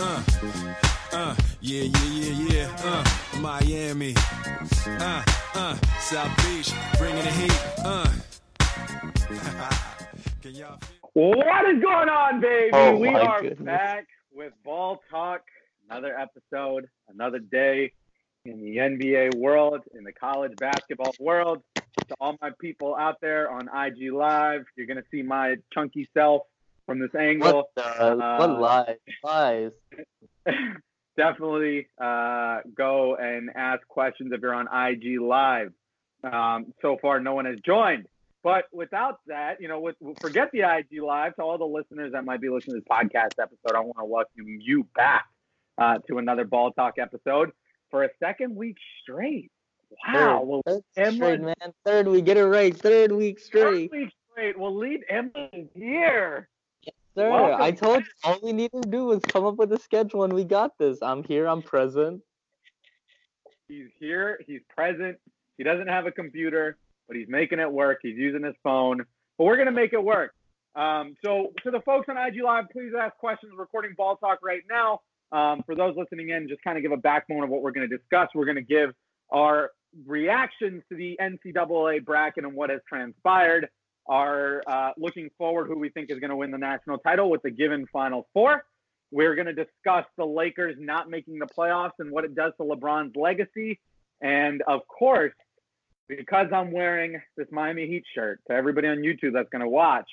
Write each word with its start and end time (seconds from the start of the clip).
Uh, 0.00 0.22
uh, 1.12 1.34
yeah, 1.60 1.82
yeah, 1.82 2.08
yeah, 2.08 2.48
yeah. 2.52 2.76
Uh, 2.84 3.04
Miami. 3.40 4.14
Uh, 4.86 5.24
uh, 5.56 5.76
South 5.98 6.36
Beach, 6.36 6.70
bringing 6.98 7.24
the 7.24 7.30
heat. 7.32 7.60
Uh. 7.84 8.08
Can 10.42 10.54
y'all 10.54 10.78
What 11.14 11.68
is 11.68 11.82
going 11.82 12.08
on, 12.08 12.40
baby? 12.40 12.70
Oh, 12.72 12.96
we 12.96 13.08
are 13.08 13.42
goodness. 13.42 13.58
back 13.58 14.06
with 14.32 14.52
Ball 14.64 15.02
Talk. 15.10 15.42
Another 15.90 16.16
episode, 16.16 16.88
another 17.08 17.40
day 17.40 17.92
in 18.44 18.60
the 18.60 18.76
NBA 18.76 19.34
world, 19.34 19.80
in 19.96 20.04
the 20.04 20.12
college 20.12 20.52
basketball 20.58 21.14
world. 21.18 21.60
To 22.06 22.14
all 22.20 22.36
my 22.40 22.52
people 22.60 22.94
out 22.94 23.16
there 23.20 23.50
on 23.50 23.68
IG 23.68 24.12
Live, 24.12 24.64
you're 24.76 24.86
gonna 24.86 25.02
see 25.10 25.22
my 25.22 25.56
chunky 25.74 26.08
self 26.14 26.42
from 26.88 26.98
this 27.00 27.14
angle. 27.14 27.52
What 27.52 27.66
the? 27.76 27.84
Uh, 27.84 28.36
what 28.38 28.60
lies? 28.60 28.96
Lies. 29.22 29.72
Definitely 31.16 31.86
uh, 32.02 32.60
go 32.76 33.16
and 33.16 33.50
ask 33.54 33.86
questions 33.86 34.32
if 34.32 34.40
you're 34.40 34.54
on 34.54 34.66
IG 34.72 35.20
Live. 35.20 35.72
Um, 36.24 36.72
so 36.80 36.96
far, 37.00 37.20
no 37.20 37.34
one 37.34 37.44
has 37.44 37.58
joined. 37.64 38.06
But 38.42 38.64
without 38.72 39.18
that, 39.26 39.60
you 39.60 39.68
know, 39.68 39.80
with, 39.80 39.96
forget 40.20 40.50
the 40.52 40.60
IG 40.60 41.02
Live. 41.02 41.36
To 41.36 41.42
all 41.42 41.58
the 41.58 41.64
listeners 41.64 42.12
that 42.12 42.24
might 42.24 42.40
be 42.40 42.48
listening 42.48 42.76
to 42.76 42.80
this 42.80 42.88
podcast 42.88 43.40
episode, 43.40 43.76
I 43.76 43.80
want 43.80 43.98
to 43.98 44.04
welcome 44.04 44.58
you 44.60 44.86
back 44.96 45.26
uh, 45.76 45.98
to 46.08 46.18
another 46.18 46.44
Ball 46.44 46.72
Talk 46.72 46.94
episode 46.98 47.50
for 47.90 48.04
a 48.04 48.08
second 48.18 48.56
week 48.56 48.76
straight. 49.02 49.50
Wow. 50.06 50.62
Third 50.66 50.82
Emma- 50.96 51.12
straight, 51.12 51.40
man. 51.40 51.54
Third 51.84 52.08
week. 52.08 52.24
Get 52.24 52.38
it 52.38 52.46
right. 52.46 52.74
Third 52.74 53.12
week 53.12 53.40
straight. 53.40 53.90
third 53.90 53.98
week 53.98 54.12
straight. 54.32 54.58
We'll 54.58 54.76
lead 54.76 55.00
Emily 55.10 55.68
here. 55.74 56.48
Sir, 57.18 57.30
Welcome 57.30 57.60
I 57.60 57.72
told 57.72 57.98
you 58.04 58.10
all 58.22 58.38
we 58.44 58.52
needed 58.52 58.80
to 58.80 58.88
do 58.88 59.06
was 59.06 59.18
come 59.22 59.44
up 59.44 59.56
with 59.56 59.72
a 59.72 59.78
schedule 59.80 60.22
and 60.22 60.32
we 60.32 60.44
got 60.44 60.78
this. 60.78 60.98
I'm 61.02 61.24
here. 61.24 61.48
I'm 61.48 61.62
present. 61.62 62.22
He's 63.66 63.88
here. 63.98 64.38
He's 64.46 64.60
present. 64.72 65.18
He 65.56 65.64
doesn't 65.64 65.88
have 65.88 66.06
a 66.06 66.12
computer, 66.12 66.78
but 67.08 67.16
he's 67.16 67.26
making 67.28 67.58
it 67.58 67.72
work. 67.72 67.98
He's 68.02 68.16
using 68.16 68.44
his 68.44 68.54
phone. 68.62 68.98
But 69.36 69.44
we're 69.46 69.56
gonna 69.56 69.72
make 69.72 69.92
it 69.94 70.04
work. 70.04 70.32
Um, 70.76 71.16
so 71.24 71.52
to 71.64 71.72
the 71.72 71.80
folks 71.80 72.08
on 72.08 72.16
IG 72.16 72.40
Live, 72.40 72.66
please 72.70 72.92
ask 72.96 73.16
questions. 73.16 73.50
We're 73.52 73.62
recording 73.62 73.94
Ball 73.96 74.14
Talk 74.18 74.38
right 74.40 74.62
now. 74.70 75.00
Um, 75.32 75.64
for 75.66 75.74
those 75.74 75.96
listening 75.96 76.28
in, 76.28 76.48
just 76.48 76.62
kind 76.62 76.78
of 76.78 76.82
give 76.82 76.92
a 76.92 76.96
backbone 76.96 77.42
of 77.42 77.50
what 77.50 77.62
we're 77.62 77.72
going 77.72 77.90
to 77.90 77.96
discuss. 77.96 78.28
We're 78.32 78.44
going 78.44 78.54
to 78.54 78.62
give 78.62 78.90
our 79.32 79.72
reactions 80.06 80.84
to 80.88 80.96
the 80.96 81.18
NCAA 81.20 82.04
bracket 82.04 82.44
and 82.44 82.54
what 82.54 82.70
has 82.70 82.80
transpired. 82.88 83.68
Our 84.08 84.62
uh, 84.66 84.92
looking 84.96 85.30
forward, 85.36 85.66
who 85.66 85.78
we 85.78 85.90
think 85.90 86.10
is 86.10 86.18
going 86.18 86.30
to 86.30 86.36
win 86.36 86.50
the 86.50 86.58
national 86.58 86.98
title 86.98 87.30
with 87.30 87.42
the 87.42 87.50
given 87.50 87.86
Final 87.92 88.26
Four. 88.32 88.64
We're 89.10 89.34
going 89.34 89.46
to 89.46 89.54
discuss 89.54 90.04
the 90.16 90.26
Lakers 90.26 90.76
not 90.78 91.08
making 91.08 91.38
the 91.38 91.46
playoffs 91.46 91.92
and 91.98 92.10
what 92.10 92.24
it 92.24 92.34
does 92.34 92.52
to 92.58 92.64
LeBron's 92.64 93.16
legacy. 93.16 93.80
And 94.20 94.62
of 94.62 94.86
course, 94.86 95.32
because 96.08 96.48
I'm 96.52 96.72
wearing 96.72 97.20
this 97.36 97.46
Miami 97.50 97.86
Heat 97.86 98.04
shirt, 98.14 98.40
to 98.48 98.54
everybody 98.54 98.88
on 98.88 98.98
YouTube 98.98 99.34
that's 99.34 99.48
going 99.50 99.62
to 99.62 99.68
watch, 99.68 100.10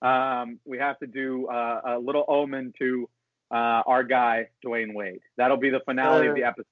um, 0.00 0.58
we 0.64 0.78
have 0.78 0.98
to 1.00 1.06
do 1.06 1.46
uh, 1.46 1.80
a 1.84 1.98
little 1.98 2.24
omen 2.28 2.72
to 2.78 3.08
uh, 3.50 3.82
our 3.86 4.02
guy, 4.02 4.48
Dwyane 4.64 4.94
Wade. 4.94 5.20
That'll 5.36 5.58
be 5.58 5.70
the 5.70 5.80
finale 5.84 6.26
of 6.26 6.34
the 6.34 6.44
episode. 6.44 6.66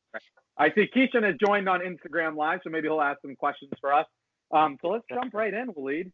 I 0.57 0.73
see 0.73 0.89
Keishan 0.95 1.25
has 1.25 1.37
joined 1.45 1.69
on 1.69 1.81
Instagram 1.81 2.37
Live, 2.37 2.61
so 2.65 2.71
maybe 2.71 2.89
he'll 2.89 3.01
ask 3.01 3.21
some 3.23 3.37
questions 3.37 3.73
for 3.81 3.93
us. 3.93 4.07
Um, 4.51 4.79
so 4.83 4.89
let's 4.89 5.05
jump 5.09 5.33
right 5.35 5.53
in, 5.53 5.69
Waleed. 5.69 6.11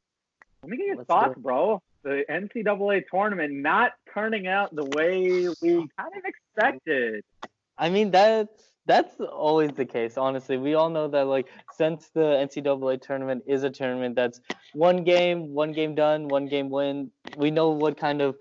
Let 0.62 0.70
me 0.70 0.76
get 0.76 0.86
your 0.86 0.96
Let's 0.96 1.08
thoughts, 1.08 1.38
bro. 1.38 1.82
The 2.02 2.24
NCAA 2.30 3.04
tournament 3.10 3.52
not 3.52 3.92
turning 4.12 4.46
out 4.46 4.74
the 4.74 4.84
way 4.84 5.48
we 5.60 5.88
kind 5.98 6.12
of 6.16 6.22
expected. 6.24 7.22
I 7.78 7.90
mean 7.90 8.10
that's 8.10 8.70
that's 8.86 9.20
always 9.20 9.72
the 9.72 9.84
case. 9.84 10.16
Honestly, 10.16 10.56
we 10.56 10.74
all 10.74 10.88
know 10.88 11.08
that 11.08 11.26
like 11.26 11.48
since 11.72 12.08
the 12.14 12.20
NCAA 12.20 13.02
tournament 13.02 13.42
is 13.46 13.64
a 13.64 13.70
tournament 13.70 14.14
that's 14.14 14.40
one 14.72 15.04
game, 15.04 15.52
one 15.52 15.72
game 15.72 15.94
done, 15.94 16.28
one 16.28 16.46
game 16.46 16.70
win. 16.70 17.10
We 17.36 17.50
know 17.50 17.70
what 17.70 17.96
kind 17.96 18.22
of 18.22 18.36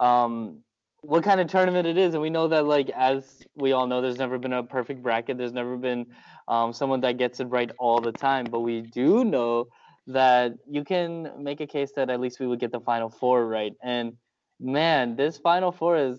um 0.00 0.62
what 1.02 1.22
kind 1.22 1.40
of 1.40 1.46
tournament 1.48 1.86
it 1.86 1.96
is, 1.96 2.14
and 2.14 2.22
we 2.22 2.30
know 2.30 2.48
that 2.48 2.66
like 2.66 2.90
as 2.90 3.42
we 3.56 3.72
all 3.72 3.86
know, 3.86 4.00
there's 4.00 4.18
never 4.18 4.38
been 4.38 4.52
a 4.52 4.62
perfect 4.62 5.02
bracket. 5.02 5.38
There's 5.38 5.52
never 5.52 5.76
been 5.76 6.06
um, 6.48 6.72
someone 6.72 7.00
that 7.02 7.18
gets 7.18 7.40
it 7.40 7.46
right 7.46 7.70
all 7.78 8.00
the 8.00 8.12
time. 8.12 8.46
But 8.50 8.60
we 8.60 8.80
do 8.82 9.24
know 9.24 9.66
that 10.08 10.54
you 10.68 10.84
can 10.84 11.30
make 11.38 11.60
a 11.60 11.66
case 11.66 11.92
that 11.96 12.10
at 12.10 12.20
least 12.20 12.40
we 12.40 12.46
would 12.46 12.58
get 12.58 12.72
the 12.72 12.80
final 12.80 13.10
four 13.10 13.46
right. 13.46 13.72
And 13.82 14.14
man, 14.58 15.16
this 15.16 15.38
final 15.38 15.70
four 15.70 15.96
is 15.96 16.18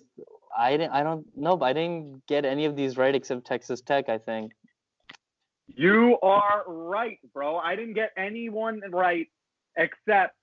I 0.58 0.72
didn't. 0.72 0.92
I 0.92 1.04
don't 1.04 1.26
know. 1.36 1.58
But 1.58 1.66
I 1.66 1.74
didn't 1.74 2.26
get 2.28 2.46
any 2.46 2.66
of 2.66 2.76
these 2.76 2.98
right 2.98 3.14
except 3.14 3.46
Texas 3.46 3.82
Tech. 3.82 4.10
I 4.10 4.18
think. 4.18 4.54
You 5.68 6.18
are 6.24 6.64
right, 6.68 7.20
bro. 7.34 7.58
I 7.58 7.76
didn't 7.76 7.94
get 7.94 8.12
anyone 8.18 8.82
right 8.92 9.28
except 9.78 10.36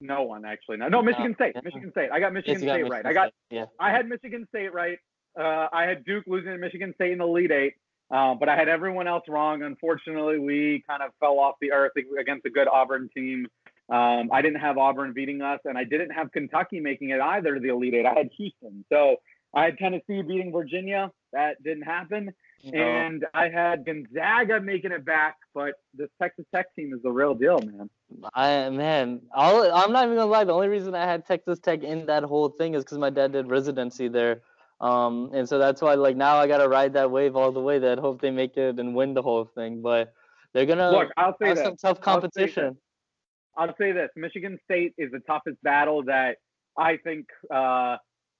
no 0.00 0.22
one 0.22 0.44
actually. 0.44 0.78
No, 0.78 0.88
no 0.88 1.02
Michigan 1.02 1.34
State. 1.34 1.54
Michigan 1.62 1.90
State. 1.90 2.10
I 2.10 2.20
got 2.20 2.32
Michigan 2.32 2.62
Yes, 2.62 2.66
got 2.66 2.72
State 2.74 2.82
Michigan 2.84 2.90
right. 2.90 3.06
I 3.06 3.12
got 3.12 3.32
Yeah. 3.50 3.66
I 3.78 3.90
had 3.90 4.08
Michigan 4.08 4.46
State 4.48 4.72
right. 4.72 4.98
Uh, 5.38 5.68
I 5.72 5.84
had 5.84 6.04
Duke 6.04 6.24
losing 6.26 6.52
to 6.52 6.58
Michigan 6.58 6.92
State 6.94 7.12
in 7.12 7.18
the 7.18 7.24
Elite 7.24 7.50
Eight, 7.50 7.74
uh, 8.10 8.34
but 8.34 8.48
I 8.48 8.56
had 8.56 8.68
everyone 8.68 9.06
else 9.06 9.24
wrong. 9.28 9.62
Unfortunately, 9.62 10.38
we 10.38 10.84
kind 10.88 11.02
of 11.02 11.12
fell 11.20 11.38
off 11.38 11.56
the 11.60 11.72
earth 11.72 11.92
against 12.18 12.44
a 12.46 12.50
good 12.50 12.68
Auburn 12.68 13.08
team. 13.14 13.46
Um, 13.88 14.30
I 14.32 14.42
didn't 14.42 14.60
have 14.60 14.78
Auburn 14.78 15.12
beating 15.12 15.42
us, 15.42 15.60
and 15.64 15.76
I 15.76 15.84
didn't 15.84 16.10
have 16.10 16.30
Kentucky 16.32 16.80
making 16.80 17.10
it 17.10 17.20
either 17.20 17.54
to 17.54 17.60
the 17.60 17.68
Elite 17.68 17.94
Eight. 17.94 18.06
I 18.06 18.14
had 18.14 18.30
Houston. 18.36 18.84
So 18.88 19.16
I 19.54 19.64
had 19.64 19.78
Tennessee 19.78 20.22
beating 20.22 20.52
Virginia. 20.52 21.10
That 21.32 21.62
didn't 21.62 21.82
happen. 21.82 22.32
No. 22.64 22.78
And 22.78 23.26
I 23.32 23.48
had 23.48 23.86
Gonzaga 23.86 24.60
making 24.60 24.92
it 24.92 25.04
back, 25.04 25.36
but 25.54 25.74
this 25.94 26.08
Texas 26.20 26.44
Tech 26.54 26.74
team 26.76 26.92
is 26.92 27.02
the 27.02 27.10
real 27.10 27.34
deal, 27.34 27.58
man. 27.58 27.88
I 28.34 28.68
man, 28.68 29.22
all, 29.34 29.72
I'm 29.72 29.92
not 29.92 30.04
even 30.04 30.16
gonna 30.16 30.30
lie. 30.30 30.44
The 30.44 30.52
only 30.52 30.68
reason 30.68 30.94
I 30.94 31.06
had 31.06 31.26
Texas 31.26 31.58
Tech 31.58 31.82
in 31.82 32.04
that 32.06 32.22
whole 32.22 32.50
thing 32.50 32.74
is 32.74 32.84
because 32.84 32.98
my 32.98 33.08
dad 33.08 33.32
did 33.32 33.48
residency 33.48 34.08
there, 34.08 34.42
um, 34.80 35.30
and 35.34 35.48
so 35.48 35.58
that's 35.58 35.82
why 35.82 35.94
like 35.94 36.16
now 36.16 36.36
I 36.36 36.46
gotta 36.46 36.68
ride 36.68 36.94
that 36.94 37.10
wave 37.10 37.36
all 37.36 37.52
the 37.52 37.60
way. 37.60 37.78
That 37.78 37.98
hope 37.98 38.20
they 38.20 38.30
make 38.30 38.56
it 38.56 38.78
and 38.78 38.94
win 38.94 39.14
the 39.14 39.22
whole 39.22 39.44
thing, 39.44 39.82
but 39.82 40.12
they're 40.52 40.66
gonna 40.66 40.90
Look, 40.90 41.10
I'll 41.16 41.36
say 41.40 41.48
have 41.48 41.56
this. 41.56 41.64
some 41.64 41.76
tough 41.76 41.98
I'll 42.02 42.20
say 42.20 42.28
competition. 42.28 42.76
I'll 43.56 43.74
say 43.76 43.92
this: 43.92 44.10
Michigan 44.16 44.58
State 44.64 44.94
is 44.96 45.10
the 45.10 45.20
toughest 45.20 45.62
battle 45.62 46.04
that 46.04 46.36
I 46.76 46.96
think 46.96 47.26
uh, 47.52 47.96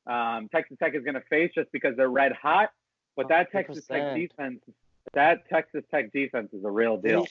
um, 0.07 0.49
Texas 0.51 0.79
Tech 0.83 0.95
is 0.95 1.05
going 1.05 1.15
to 1.15 1.23
face, 1.29 1.51
just 1.55 1.71
because 1.73 1.97
they're 1.97 2.09
red 2.09 2.33
hot. 2.33 2.71
But 3.17 3.29
that 3.29 3.53
Texas 3.53 3.87
Tech 3.87 4.15
defense, 4.15 4.61
that 5.13 5.49
Texas 5.49 5.85
Tech 5.91 6.13
defense 6.13 6.53
is 6.53 6.65
a 6.65 6.71
real 6.71 6.97
deal. 6.97 7.27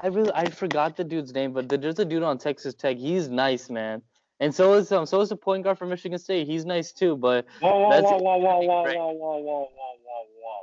I 0.00 0.08
really 0.08 0.32
I 0.34 0.48
forgot 0.48 0.96
the 0.96 1.04
dude's 1.04 1.32
name, 1.32 1.52
but 1.52 1.68
there's 1.68 1.98
a 1.98 2.04
dude 2.04 2.22
on 2.22 2.38
Texas 2.38 2.74
Tech. 2.74 2.96
He's 2.96 3.28
nice, 3.28 3.68
man. 3.68 4.02
And 4.40 4.54
so 4.54 4.74
is 4.74 4.90
um 4.90 5.04
so 5.06 5.20
is 5.20 5.28
the 5.28 5.36
point 5.36 5.64
guard 5.64 5.78
from 5.78 5.90
Michigan 5.90 6.18
State. 6.18 6.46
He's 6.46 6.64
nice 6.64 6.92
too, 6.92 7.16
but 7.16 7.46
Whoa, 7.60 7.78
whoa, 7.78 7.90
That's- 7.90 8.10
whoa, 8.10 8.18
whoa, 8.18 8.38
whoa, 8.38 8.60
whoa, 8.60 8.82
whoa, 8.82 8.84
whoa, 8.84 9.12
whoa, 9.12 9.38
whoa, 9.42 9.68
whoa, 9.74 10.24
whoa! 10.42 10.60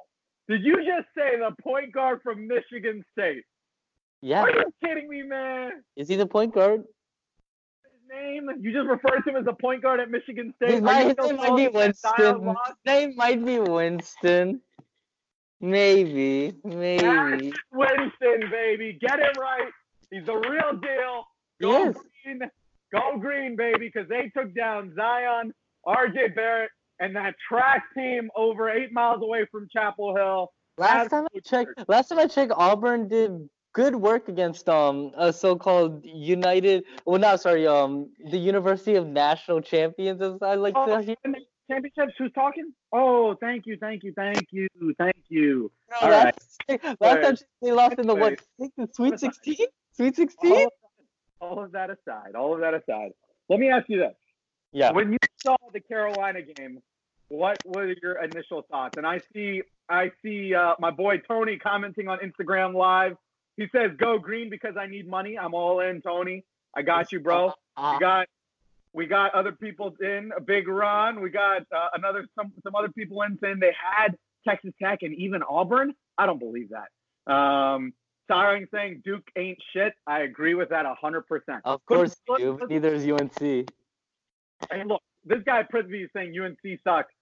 Did 0.50 0.64
you 0.64 0.78
just 0.78 1.08
say 1.16 1.38
the 1.38 1.56
point 1.62 1.92
guard 1.94 2.22
from 2.24 2.48
Michigan 2.48 3.04
State? 3.12 3.44
yeah, 4.22 4.42
Are 4.42 4.50
you 4.50 4.64
kidding 4.84 5.08
me, 5.08 5.22
man? 5.22 5.84
is 5.96 6.08
he 6.10 6.16
the 6.16 6.26
point 6.26 6.54
guard? 6.56 6.82
His 7.84 8.10
name? 8.10 8.50
You 8.62 8.74
just 8.74 8.88
referred 8.88 9.22
to 9.24 9.30
him 9.30 9.36
as 9.36 9.46
the 9.46 9.54
point 9.54 9.84
guard 9.84 10.00
at 10.00 10.10
Michigan 10.10 10.54
State. 10.56 10.72
His, 10.72 10.82
name 10.82 11.36
might 11.38 11.56
be? 11.56 11.68
Winston. 11.68 12.14
His 12.18 12.76
name 12.86 13.16
might 13.16 13.46
be 13.46 13.60
Winston. 13.60 14.62
Maybe, 15.60 16.54
maybe. 16.64 17.52
Winston, 17.72 18.50
baby. 18.52 18.98
Get 19.02 19.20
him 19.20 19.34
right. 19.40 19.72
He's 20.12 20.26
the 20.26 20.36
real 20.36 20.80
deal. 20.80 21.28
Go 21.62 21.72
Yes. 21.86 21.98
green. 22.24 22.42
Go 22.94 23.18
green, 23.20 23.56
baby, 23.56 23.92
because 23.94 24.08
they 24.10 24.32
took 24.36 24.54
down 24.56 24.94
Zion, 24.96 25.54
RJ 25.86 26.36
Barrett, 26.36 26.72
and 27.00 27.16
that 27.16 27.36
track 27.48 27.84
team 27.96 28.30
over 28.36 28.70
eight 28.70 28.92
miles 28.92 29.22
away 29.22 29.46
from 29.52 29.68
Chapel 29.72 30.16
Hill. 30.16 30.52
Last 30.78 31.10
time 31.10 31.28
I 31.36 31.40
checked, 31.40 31.72
last 31.88 32.10
time 32.10 32.20
I 32.20 32.28
checked, 32.28 32.54
Auburn 32.56 33.08
did 33.08 33.50
good 33.74 33.96
work 33.96 34.30
against 34.30 34.70
um 34.70 35.12
a 35.18 35.34
so-called 35.34 36.04
United. 36.04 36.84
Well, 37.06 37.20
not 37.20 37.42
sorry, 37.42 37.68
um 37.68 38.12
the 38.32 38.38
University 38.38 38.96
of 38.96 39.08
National 39.08 39.62
Champions, 39.62 40.22
as 40.22 40.42
I 40.42 40.56
like 40.56 40.76
Oh, 40.78 40.86
to 40.86 41.02
hear. 41.02 41.16
championships? 41.70 42.14
Who's 42.18 42.32
talking? 42.34 42.74
Oh, 42.94 43.36
thank 43.42 43.66
you, 43.66 43.78
thank 43.80 44.04
you, 44.04 44.14
thank 44.16 44.48
you, 44.52 44.68
thank 44.98 45.24
you. 45.30 45.72
No, 45.90 45.98
all 46.02 46.10
right. 46.12 46.36
last, 46.70 47.00
last 47.02 47.22
time 47.22 47.38
they 47.62 47.72
lost 47.72 48.00
in 48.00 48.08
the 48.08 48.16
what? 48.16 48.34
Anyways. 48.34 48.40
I 48.40 48.62
think 48.62 48.74
the 48.78 48.88
Sweet 48.94 49.20
16. 49.20 49.56
Sweet 49.94 50.16
16. 50.16 50.52
of, 50.54 50.72
all 51.40 51.64
of 51.64 51.72
that 51.74 51.90
aside, 51.90 52.36
all 52.36 52.54
of 52.54 52.62
that 52.62 52.74
aside, 52.74 53.12
let 53.50 53.60
me 53.60 53.70
ask 53.70 53.86
you 53.88 54.00
this. 54.00 54.16
Yeah. 54.72 54.92
When 54.92 55.12
you 55.12 55.18
saw 55.38 55.56
the 55.74 55.80
Carolina 55.80 56.42
game, 56.42 56.82
what 57.30 57.58
were 57.66 57.94
your 58.02 58.24
initial 58.24 58.64
thoughts? 58.70 58.98
And 58.98 59.06
I 59.06 59.20
see, 59.34 59.62
I 59.90 60.12
see 60.24 60.54
uh, 60.54 60.76
my 60.80 60.92
boy 60.92 61.18
Tony 61.20 61.58
commenting 61.58 62.08
on 62.08 62.20
Instagram 62.20 62.74
Live. 62.74 63.18
He 63.56 63.68
says, 63.72 63.92
"Go 63.98 64.20
green 64.20 64.50
because 64.50 64.76
I 64.78 64.88
need 64.88 65.08
money. 65.08 65.38
I'm 65.38 65.54
all 65.54 65.80
in, 65.80 66.02
Tony. 66.02 66.44
I 66.76 66.84
got 66.84 67.12
you, 67.12 67.20
bro. 67.20 67.54
Uh, 67.76 67.94
You 67.94 68.00
got 68.00 68.28
We 68.94 69.06
got 69.08 69.34
other 69.34 69.52
people 69.52 69.96
in 70.00 70.32
a 70.36 70.42
big 70.42 70.68
run. 70.68 71.22
We 71.22 71.30
got 71.30 71.62
uh, 71.76 71.90
another 71.96 72.28
some 72.36 72.54
some 72.64 72.76
other 72.76 72.90
people 72.90 73.22
in 73.24 73.38
saying 73.42 73.58
they 73.60 73.76
had 73.80 74.16
Texas 74.48 74.74
Tech 74.82 75.00
and 75.02 75.14
even 75.16 75.42
Auburn. 75.44 75.94
I 76.18 76.26
don't 76.26 76.40
believe 76.40 76.70
that. 76.70 77.32
Um, 77.32 77.94
Siring 78.30 78.68
saying 78.72 79.02
Duke 79.06 79.28
ain't 79.38 79.58
shit. 79.74 79.94
I 80.06 80.22
agree 80.22 80.54
with 80.54 80.70
that 80.70 80.86
hundred 81.00 81.28
percent. 81.28 81.62
Of 81.66 81.86
course, 81.86 82.16
you 82.38 82.58
do. 82.60 82.68
Neither 82.70 82.94
is 82.94 83.08
UNC. 83.08 83.70
And 84.72 84.90
look, 84.90 85.02
this 85.26 85.44
guy 85.46 85.64
Prithvi 85.64 86.06
is 86.06 86.10
saying 86.14 86.34
UNC 86.40 86.80
sucks. 86.84 87.14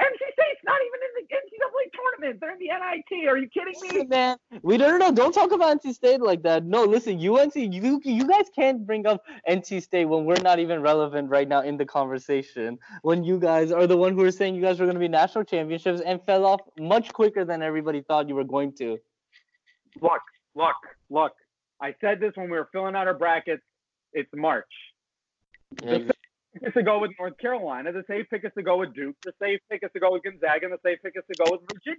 NC 0.00 0.16
State's 0.16 0.60
not 0.64 0.80
even 0.86 1.00
in 1.02 1.12
the 1.20 1.34
NCAA 1.34 1.90
tournament. 1.92 2.40
They're 2.40 2.52
in 2.52 2.58
the 2.58 2.68
NIT. 2.68 3.28
Are 3.28 3.36
you 3.36 3.48
kidding 3.48 3.74
me? 3.82 4.06
Man, 4.06 4.36
we 4.62 4.76
don't 4.76 4.98
know. 4.98 5.12
Don't 5.12 5.32
talk 5.32 5.52
about 5.52 5.82
NC 5.82 5.94
State 5.94 6.20
like 6.20 6.42
that. 6.42 6.64
No, 6.64 6.84
listen, 6.84 7.14
UNC, 7.14 7.54
you 7.56 8.00
you 8.04 8.26
guys 8.26 8.46
can't 8.54 8.86
bring 8.86 9.06
up 9.06 9.22
NC 9.48 9.82
State 9.82 10.06
when 10.06 10.24
we're 10.24 10.40
not 10.40 10.58
even 10.58 10.80
relevant 10.80 11.28
right 11.28 11.46
now 11.46 11.60
in 11.60 11.76
the 11.76 11.84
conversation. 11.84 12.78
When 13.02 13.22
you 13.22 13.38
guys 13.38 13.70
are 13.70 13.86
the 13.86 13.96
one 13.96 14.14
who 14.14 14.24
are 14.24 14.30
saying 14.30 14.54
you 14.54 14.62
guys 14.62 14.80
were 14.80 14.86
going 14.86 14.96
to 14.96 15.00
be 15.00 15.08
national 15.08 15.44
championships 15.44 16.00
and 16.00 16.22
fell 16.22 16.46
off 16.46 16.60
much 16.78 17.12
quicker 17.12 17.44
than 17.44 17.62
everybody 17.62 18.00
thought 18.02 18.28
you 18.28 18.34
were 18.34 18.44
going 18.44 18.72
to. 18.76 18.98
Look, 20.00 20.22
look, 20.54 20.76
look. 21.10 21.32
I 21.80 21.94
said 22.00 22.20
this 22.20 22.32
when 22.36 22.50
we 22.50 22.56
were 22.56 22.68
filling 22.72 22.94
out 22.94 23.06
our 23.06 23.14
brackets. 23.14 23.62
It's 24.12 24.30
March. 24.34 24.64
Pick 26.54 26.68
us 26.68 26.74
to 26.74 26.82
go 26.82 26.98
with 26.98 27.12
North 27.18 27.38
Carolina. 27.38 27.92
The 27.92 28.04
safe 28.06 28.26
pick 28.30 28.44
is 28.44 28.52
to 28.56 28.62
go 28.62 28.76
with 28.76 28.94
Duke. 28.94 29.16
The 29.24 29.32
safe 29.40 29.60
pick 29.70 29.82
is 29.82 29.90
to 29.94 30.00
go 30.00 30.12
with 30.12 30.22
Gonzaga. 30.22 30.66
And 30.66 30.72
the 30.74 30.78
safe 30.84 30.98
pick 31.02 31.14
is 31.16 31.24
to 31.32 31.44
go 31.44 31.52
with 31.52 31.62
Virginia. 31.72 31.98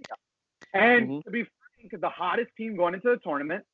And 0.72 1.08
mm-hmm. 1.08 1.20
to 1.20 1.30
be 1.30 1.42
frank, 1.42 2.00
the 2.00 2.08
hottest 2.08 2.50
team 2.56 2.76
going 2.76 2.94
into 2.94 3.08
the 3.08 3.16
tournament 3.16 3.64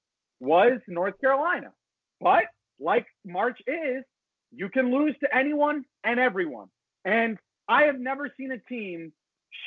was 0.40 0.80
North 0.88 1.20
Carolina. 1.20 1.72
But 2.20 2.44
like 2.78 3.06
March 3.24 3.60
is, 3.66 4.04
you 4.52 4.68
can 4.68 4.90
lose 4.90 5.14
to 5.20 5.36
anyone 5.36 5.84
and 6.02 6.18
everyone. 6.18 6.68
And 7.04 7.38
I 7.68 7.84
have 7.84 8.00
never 8.00 8.30
seen 8.36 8.50
a 8.50 8.58
team 8.58 9.12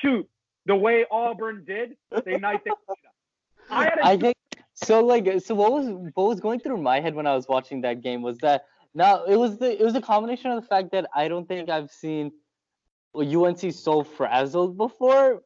shoot 0.01 0.27
the 0.65 0.75
way 0.75 1.05
Auburn 1.09 1.63
did 1.65 1.95
the 2.11 2.37
night 2.37 2.61
they 2.65 2.71
played 2.85 2.97
us. 3.05 3.99
I, 4.03 4.11
I 4.11 4.17
think 4.17 4.35
so. 4.85 5.03
Like, 5.05 5.41
so 5.41 5.55
what 5.55 5.71
was 5.71 5.87
what 6.13 6.27
was 6.27 6.39
going 6.39 6.59
through 6.59 6.77
my 6.77 6.99
head 6.99 7.15
when 7.15 7.27
I 7.27 7.35
was 7.35 7.47
watching 7.47 7.81
that 7.81 8.01
game 8.01 8.21
was 8.21 8.37
that 8.39 8.65
now 8.93 9.23
it 9.25 9.35
was 9.35 9.57
the 9.57 9.79
it 9.79 9.83
was 9.83 9.95
a 9.95 10.01
combination 10.01 10.51
of 10.51 10.61
the 10.61 10.67
fact 10.67 10.91
that 10.91 11.09
I 11.15 11.27
don't 11.27 11.47
think 11.47 11.69
I've 11.69 11.91
seen 11.91 12.31
UNC 13.15 13.73
so 13.73 14.03
frazzled 14.03 14.77
before 14.77 15.41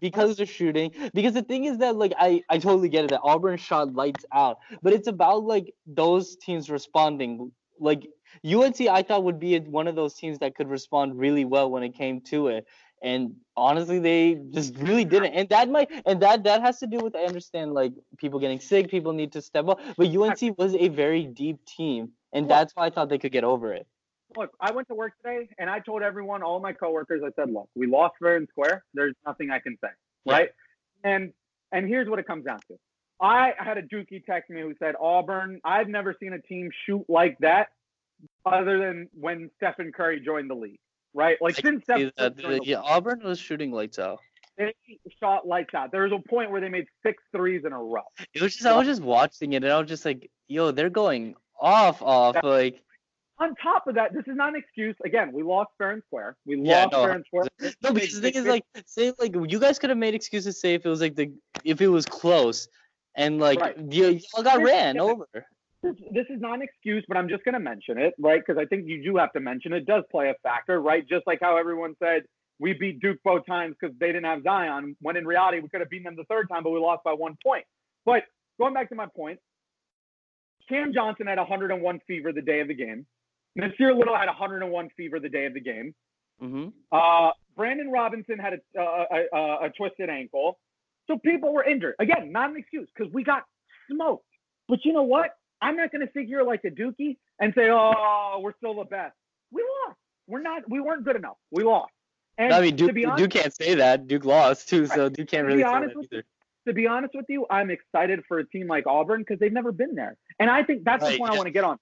because 0.00 0.32
of 0.32 0.36
the 0.38 0.46
shooting. 0.46 0.92
Because 1.14 1.34
the 1.34 1.42
thing 1.42 1.64
is 1.64 1.78
that 1.78 1.96
like 1.96 2.12
I 2.18 2.42
I 2.48 2.58
totally 2.58 2.88
get 2.88 3.04
it 3.04 3.10
that 3.10 3.20
Auburn 3.22 3.56
shot 3.56 3.94
lights 3.94 4.24
out, 4.32 4.58
but 4.82 4.92
it's 4.92 5.08
about 5.08 5.44
like 5.44 5.74
those 5.86 6.36
teams 6.36 6.70
responding. 6.70 7.52
Like 7.80 8.06
UNC, 8.44 8.80
I 8.82 9.02
thought 9.02 9.24
would 9.24 9.40
be 9.40 9.58
one 9.58 9.88
of 9.88 9.96
those 9.96 10.14
teams 10.14 10.38
that 10.40 10.54
could 10.54 10.68
respond 10.68 11.18
really 11.18 11.44
well 11.44 11.70
when 11.70 11.82
it 11.82 11.94
came 11.94 12.20
to 12.22 12.48
it. 12.48 12.66
And 13.02 13.34
honestly, 13.56 13.98
they 13.98 14.40
just 14.50 14.76
really 14.76 15.04
didn't. 15.04 15.34
And 15.34 15.48
that 15.48 15.68
might 15.68 15.90
and 16.06 16.22
that 16.22 16.44
that 16.44 16.62
has 16.62 16.78
to 16.80 16.86
do 16.86 16.98
with 16.98 17.16
I 17.16 17.24
understand 17.24 17.74
like 17.74 17.92
people 18.16 18.38
getting 18.38 18.60
sick, 18.60 18.88
people 18.90 19.12
need 19.12 19.32
to 19.32 19.42
step 19.42 19.68
up. 19.68 19.80
But 19.96 20.14
UNC 20.14 20.58
was 20.58 20.74
a 20.74 20.88
very 20.88 21.24
deep 21.24 21.64
team 21.64 22.12
and 22.32 22.48
that's 22.48 22.74
why 22.74 22.86
I 22.86 22.90
thought 22.90 23.08
they 23.08 23.18
could 23.18 23.32
get 23.32 23.44
over 23.44 23.72
it. 23.72 23.86
Look, 24.36 24.50
I 24.60 24.72
went 24.72 24.88
to 24.88 24.94
work 24.94 25.12
today 25.18 25.48
and 25.58 25.68
I 25.68 25.80
told 25.80 26.02
everyone, 26.02 26.42
all 26.42 26.58
my 26.58 26.72
coworkers, 26.72 27.22
I 27.22 27.30
said, 27.36 27.52
look, 27.52 27.68
we 27.74 27.86
lost 27.86 28.14
fair 28.18 28.36
and 28.36 28.48
square. 28.48 28.82
There's 28.94 29.14
nothing 29.26 29.50
I 29.50 29.58
can 29.58 29.76
say, 29.82 29.90
yeah. 30.24 30.32
right? 30.32 30.50
And 31.04 31.32
and 31.72 31.86
here's 31.86 32.08
what 32.08 32.18
it 32.18 32.26
comes 32.26 32.44
down 32.44 32.60
to. 32.68 32.78
I 33.20 33.54
had 33.56 33.78
a 33.78 33.82
Dookie 33.82 34.24
text 34.24 34.50
me 34.50 34.60
who 34.62 34.74
said 34.78 34.94
Auburn. 35.00 35.60
I've 35.64 35.88
never 35.88 36.14
seen 36.18 36.32
a 36.32 36.40
team 36.40 36.70
shoot 36.86 37.04
like 37.08 37.38
that, 37.38 37.68
other 38.44 38.78
than 38.78 39.08
when 39.18 39.50
Stephen 39.56 39.92
Curry 39.92 40.20
joined 40.20 40.50
the 40.50 40.54
league, 40.54 40.80
right? 41.14 41.36
Like 41.40 41.56
since 41.56 41.84
Stephen 41.84 42.12
Curry 42.16 42.60
yeah, 42.64 42.78
Auburn 42.78 43.20
was 43.22 43.38
shooting 43.38 43.72
lights 43.72 43.98
out. 43.98 44.20
They 44.58 44.74
shot 45.18 45.46
lights 45.46 45.74
out. 45.74 45.92
There 45.92 46.02
was 46.02 46.12
a 46.12 46.28
point 46.28 46.50
where 46.50 46.60
they 46.60 46.68
made 46.68 46.86
six 47.04 47.22
threes 47.32 47.64
in 47.64 47.72
a 47.72 47.78
row. 47.78 48.02
It 48.34 48.42
was 48.42 48.54
just 48.54 48.66
I 48.66 48.76
was 48.76 48.86
just 48.86 49.02
watching 49.02 49.54
it 49.54 49.64
and 49.64 49.72
I 49.72 49.78
was 49.78 49.88
just 49.88 50.04
like, 50.04 50.30
yo, 50.48 50.70
they're 50.70 50.90
going 50.90 51.34
off 51.60 52.02
off 52.02 52.36
like 52.42 52.82
on 53.42 53.54
top 53.56 53.86
of 53.86 53.94
that, 53.96 54.12
this 54.12 54.22
is 54.26 54.36
not 54.36 54.50
an 54.50 54.56
excuse. 54.56 54.94
Again, 55.04 55.32
we 55.32 55.42
lost 55.42 55.70
fair 55.76 55.90
and 55.90 56.02
square. 56.06 56.36
We 56.46 56.60
yeah, 56.60 56.84
lost 56.84 56.92
no, 56.92 57.02
fair 57.02 57.12
and 57.12 57.24
square. 57.26 57.44
No, 57.82 57.92
because 57.92 58.14
the 58.14 58.20
thing 58.20 58.34
is, 58.34 58.44
like, 58.44 58.64
say, 58.86 59.12
like, 59.18 59.34
you 59.48 59.58
guys 59.58 59.78
could 59.78 59.90
have 59.90 59.98
made 59.98 60.14
excuses. 60.14 60.60
Say 60.60 60.74
if 60.74 60.86
it 60.86 60.88
was 60.88 61.00
like 61.00 61.16
the 61.16 61.32
if 61.64 61.80
it 61.80 61.88
was 61.88 62.06
close, 62.06 62.68
and 63.16 63.38
like 63.38 63.60
right. 63.60 63.76
you 63.90 64.20
all 64.34 64.42
got 64.42 64.62
ran 64.62 64.98
over. 64.98 65.26
This, 65.82 66.26
is 66.30 66.40
not 66.40 66.54
an 66.54 66.62
excuse, 66.62 67.04
but 67.08 67.16
I'm 67.16 67.28
just 67.28 67.44
going 67.44 67.54
to 67.54 67.60
mention 67.60 67.98
it, 67.98 68.14
right? 68.18 68.40
Because 68.44 68.60
I 68.60 68.66
think 68.66 68.86
you 68.86 69.02
do 69.02 69.16
have 69.16 69.32
to 69.32 69.40
mention 69.40 69.72
it. 69.72 69.84
Does 69.84 70.04
play 70.10 70.28
a 70.30 70.34
factor, 70.42 70.80
right? 70.80 71.06
Just 71.08 71.26
like 71.26 71.40
how 71.40 71.56
everyone 71.56 71.94
said 71.98 72.22
we 72.60 72.72
beat 72.72 73.00
Duke 73.00 73.18
both 73.24 73.44
times 73.46 73.74
because 73.78 73.96
they 73.98 74.06
didn't 74.06 74.24
have 74.24 74.44
Zion. 74.44 74.96
When 75.00 75.16
in 75.16 75.26
reality, 75.26 75.58
we 75.58 75.68
could 75.68 75.80
have 75.80 75.90
beaten 75.90 76.04
them 76.04 76.16
the 76.16 76.24
third 76.24 76.48
time, 76.48 76.62
but 76.62 76.70
we 76.70 76.78
lost 76.78 77.02
by 77.02 77.12
one 77.12 77.36
point. 77.44 77.64
But 78.06 78.22
going 78.58 78.74
back 78.74 78.88
to 78.90 78.94
my 78.94 79.06
point, 79.06 79.40
Cam 80.68 80.92
Johnson 80.94 81.26
had 81.26 81.38
101 81.38 82.00
fever 82.06 82.32
the 82.32 82.42
day 82.42 82.60
of 82.60 82.68
the 82.68 82.74
game. 82.74 83.04
Nassir 83.58 83.96
Little 83.96 84.16
had 84.16 84.26
101 84.26 84.88
fever 84.96 85.18
the 85.18 85.28
day 85.28 85.46
of 85.46 85.54
the 85.54 85.60
game. 85.60 85.94
Mm-hmm. 86.40 86.68
Uh, 86.90 87.30
Brandon 87.56 87.90
Robinson 87.90 88.38
had 88.38 88.54
a, 88.54 88.80
a, 88.80 89.24
a, 89.32 89.38
a, 89.66 89.70
twisted 89.76 90.08
ankle. 90.08 90.58
So 91.06 91.18
people 91.18 91.52
were 91.52 91.64
injured. 91.64 91.94
Again, 91.98 92.32
not 92.32 92.50
an 92.50 92.56
excuse 92.56 92.88
because 92.96 93.12
we 93.12 93.22
got 93.22 93.42
smoked. 93.90 94.24
But 94.68 94.78
you 94.84 94.92
know 94.92 95.02
what? 95.02 95.30
I'm 95.62 95.76
not 95.76 95.90
going 95.92 96.06
to 96.06 96.12
sit 96.12 96.26
here 96.26 96.42
like 96.42 96.64
a 96.64 96.70
dookie 96.70 97.16
and 97.38 97.54
say, 97.54 97.70
oh, 97.70 98.40
we're 98.42 98.54
still 98.56 98.74
the 98.74 98.84
best. 98.84 99.14
We 99.50 99.62
lost. 99.86 99.98
We're 100.26 100.42
not. 100.42 100.68
We 100.68 100.80
weren't 100.80 101.04
good 101.04 101.16
enough. 101.16 101.36
We 101.50 101.62
lost. 101.62 101.92
And 102.36 102.52
I 102.52 102.60
mean, 102.60 102.76
Duke, 102.76 102.90
honest, 102.90 103.18
Duke 103.18 103.30
can't 103.30 103.54
say 103.54 103.74
that. 103.76 104.06
Duke 104.08 104.24
lost 104.24 104.68
too, 104.68 104.86
so 104.86 105.08
Duke 105.08 105.28
can't 105.28 105.46
really 105.46 105.62
say 105.62 105.68
that 105.68 105.96
either 106.12 106.24
to 106.66 106.72
be 106.72 106.86
honest 106.86 107.14
with 107.14 107.26
you, 107.28 107.46
I'm 107.50 107.70
excited 107.70 108.22
for 108.28 108.38
a 108.38 108.46
team 108.46 108.68
like 108.68 108.86
Auburn 108.86 109.20
because 109.20 109.38
they've 109.38 109.52
never 109.52 109.72
been 109.72 109.94
there. 109.94 110.16
And 110.38 110.50
I 110.50 110.62
think 110.62 110.84
that's 110.84 111.02
right. 111.02 111.12
the 111.12 111.18
point 111.18 111.32
I 111.32 111.36
want 111.36 111.46
to 111.46 111.52
get 111.52 111.64
on. 111.64 111.78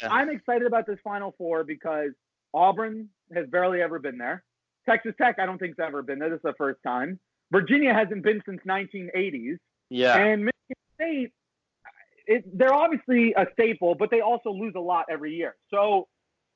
Yeah. 0.00 0.12
I'm 0.12 0.28
excited 0.28 0.66
about 0.66 0.86
this 0.86 0.98
Final 1.02 1.34
Four 1.38 1.64
because 1.64 2.10
Auburn 2.52 3.08
has 3.34 3.46
barely 3.48 3.80
ever 3.80 3.98
been 3.98 4.18
there. 4.18 4.44
Texas 4.86 5.14
Tech, 5.18 5.38
I 5.38 5.46
don't 5.46 5.58
think 5.58 5.76
has 5.78 5.86
ever 5.86 6.02
been 6.02 6.18
there. 6.18 6.28
This 6.28 6.36
is 6.36 6.42
the 6.42 6.54
first 6.58 6.80
time. 6.84 7.18
Virginia 7.50 7.94
hasn't 7.94 8.22
been 8.22 8.42
since 8.44 8.60
1980s. 8.66 9.56
Yeah. 9.88 10.16
And 10.16 10.44
Michigan 10.44 10.76
State, 10.94 11.32
it, 12.30 12.44
they're 12.56 12.72
obviously 12.72 13.34
a 13.36 13.44
staple, 13.52 13.96
but 13.96 14.08
they 14.10 14.20
also 14.20 14.50
lose 14.50 14.74
a 14.76 14.80
lot 14.80 15.06
every 15.10 15.34
year. 15.34 15.56
So, 15.68 16.06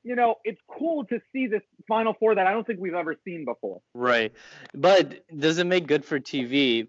you 0.05 0.15
know, 0.15 0.37
it's 0.45 0.61
cool 0.71 1.05
to 1.07 1.19
see 1.33 1.49
this 1.49 1.63
Final 1.89 2.15
Four 2.21 2.37
that 2.37 2.47
I 2.47 2.53
don't 2.53 2.65
think 2.65 2.79
we've 2.79 2.95
ever 2.95 3.17
seen 3.25 3.45
before. 3.45 3.81
Right. 3.93 4.33
But 4.73 5.25
does 5.37 5.59
it 5.59 5.67
make 5.67 5.89
good 5.89 6.05
for 6.05 6.21
TV? 6.21 6.87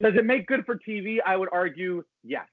Does 0.00 0.14
it 0.14 0.24
make 0.24 0.46
good 0.46 0.64
for 0.64 0.78
TV? 0.78 1.18
I 1.24 1.36
would 1.36 1.48
argue 1.52 2.04
yes. 2.22 2.46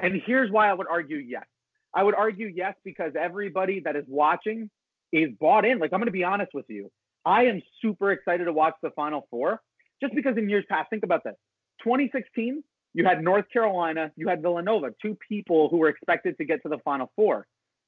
And 0.00 0.22
here's 0.24 0.52
why 0.52 0.70
I 0.70 0.74
would 0.74 0.86
argue 0.88 1.16
yes. 1.16 1.44
I 1.92 2.04
would 2.04 2.14
argue 2.14 2.46
yes 2.46 2.74
because 2.84 3.12
everybody 3.18 3.80
that 3.80 3.96
is 3.96 4.04
watching 4.06 4.70
is 5.12 5.30
bought 5.40 5.64
in. 5.64 5.80
Like, 5.80 5.92
I'm 5.92 5.98
going 5.98 6.06
to 6.06 6.12
be 6.12 6.24
honest 6.24 6.52
with 6.54 6.66
you. 6.68 6.92
I 7.24 7.46
am 7.46 7.60
super 7.80 8.12
excited 8.12 8.44
to 8.44 8.52
watch 8.52 8.74
the 8.84 8.90
Final 8.90 9.26
Four 9.30 9.60
just 10.00 10.14
because 10.14 10.36
in 10.36 10.48
years 10.48 10.64
past, 10.68 10.90
think 10.90 11.02
about 11.02 11.24
this 11.24 11.34
2016, 11.82 12.62
you 12.94 13.04
had 13.04 13.22
North 13.22 13.46
Carolina, 13.52 14.12
you 14.16 14.28
had 14.28 14.42
Villanova, 14.42 14.94
two 15.00 15.16
people 15.28 15.68
who 15.68 15.78
were 15.78 15.88
expected 15.88 16.36
to 16.38 16.44
get 16.44 16.62
to 16.62 16.68
the 16.68 16.78
Final 16.78 17.10
Four. 17.16 17.46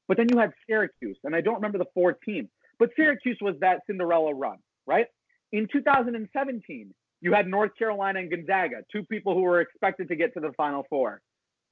But 0.09 0.17
then 0.17 0.29
you 0.31 0.39
had 0.39 0.53
Syracuse, 0.67 1.19
and 1.25 1.35
I 1.35 1.41
don't 1.41 1.57
remember 1.57 1.79
the 1.79 1.87
four 1.95 2.13
team, 2.13 2.49
but 2.79 2.91
Syracuse 2.97 3.39
was 3.41 3.55
that 3.61 3.81
Cinderella 3.87 4.35
run, 4.35 4.59
right? 4.87 5.07
In 5.53 5.69
2017, 5.73 6.95
you 7.21 7.33
had 7.33 7.47
North 7.47 7.71
Carolina 7.79 8.19
and 8.19 8.31
Gonzaga, 8.31 8.83
two 8.93 9.03
people 9.05 9.35
who 9.35 9.43
were 9.43 9.61
expected 9.61 10.09
to 10.09 10.17
get 10.17 10.35
to 10.35 10.41
the 10.41 10.53
Final 10.57 10.85
Four. 10.91 11.23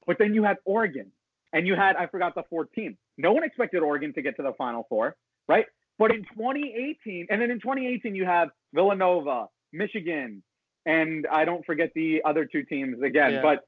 But 0.07 0.17
then 0.19 0.33
you 0.33 0.43
had 0.43 0.57
Oregon, 0.65 1.11
and 1.53 1.67
you 1.67 1.75
had, 1.75 1.95
I 1.95 2.07
forgot 2.07 2.33
the 2.35 2.43
fourth 2.49 2.71
team. 2.73 2.97
No 3.17 3.31
one 3.33 3.43
expected 3.43 3.83
Oregon 3.83 4.13
to 4.13 4.21
get 4.21 4.35
to 4.37 4.43
the 4.43 4.53
Final 4.57 4.85
Four, 4.89 5.15
right? 5.47 5.65
But 5.99 6.11
in 6.11 6.23
2018, 6.23 7.27
and 7.29 7.41
then 7.41 7.51
in 7.51 7.59
2018, 7.59 8.15
you 8.15 8.25
have 8.25 8.49
Villanova, 8.73 9.47
Michigan, 9.71 10.41
and 10.85 11.27
I 11.31 11.45
don't 11.45 11.65
forget 11.65 11.91
the 11.95 12.21
other 12.25 12.45
two 12.45 12.63
teams 12.63 13.01
again, 13.01 13.33
yeah. 13.33 13.41
but 13.41 13.67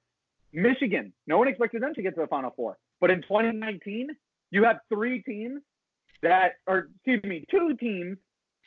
Michigan, 0.54 1.14
no 1.28 1.38
one 1.38 1.48
expected 1.48 1.82
them 1.82 1.94
to 1.94 2.02
get 2.02 2.16
to 2.16 2.22
the 2.22 2.28
Final 2.28 2.52
Four. 2.56 2.78
But 3.02 3.12
in 3.12 3.22
2019, 3.22 4.10
you 4.52 4.64
have 4.64 4.78
three 4.90 5.22
teams 5.22 5.62
that, 6.22 6.54
or 6.66 6.90
excuse 6.96 7.24
me, 7.24 7.46
two 7.50 7.76
teams 7.76 8.18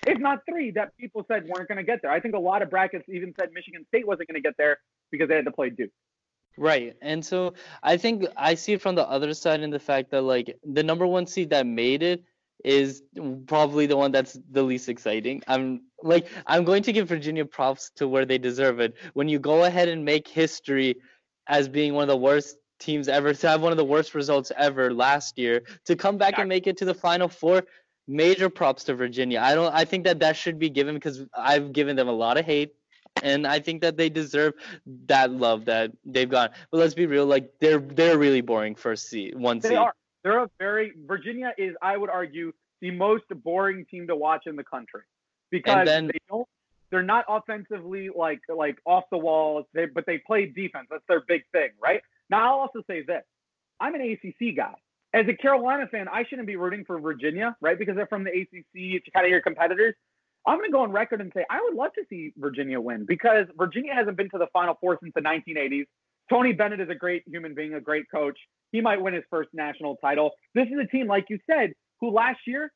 if 0.07 0.19
not 0.19 0.41
three, 0.49 0.71
that 0.73 0.97
people 0.97 1.25
said 1.27 1.49
weren't 1.49 1.69
going 1.69 1.79
to 1.79 1.85
get 1.85 2.03
there. 2.03 2.11
I 2.11 2.21
think 2.21 2.35
a 2.35 2.39
lot 2.39 2.63
of 2.63 2.71
brackets 2.71 3.05
even 3.09 3.35
said 3.39 3.51
Michigan 3.53 3.85
State 3.89 4.07
wasn't 4.07 4.29
going 4.29 4.41
to 4.41 4.47
get 4.47 4.55
there 4.57 4.79
because 5.11 5.29
they 5.29 5.35
had 5.35 5.45
to 5.47 5.51
play 5.51 5.71
Duke. 5.71 5.91
Right. 6.57 6.97
And 7.03 7.25
so 7.25 7.55
I 7.83 7.97
think 7.97 8.25
I 8.37 8.55
see 8.55 8.75
it 8.75 8.83
from 8.83 8.95
the 8.95 9.09
other 9.09 9.33
side 9.35 9.61
in 9.61 9.71
the 9.71 9.79
fact 9.79 10.11
that 10.11 10.23
like 10.23 10.57
the 10.65 10.83
number 10.83 11.07
one 11.07 11.27
seed 11.27 11.51
that 11.51 11.67
made 11.67 12.03
it 12.03 12.25
is 12.65 13.03
probably 13.47 13.87
the 13.87 13.97
one 13.97 14.11
that's 14.13 14.39
the 14.51 14.63
least 14.63 14.89
exciting. 14.89 15.43
I'm 15.47 15.83
like 16.03 16.29
I'm 16.47 16.65
going 16.65 16.83
to 16.85 16.93
give 16.93 17.09
Virginia 17.09 17.45
props 17.45 17.91
to 17.97 18.09
where 18.09 18.25
they 18.27 18.39
deserve 18.39 18.81
it. 18.81 18.95
When 19.15 19.29
you 19.29 19.39
go 19.39 19.65
ahead 19.65 19.89
and 19.89 20.05
make 20.05 20.27
history 20.29 20.97
as 21.47 21.69
being 21.69 21.95
one 21.95 22.03
of 22.03 22.09
the 22.09 22.17
worst 22.17 22.57
teams 22.79 23.09
ever 23.09 23.33
to 23.41 23.49
have 23.49 23.63
one 23.63 23.73
of 23.73 23.79
the 23.79 23.85
worst 23.85 24.15
results 24.15 24.53
ever 24.57 24.93
last 24.93 25.39
year 25.39 25.63
to 25.87 25.97
come 25.97 26.17
back 26.19 26.39
and 26.39 26.49
make 26.49 26.67
it 26.67 26.77
to 26.79 26.85
the 26.85 26.95
final 26.95 27.29
four. 27.29 27.65
Major 28.11 28.49
props 28.49 28.85
to 28.85 28.95
Virginia. 28.95 29.39
I 29.41 29.55
don't. 29.55 29.73
I 29.75 29.85
think 29.85 30.05
that 30.05 30.21
that 30.21 30.35
should 30.35 30.59
be 30.59 30.71
given 30.71 30.95
because 30.95 31.27
I've 31.37 31.73
given 31.75 31.95
them 31.95 32.09
a 32.09 32.13
lot 32.13 32.39
of 32.39 32.47
hate, 32.47 32.73
and 33.23 33.47
I 33.47 33.61
think 33.61 33.83
that 33.83 33.99
they 33.99 34.09
deserve 34.09 34.55
that 35.07 35.31
love 35.31 35.67
that 35.67 35.93
they've 36.07 36.29
got. 36.29 36.53
But 36.71 36.79
let's 36.79 36.95
be 36.95 37.05
real. 37.05 37.27
Like 37.27 37.53
they're 37.61 37.81
they're 37.81 38.17
really 38.17 38.41
boring 38.41 38.77
first 38.77 39.11
seed 39.11 39.35
one 39.37 39.59
They 39.59 39.69
seed. 39.71 39.77
are. 39.79 39.93
They're 40.29 40.45
a 40.45 40.51
very 40.59 40.93
Virginia 41.07 41.55
is, 41.57 41.75
I 41.81 41.97
would 41.97 42.11
argue, 42.11 42.53
the 42.83 42.91
most 42.91 43.25
boring 43.43 43.87
team 43.91 44.07
to 44.09 44.15
watch 44.15 44.43
in 44.45 44.57
the 44.57 44.65
country 44.65 45.01
because 45.51 45.87
then- 45.87 46.09
they 46.09 46.19
don't. 46.29 46.47
They're 46.91 47.03
not 47.03 47.25
offensively 47.29 48.11
like 48.15 48.41
like 48.55 48.77
off 48.85 49.05
the 49.11 49.17
walls. 49.17 49.65
They 49.73 49.87
but 49.87 50.05
they 50.05 50.19
play 50.19 50.45
defense. 50.45 50.89
That's 50.91 51.03
their 51.09 51.23
big 51.27 51.45
thing, 51.53 51.71
right? 51.83 52.03
Now 52.29 52.47
I'll 52.47 52.61
also 52.61 52.83
say 52.87 53.03
this: 53.03 53.23
I'm 53.81 53.95
an 53.95 54.03
ACC 54.03 54.55
guy. 54.55 54.75
As 55.15 55.27
a 55.29 55.35
Carolina 55.35 55.87
fan, 55.87 56.09
I 56.09 56.25
shouldn't 56.25 56.47
be 56.47 56.57
rooting 56.57 56.85
for 56.85 57.01
Virginia, 57.01 57.57
right? 57.63 57.79
Because 57.79 57.97
they're 57.97 58.07
from 58.07 58.25
the 58.25 58.31
ACC. 58.31 58.65
It's 58.75 59.07
kind 59.15 59.25
of 59.25 59.31
your 59.31 59.41
competitors. 59.41 59.95
I'm 60.47 60.59
going 60.59 60.69
to 60.69 60.73
go 60.73 60.83
on 60.83 60.93
record 60.93 61.23
and 61.23 61.33
say 61.35 61.47
I 61.49 61.61
would 61.63 61.75
love 61.75 61.93
to 61.95 62.05
see 62.11 62.35
Virginia 62.37 62.79
win 62.79 63.07
because 63.07 63.47
Virginia 63.57 63.95
hasn't 63.95 64.19
been 64.19 64.29
to 64.31 64.39
the 64.39 64.49
Final 64.53 64.77
Four 64.79 64.99
since 65.03 65.13
the 65.15 65.23
1980s. 65.23 65.87
Tony 66.29 66.53
Bennett 66.53 66.81
is 66.81 66.91
a 66.91 66.95
great 66.95 67.23
human 67.27 67.55
being, 67.55 67.75
a 67.75 67.81
great 67.81 68.11
coach. 68.11 68.39
He 68.73 68.81
might 68.81 69.01
win 69.01 69.15
his 69.15 69.25
first 69.31 69.51
national 69.53 69.97
title. 69.97 70.33
This 70.55 70.67
is 70.69 70.79
a 70.83 70.87
team, 70.87 71.07
like 71.07 71.27
you 71.29 71.39
said, 71.51 71.73
who 72.01 72.11
last 72.11 72.41
year 72.47 72.73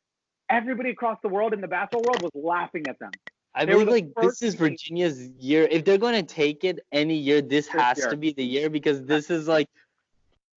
everybody 0.51 0.91
across 0.91 1.19
the 1.23 1.29
world 1.29 1.53
in 1.53 1.61
the 1.61 1.69
basketball 1.69 2.03
world 2.03 2.23
was 2.23 2.31
laughing 2.35 2.87
at 2.89 2.99
them. 2.99 3.11
I 3.55 3.65
They 3.65 3.75
were 3.75 3.85
believe 3.85 4.05
the 4.15 4.21
like 4.21 4.27
this 4.27 4.43
is 4.43 4.55
team- 4.55 4.61
Virginia's 4.71 5.29
year. 5.39 5.69
If 5.71 5.85
they're 5.85 5.99
going 5.99 6.15
to 6.15 6.35
take 6.35 6.65
it 6.65 6.81
any 6.93 7.17
year, 7.17 7.43
this 7.43 7.69
has 7.69 7.99
year. 7.99 8.09
to 8.11 8.17
be 8.17 8.33
the 8.33 8.45
year 8.45 8.71
because 8.71 9.03
this 9.05 9.31
is 9.31 9.47
like, 9.47 9.69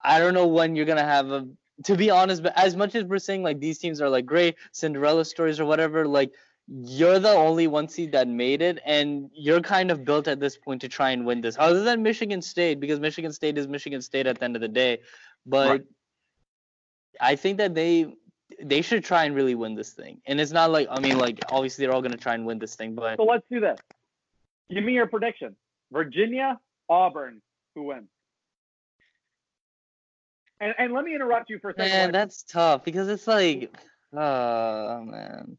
I 0.01 0.19
don't 0.19 0.33
know 0.33 0.47
when 0.47 0.75
you're 0.75 0.85
gonna 0.85 1.03
have 1.03 1.31
a. 1.31 1.47
To 1.85 1.95
be 1.97 2.09
honest, 2.09 2.41
but 2.41 2.53
as 2.57 2.75
much 2.77 2.95
as 2.95 3.03
we're 3.03 3.19
saying 3.19 3.43
like 3.43 3.59
these 3.59 3.79
teams 3.79 3.99
are 3.99 4.07
like 4.07 4.25
great 4.25 4.55
Cinderella 4.71 5.25
stories 5.25 5.59
or 5.59 5.65
whatever, 5.65 6.07
like 6.07 6.31
you're 6.67 7.19
the 7.19 7.29
only 7.29 7.67
one 7.67 7.87
seed 7.87 8.11
that 8.13 8.27
made 8.27 8.61
it, 8.61 8.79
and 8.85 9.29
you're 9.33 9.61
kind 9.61 9.91
of 9.91 10.03
built 10.03 10.27
at 10.27 10.39
this 10.39 10.57
point 10.57 10.81
to 10.81 10.87
try 10.87 11.11
and 11.11 11.25
win 11.25 11.41
this. 11.41 11.55
Other 11.59 11.83
than 11.83 12.01
Michigan 12.01 12.41
State, 12.41 12.79
because 12.79 12.99
Michigan 12.99 13.31
State 13.31 13.57
is 13.57 13.67
Michigan 13.67 14.01
State 14.01 14.25
at 14.25 14.39
the 14.39 14.45
end 14.45 14.55
of 14.55 14.61
the 14.61 14.67
day, 14.67 14.99
but 15.45 15.69
Right. 15.69 15.81
I 17.21 17.35
think 17.35 17.57
that 17.59 17.75
they 17.75 18.13
they 18.61 18.81
should 18.81 19.03
try 19.03 19.25
and 19.25 19.35
really 19.35 19.55
win 19.55 19.75
this 19.75 19.91
thing. 19.91 20.21
And 20.25 20.39
it's 20.39 20.51
not 20.51 20.71
like 20.71 20.87
I 20.89 20.99
mean 20.99 21.17
like 21.17 21.39
obviously 21.49 21.85
they're 21.85 21.93
all 21.93 22.01
gonna 22.01 22.17
try 22.17 22.33
and 22.33 22.45
win 22.45 22.59
this 22.59 22.75
thing, 22.75 22.95
but 22.95 23.17
So 23.17 23.23
let's 23.23 23.45
do 23.49 23.59
this. 23.59 23.79
Give 24.69 24.83
me 24.83 24.93
your 24.93 25.07
prediction. 25.07 25.55
Virginia, 25.91 26.59
Auburn, 26.89 27.41
who 27.75 27.83
wins? 27.83 28.09
And, 30.59 30.73
and 30.77 30.93
let 30.93 31.03
me 31.03 31.13
interrupt 31.13 31.49
you 31.49 31.59
for 31.59 31.71
a 31.71 31.73
second. 31.73 31.91
man, 31.91 32.11
that's 32.11 32.43
tough 32.43 32.83
because 32.83 33.07
it's 33.07 33.27
like 33.27 33.73
oh 34.13 35.01
man. 35.03 35.57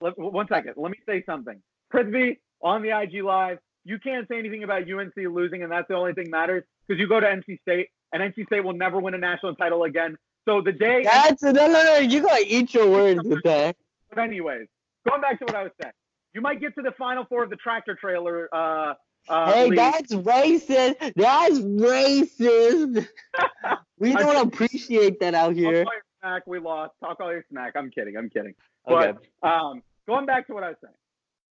Let- 0.00 0.18
one 0.18 0.46
second. 0.48 0.74
Let 0.76 0.90
me 0.92 0.98
say 1.06 1.22
something. 1.24 1.60
Prithvi 1.92 2.38
on 2.62 2.82
the 2.82 2.90
IG 2.98 3.22
Live, 3.22 3.58
you 3.84 3.98
can't 3.98 4.26
say 4.28 4.38
anything 4.38 4.64
about 4.64 4.82
UNC 4.90 5.14
losing, 5.16 5.62
and 5.62 5.70
that's 5.70 5.88
the 5.88 5.94
only 5.94 6.12
thing 6.12 6.30
matters 6.30 6.64
because 6.86 7.00
you 7.00 7.08
go 7.08 7.20
to 7.20 7.26
NC 7.26 7.60
State, 7.62 7.88
and 8.12 8.22
NC 8.22 8.46
State 8.46 8.64
will 8.64 8.72
never 8.72 8.98
win 8.98 9.14
a 9.14 9.18
national 9.18 9.54
title 9.54 9.84
again. 9.84 10.16
So 10.48 10.60
the 10.60 10.72
day, 10.72 11.02
That's 11.04 11.42
no 11.42 11.50
no 11.52 11.66
no 11.68 11.96
you 11.98 12.22
gotta 12.22 12.44
eat 12.46 12.72
your 12.74 12.88
words 12.90 13.20
with 13.24 13.42
that. 13.44 13.76
but 14.10 14.18
anyways, 14.18 14.66
going 15.08 15.20
back 15.20 15.38
to 15.40 15.44
what 15.44 15.54
I 15.54 15.62
was 15.64 15.72
saying, 15.82 15.92
you 16.34 16.40
might 16.40 16.60
get 16.60 16.74
to 16.76 16.82
the 16.82 16.92
final 16.98 17.24
four 17.24 17.44
of 17.44 17.50
the 17.50 17.56
tractor 17.56 17.94
trailer. 18.00 18.48
Uh, 18.52 18.94
uh, 19.28 19.52
Hey, 19.52 19.66
league. 19.68 19.76
that's 19.78 20.12
racist. 20.14 21.14
That's 21.16 21.58
racist. 21.58 23.08
we 23.98 24.12
don't 24.14 24.46
appreciate 24.48 25.18
that 25.20 25.34
out 25.34 25.48
Talk 25.48 25.56
here. 25.56 25.66
all 25.78 25.92
your 25.92 26.02
smack. 26.20 26.46
We 26.46 26.58
lost. 26.60 26.92
Talk 27.02 27.18
all 27.20 27.32
your 27.32 27.44
smack. 27.50 27.72
I'm 27.76 27.90
kidding. 27.90 28.16
I'm 28.16 28.30
kidding. 28.30 28.54
Okay. 28.88 29.18
But 29.42 29.48
um, 29.48 29.82
going 30.06 30.26
back 30.26 30.46
to 30.46 30.54
what 30.54 30.62
I 30.62 30.68
was 30.68 30.76
saying, 30.82 30.94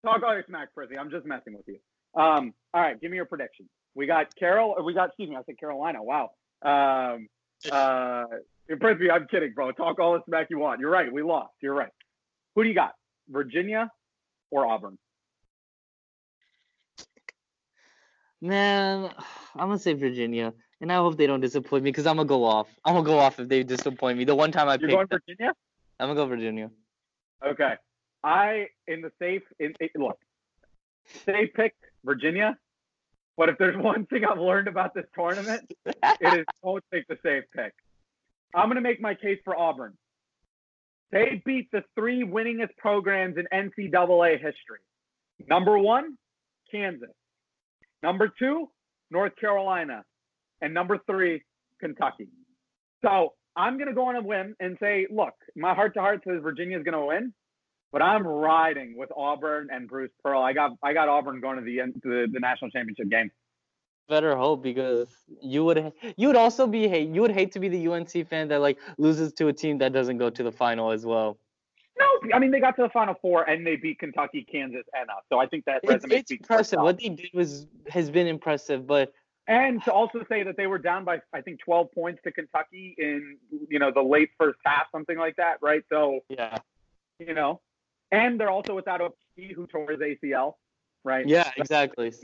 talk 0.04 0.22
all 0.22 0.34
your 0.34 0.44
smack, 0.46 0.74
Prissy. 0.74 0.98
I'm 0.98 1.10
just 1.10 1.26
messing 1.26 1.54
with 1.54 1.66
you. 1.66 1.78
Um, 2.14 2.52
all 2.74 2.80
right, 2.80 3.00
give 3.00 3.10
me 3.10 3.16
your 3.16 3.26
prediction. 3.26 3.68
We 3.94 4.06
got 4.06 4.34
Carol. 4.36 4.74
Or 4.76 4.84
we 4.84 4.94
got 4.94 5.08
excuse 5.08 5.30
me. 5.30 5.36
I 5.36 5.42
said 5.44 5.58
Carolina. 5.58 6.02
Wow. 6.02 6.30
Um, 6.62 7.28
uh, 7.70 8.24
Prissy, 8.80 9.10
I'm 9.10 9.26
kidding, 9.28 9.52
bro. 9.54 9.72
Talk 9.72 9.98
all 9.98 10.14
the 10.14 10.22
smack 10.26 10.48
you 10.50 10.58
want. 10.58 10.80
You're 10.80 10.90
right. 10.90 11.12
We 11.12 11.22
lost. 11.22 11.52
You're 11.60 11.74
right. 11.74 11.90
Who 12.54 12.62
do 12.62 12.68
you 12.68 12.74
got? 12.74 12.92
Virginia 13.28 13.90
or 14.50 14.66
Auburn? 14.66 14.98
Man, 18.40 19.08
I'm 19.54 19.68
gonna 19.68 19.78
say 19.78 19.92
Virginia, 19.92 20.52
and 20.80 20.90
I 20.90 20.96
hope 20.96 21.16
they 21.16 21.28
don't 21.28 21.40
disappoint 21.40 21.84
me 21.84 21.90
because 21.90 22.06
I'm 22.06 22.16
gonna 22.16 22.28
go 22.28 22.44
off. 22.44 22.68
I'm 22.84 22.94
gonna 22.94 23.06
go 23.06 23.18
off 23.18 23.38
if 23.38 23.48
they 23.48 23.62
disappoint 23.62 24.18
me. 24.18 24.24
The 24.24 24.34
one 24.34 24.50
time 24.50 24.68
I 24.68 24.72
You're 24.72 24.80
picked, 24.80 24.90
going 24.90 25.06
them, 25.08 25.20
Virginia? 25.28 25.52
I'm 26.00 26.08
gonna 26.08 26.14
go 26.16 26.26
Virginia. 26.26 26.70
Okay. 27.46 27.74
I 28.24 28.68
in 28.86 29.00
the 29.00 29.10
safe 29.18 29.42
in, 29.58 29.74
look. 29.96 30.18
Safe 31.26 31.52
pick 31.54 31.74
Virginia. 32.04 32.56
But 33.36 33.48
if 33.48 33.58
there's 33.58 33.76
one 33.82 34.06
thing 34.06 34.24
I've 34.24 34.38
learned 34.38 34.68
about 34.68 34.94
this 34.94 35.06
tournament, 35.14 35.70
it 35.86 36.38
is 36.38 36.44
don't 36.62 36.84
take 36.92 37.06
the 37.08 37.18
safe 37.22 37.44
pick. 37.54 37.72
I'm 38.54 38.70
to 38.70 38.80
make 38.80 39.00
my 39.00 39.14
case 39.14 39.38
for 39.44 39.56
Auburn. 39.56 39.96
They 41.10 41.42
beat 41.44 41.70
the 41.72 41.82
three 41.94 42.24
winningest 42.24 42.76
programs 42.78 43.36
in 43.36 43.46
NCAA 43.52 44.32
history. 44.34 44.80
Number 45.48 45.78
one, 45.78 46.16
Kansas. 46.70 47.10
Number 48.02 48.32
two, 48.38 48.68
North 49.10 49.36
Carolina. 49.36 50.04
And 50.60 50.72
number 50.72 50.98
three, 51.06 51.42
Kentucky. 51.80 52.28
So 53.02 53.34
I'm 53.56 53.76
going 53.76 53.88
to 53.88 53.94
go 53.94 54.06
on 54.06 54.16
a 54.16 54.22
whim 54.22 54.56
and 54.60 54.76
say, 54.80 55.06
look, 55.10 55.34
my 55.54 55.74
heart 55.74 55.94
to 55.94 56.00
heart 56.00 56.22
says 56.26 56.40
Virginia 56.42 56.78
is 56.78 56.84
going 56.84 56.98
to 56.98 57.04
win, 57.04 57.34
but 57.92 58.02
I'm 58.02 58.26
riding 58.26 58.96
with 58.96 59.10
Auburn 59.16 59.68
and 59.70 59.88
Bruce 59.88 60.10
Pearl. 60.22 60.42
I 60.42 60.52
got 60.52 60.72
I 60.82 60.92
got 60.92 61.08
Auburn 61.08 61.40
going 61.40 61.58
to 61.58 61.62
the 61.62 61.76
to 61.76 62.08
the, 62.08 62.26
the 62.32 62.40
national 62.40 62.70
championship 62.70 63.10
game. 63.10 63.30
Better 64.08 64.34
hope 64.34 64.62
because 64.62 65.08
you 65.40 65.64
would 65.64 65.92
you 66.16 66.26
would 66.26 66.36
also 66.36 66.66
be 66.66 66.88
hate 66.88 67.08
you 67.10 67.20
would 67.20 67.30
hate 67.30 67.52
to 67.52 67.60
be 67.60 67.68
the 67.68 67.88
UNC 67.88 68.28
fan 68.28 68.48
that 68.48 68.60
like 68.60 68.78
loses 68.98 69.32
to 69.34 69.48
a 69.48 69.52
team 69.52 69.78
that 69.78 69.92
doesn't 69.92 70.18
go 70.18 70.28
to 70.30 70.42
the 70.42 70.52
final 70.52 70.90
as 70.90 71.06
well. 71.06 71.38
No, 71.98 72.06
I 72.34 72.38
mean 72.38 72.50
they 72.50 72.60
got 72.60 72.74
to 72.76 72.82
the 72.82 72.88
Final 72.88 73.14
Four 73.20 73.48
and 73.48 73.66
they 73.66 73.76
beat 73.76 73.98
Kentucky, 73.98 74.46
Kansas, 74.50 74.84
and 74.98 75.08
us. 75.10 75.24
So 75.28 75.38
I 75.38 75.46
think 75.46 75.66
that 75.66 75.80
It's, 75.82 75.92
resume 75.92 76.18
it's 76.18 76.30
impressive. 76.30 76.80
What 76.80 76.98
they 76.98 77.10
did 77.10 77.30
was 77.34 77.66
has 77.88 78.10
been 78.10 78.26
impressive, 78.26 78.86
but 78.86 79.12
And 79.52 79.84
to 79.84 79.92
also 79.92 80.24
say 80.30 80.42
that 80.44 80.56
they 80.56 80.66
were 80.66 80.78
down 80.78 81.04
by 81.04 81.20
I 81.34 81.42
think 81.42 81.60
12 81.60 81.92
points 81.92 82.22
to 82.24 82.32
Kentucky 82.32 82.94
in 82.96 83.36
you 83.68 83.78
know 83.78 83.90
the 83.90 84.00
late 84.00 84.30
first 84.38 84.58
half, 84.64 84.86
something 84.90 85.18
like 85.18 85.36
that, 85.36 85.58
right? 85.60 85.82
So 85.90 86.20
yeah, 86.30 86.56
you 87.18 87.34
know, 87.34 87.60
and 88.10 88.40
they're 88.40 88.50
also 88.50 88.74
without 88.74 89.02
OP 89.02 89.14
who 89.54 89.66
tore 89.66 89.90
his 89.90 90.00
ACL, 90.00 90.54
right? 91.04 91.28
yeah, 91.28 91.50
exactly. 91.58 92.14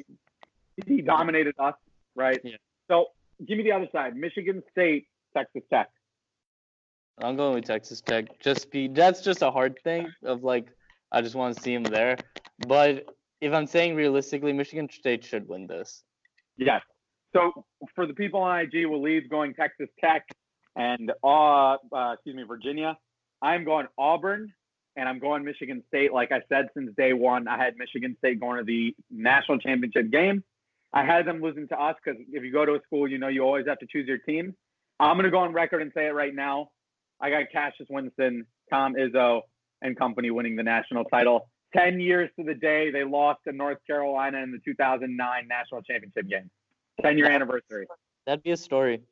he 0.87 1.02
dominated 1.02 1.54
us, 1.58 1.75
right? 2.16 2.40
Yeah. 2.42 2.56
So 2.90 3.08
give 3.47 3.58
me 3.58 3.64
the 3.64 3.73
other 3.73 3.88
side: 3.92 4.16
Michigan 4.16 4.62
State, 4.73 5.06
Texas 5.37 5.62
Tech. 5.68 5.90
I'm 7.20 7.37
going 7.37 7.56
with 7.56 7.66
Texas 7.66 8.00
Tech. 8.00 8.40
Just 8.40 8.70
be 8.70 8.88
that's 8.88 9.20
just 9.20 9.42
a 9.42 9.50
hard 9.50 9.78
thing 9.85 10.11
of 10.25 10.44
like 10.44 10.68
I 11.12 11.20
just 11.20 11.35
want 11.35 11.54
to 11.54 11.62
see 11.62 11.75
him 11.75 11.82
there. 11.82 12.16
But 12.66 13.04
if 13.42 13.52
I'm 13.52 13.66
saying 13.66 13.97
realistically, 13.97 14.54
Michigan 14.54 14.88
State 14.90 15.26
should 15.26 15.47
win 15.47 15.66
this. 15.66 16.04
Yes. 16.56 16.80
So 17.35 17.64
for 17.94 18.06
the 18.06 18.14
people 18.14 18.40
on 18.40 18.61
IG, 18.61 18.87
Waleed's 18.87 19.28
going 19.28 19.54
Texas 19.54 19.88
Tech 20.00 20.26
and 20.76 21.12
uh, 21.23 21.76
uh, 21.92 22.12
excuse 22.14 22.37
me, 22.37 22.44
Virginia. 22.44 22.97
I'm 23.42 23.64
going 23.64 23.87
Auburn 23.99 24.52
and 24.97 25.08
I'm 25.08 25.18
going 25.18 25.44
Michigan 25.44 25.82
State. 25.88 26.12
Like 26.12 26.32
I 26.32 26.40
said 26.49 26.68
since 26.75 26.90
day 26.97 27.12
one, 27.12 27.47
I 27.49 27.56
had 27.56 27.76
Michigan 27.76 28.16
State 28.18 28.40
going 28.40 28.58
to 28.58 28.64
the 28.64 28.94
national 29.11 29.58
championship 29.58 30.11
game. 30.11 30.42
I 30.92 31.04
had 31.04 31.26
them 31.26 31.42
losing 31.42 31.68
to 31.68 31.80
us 31.80 31.97
because 32.02 32.20
if 32.32 32.42
you 32.42 32.52
go 32.52 32.64
to 32.64 32.73
a 32.73 32.80
school, 32.87 33.06
you 33.06 33.18
know 33.18 33.28
you 33.28 33.42
always 33.42 33.66
have 33.66 33.78
to 33.80 33.87
choose 33.87 34.08
your 34.08 34.18
team. 34.18 34.54
I'm 34.99 35.16
going 35.16 35.25
to 35.25 35.30
go 35.30 35.38
on 35.38 35.52
record 35.52 35.82
and 35.82 35.92
say 35.94 36.06
it 36.06 36.14
right 36.14 36.35
now. 36.35 36.70
I 37.20 37.30
got 37.30 37.44
Cassius 37.52 37.88
Winston, 37.90 38.47
Tom 38.70 38.94
Izzo, 38.94 39.42
and 39.82 39.97
company 39.97 40.30
winning 40.30 40.56
the 40.56 40.62
national 40.62 41.04
title. 41.04 41.49
10 41.76 42.00
years 42.00 42.30
to 42.38 42.44
the 42.44 42.54
day 42.54 42.90
they 42.90 43.04
lost 43.04 43.40
to 43.47 43.52
North 43.52 43.78
Carolina 43.87 44.38
in 44.38 44.50
the 44.50 44.58
2009 44.64 45.49
national 45.49 45.82
championship 45.82 46.28
game. 46.28 46.50
10 47.02 47.19
year 47.19 47.31
anniversary. 47.31 47.87
That'd 48.26 48.43
be 48.43 48.50
a 48.50 48.57
story. 48.57 49.02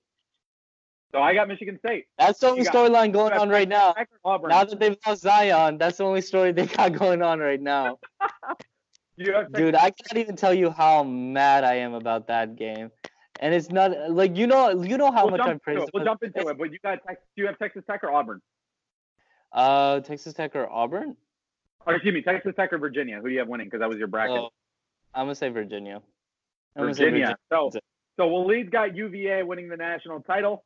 So 1.12 1.20
I 1.20 1.34
got 1.34 1.48
Michigan 1.48 1.78
State. 1.78 2.06
That's 2.18 2.40
the 2.40 2.48
only 2.48 2.64
storyline 2.64 3.12
going 3.12 3.32
on 3.32 3.48
right 3.48 3.68
now. 3.68 3.92
Tech 3.92 4.08
or 4.24 4.34
Auburn. 4.34 4.50
Now 4.50 4.64
that 4.64 4.78
they've 4.78 4.96
lost 5.06 5.22
Zion, 5.22 5.78
that's 5.78 5.98
the 5.98 6.04
only 6.04 6.20
story 6.20 6.52
they 6.52 6.66
got 6.66 6.92
going 6.98 7.22
on 7.22 7.38
right 7.40 7.60
now. 7.60 7.98
Dude, 9.18 9.74
I 9.74 9.92
can't 9.92 10.16
even 10.16 10.36
tell 10.36 10.52
you 10.52 10.70
how 10.70 11.02
mad 11.02 11.64
I 11.64 11.76
am 11.76 11.94
about 11.94 12.26
that 12.26 12.56
game. 12.56 12.90
And 13.40 13.54
it's 13.54 13.70
not 13.70 14.10
like 14.10 14.36
you 14.36 14.46
know 14.46 14.82
you 14.82 14.98
know 14.98 15.10
how 15.10 15.24
we'll 15.24 15.38
much 15.38 15.40
I'm 15.40 15.60
it. 15.66 15.90
We'll 15.94 16.04
jump 16.04 16.22
into 16.22 16.48
it. 16.48 16.58
But 16.58 16.72
you 16.72 16.78
got 16.82 16.98
do 17.06 17.14
you 17.36 17.46
have 17.46 17.58
Texas 17.58 17.82
Tech 17.88 18.02
or 18.02 18.12
Auburn? 18.12 18.40
Uh, 19.52 20.00
Texas 20.00 20.34
Tech 20.34 20.54
or 20.54 20.68
Auburn? 20.70 21.16
Or 21.86 21.94
excuse 21.94 22.12
me, 22.12 22.22
Texas 22.22 22.54
Tech 22.56 22.72
or 22.72 22.78
Virginia? 22.78 23.20
Who 23.20 23.28
do 23.28 23.32
you 23.32 23.38
have 23.38 23.48
winning? 23.48 23.66
Because 23.66 23.80
that 23.80 23.88
was 23.88 23.98
your 23.98 24.08
bracket. 24.08 24.36
Oh, 24.36 24.50
I'm 25.14 25.26
gonna 25.26 25.34
say 25.34 25.48
Virginia. 25.50 26.02
I'm 26.76 26.84
gonna 26.84 26.94
say 26.94 27.04
Virginia. 27.04 27.36
So 27.50 27.70
So 28.16 28.28
Waleed's 28.28 28.70
got 28.70 28.94
UVA 28.96 29.42
winning 29.42 29.68
the 29.68 29.76
national 29.76 30.20
title, 30.20 30.64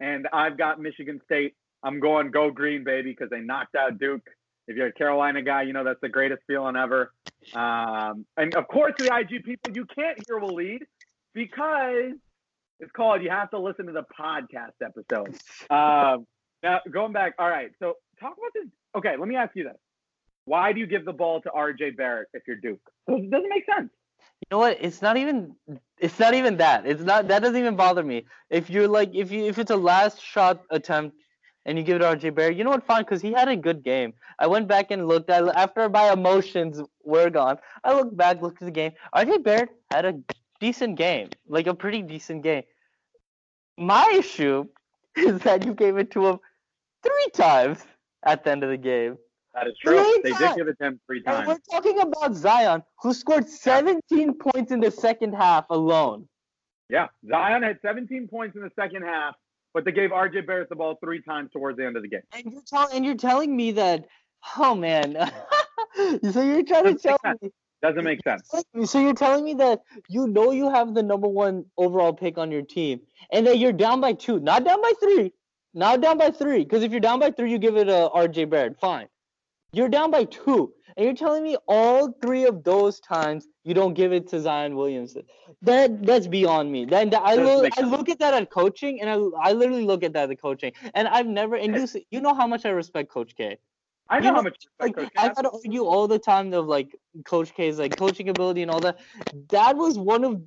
and 0.00 0.28
I've 0.32 0.58
got 0.58 0.80
Michigan 0.80 1.20
State. 1.24 1.54
I'm 1.82 2.00
going 2.00 2.30
go 2.30 2.50
green, 2.50 2.84
baby, 2.84 3.10
because 3.10 3.30
they 3.30 3.40
knocked 3.40 3.74
out 3.74 3.98
Duke. 3.98 4.26
If 4.68 4.76
you're 4.76 4.88
a 4.88 4.92
Carolina 4.92 5.42
guy, 5.42 5.62
you 5.62 5.72
know 5.72 5.84
that's 5.84 6.00
the 6.00 6.08
greatest 6.08 6.42
feeling 6.46 6.76
ever. 6.76 7.12
Um, 7.54 8.24
and 8.36 8.54
of 8.54 8.68
course, 8.68 8.94
the 8.98 9.14
IG 9.14 9.44
people, 9.44 9.74
you 9.74 9.86
can't 9.86 10.18
hear 10.26 10.38
Waleed 10.38 10.82
because 11.34 12.12
it's 12.78 12.92
called. 12.92 13.22
You 13.22 13.30
have 13.30 13.50
to 13.50 13.58
listen 13.58 13.86
to 13.86 13.92
the 13.92 14.04
podcast 14.18 14.84
episode. 14.84 15.38
Um, 15.70 16.26
now 16.62 16.80
going 16.90 17.12
back, 17.12 17.34
all 17.38 17.48
right. 17.48 17.70
So 17.78 17.94
talk 18.20 18.36
about 18.36 18.52
this. 18.54 18.66
Okay, 18.96 19.16
let 19.18 19.26
me 19.26 19.36
ask 19.36 19.52
you 19.54 19.64
this: 19.64 19.78
Why 20.44 20.72
do 20.72 20.80
you 20.80 20.86
give 20.86 21.04
the 21.04 21.12
ball 21.12 21.40
to 21.42 21.48
RJ 21.48 21.96
Barrett 21.96 22.28
if 22.34 22.42
you're 22.46 22.56
Duke? 22.56 22.80
So 23.08 23.16
It 23.16 23.30
doesn't 23.30 23.48
make 23.48 23.64
sense. 23.74 23.90
You 24.42 24.56
know 24.56 24.58
what? 24.58 24.76
It's 24.80 25.00
not 25.00 25.16
even. 25.16 25.54
It's 25.98 26.18
not 26.18 26.34
even 26.34 26.56
that. 26.56 26.84
It's 26.84 27.02
not. 27.02 27.28
That 27.28 27.42
doesn't 27.42 27.56
even 27.56 27.76
bother 27.76 28.02
me. 28.02 28.26
If 28.50 28.68
you're 28.68 28.88
like, 28.88 29.14
if 29.14 29.30
you, 29.30 29.44
if 29.44 29.58
it's 29.58 29.70
a 29.70 29.76
last 29.76 30.20
shot 30.20 30.62
attempt, 30.70 31.16
and 31.64 31.78
you 31.78 31.84
give 31.84 31.96
it 31.96 31.98
to 32.00 32.04
RJ 32.06 32.34
Barrett, 32.34 32.56
you 32.56 32.64
know 32.64 32.70
what? 32.70 32.84
Fine, 32.84 33.02
because 33.02 33.22
he 33.22 33.32
had 33.32 33.48
a 33.48 33.56
good 33.56 33.84
game. 33.84 34.12
I 34.38 34.46
went 34.48 34.66
back 34.66 34.90
and 34.90 35.06
looked 35.06 35.30
after 35.30 35.88
my 35.88 36.12
emotions 36.12 36.80
were 37.04 37.30
gone. 37.30 37.58
I 37.84 37.94
looked 37.94 38.16
back, 38.16 38.42
looked 38.42 38.60
at 38.60 38.66
the 38.66 38.72
game. 38.72 38.92
RJ 39.14 39.44
Barrett 39.44 39.70
had 39.90 40.04
a 40.04 40.14
decent 40.60 40.96
game, 40.96 41.28
like 41.46 41.66
a 41.66 41.74
pretty 41.74 42.02
decent 42.02 42.42
game. 42.42 42.64
My 43.78 44.12
issue 44.14 44.66
is 45.16 45.40
that 45.40 45.64
you 45.64 45.74
gave 45.74 45.98
it 45.98 46.10
to 46.12 46.26
him 46.26 46.38
three 47.02 47.30
times 47.32 47.84
at 48.24 48.44
the 48.44 48.50
end 48.50 48.64
of 48.64 48.70
the 48.70 48.76
game. 48.76 49.18
That 49.54 49.66
is 49.66 49.74
true. 49.78 50.20
They 50.22 50.30
times. 50.30 50.40
did 50.40 50.56
give 50.56 50.68
it 50.68 50.78
to 50.78 50.86
him 50.86 51.00
three 51.06 51.22
And 51.26 51.46
we're 51.46 51.58
talking 51.70 52.00
about 52.00 52.34
Zion, 52.34 52.82
who 53.02 53.12
scored 53.12 53.48
17 53.48 54.34
points 54.38 54.72
in 54.72 54.80
the 54.80 54.90
second 54.90 55.34
half 55.34 55.66
alone. 55.68 56.26
Yeah, 56.88 57.08
Zion 57.28 57.62
had 57.62 57.78
17 57.82 58.28
points 58.28 58.56
in 58.56 58.62
the 58.62 58.70
second 58.76 59.02
half, 59.02 59.34
but 59.74 59.84
they 59.84 59.92
gave 59.92 60.10
RJ 60.10 60.46
Barrett 60.46 60.68
the 60.68 60.76
ball 60.76 60.98
three 61.02 61.22
times 61.22 61.50
towards 61.52 61.78
the 61.78 61.86
end 61.86 61.96
of 61.96 62.02
the 62.02 62.08
game. 62.08 62.22
And 62.32 62.52
you're 62.52 62.62
telling 62.66 62.96
and 62.96 63.04
you're 63.04 63.14
telling 63.14 63.54
me 63.54 63.72
that, 63.72 64.06
oh 64.58 64.74
man. 64.74 65.14
so 65.96 66.42
you're 66.42 66.62
trying 66.62 66.84
to 66.84 66.94
Doesn't 66.94 67.02
tell 67.02 67.18
make 67.24 67.42
me 67.42 67.50
Doesn't 67.82 68.04
make 68.04 68.22
sense. 68.22 68.50
So 68.90 69.00
you're 69.00 69.14
telling 69.14 69.44
me 69.44 69.54
that 69.54 69.80
you 70.08 70.26
know 70.26 70.50
you 70.50 70.70
have 70.70 70.94
the 70.94 71.02
number 71.02 71.28
one 71.28 71.64
overall 71.76 72.12
pick 72.12 72.38
on 72.38 72.50
your 72.50 72.62
team, 72.62 73.00
and 73.32 73.46
that 73.46 73.58
you're 73.58 73.72
down 73.72 74.00
by 74.00 74.14
two, 74.14 74.40
not 74.40 74.64
down 74.64 74.80
by 74.80 74.92
three, 75.00 75.32
not 75.74 76.00
down 76.00 76.16
by 76.16 76.30
three. 76.30 76.64
Because 76.64 76.82
if 76.82 76.90
you're 76.90 77.00
down 77.00 77.20
by 77.20 77.30
three, 77.30 77.50
you 77.50 77.58
give 77.58 77.76
it 77.76 77.84
to 77.84 78.08
R.J. 78.10 78.46
Barrett. 78.46 78.78
Fine. 78.80 79.08
You're 79.74 79.88
down 79.88 80.10
by 80.10 80.24
two, 80.24 80.72
and 80.96 81.04
you're 81.06 81.14
telling 81.14 81.42
me 81.42 81.56
all 81.66 82.12
three 82.20 82.44
of 82.44 82.62
those 82.62 83.00
times 83.00 83.48
you 83.64 83.72
don't 83.72 83.94
give 83.94 84.12
it 84.12 84.28
to 84.28 84.40
Zion 84.40 84.76
Williamson. 84.76 85.22
That 85.62 86.04
that's 86.04 86.26
beyond 86.26 86.70
me. 86.70 86.84
Then 86.84 87.08
that- 87.10 87.22
I 87.22 87.36
look 87.36 87.72
I 87.78 87.80
look 87.82 88.10
at 88.10 88.18
that 88.18 88.34
at 88.34 88.50
coaching, 88.50 89.00
and 89.00 89.08
I 89.08 89.48
I 89.48 89.52
literally 89.52 89.84
look 89.84 90.04
at 90.04 90.12
that 90.12 90.30
at 90.30 90.40
coaching, 90.40 90.72
and 90.94 91.08
I've 91.08 91.26
never 91.26 91.56
and 91.56 91.74
you 91.74 91.86
see- 91.86 92.06
you 92.10 92.20
know 92.20 92.34
how 92.34 92.46
much 92.46 92.66
I 92.66 92.70
respect 92.70 93.10
Coach 93.10 93.34
K. 93.34 93.56
I 94.10 94.20
know 94.20 94.26
You 94.26 94.30
know, 94.32 94.36
how 94.36 94.42
much 94.42 94.66
like 94.78 94.96
Coach 94.96 95.08
I 95.16 95.28
gotta 95.32 95.50
argue 95.50 95.84
all 95.86 96.06
the 96.06 96.18
time 96.18 96.52
of 96.52 96.66
like 96.66 96.94
Coach 97.24 97.54
K's 97.54 97.78
like 97.78 97.96
coaching 97.96 98.28
ability 98.28 98.60
and 98.60 98.70
all 98.70 98.80
that. 98.80 98.98
That 99.48 99.76
was 99.76 99.98
one 99.98 100.24
of 100.24 100.42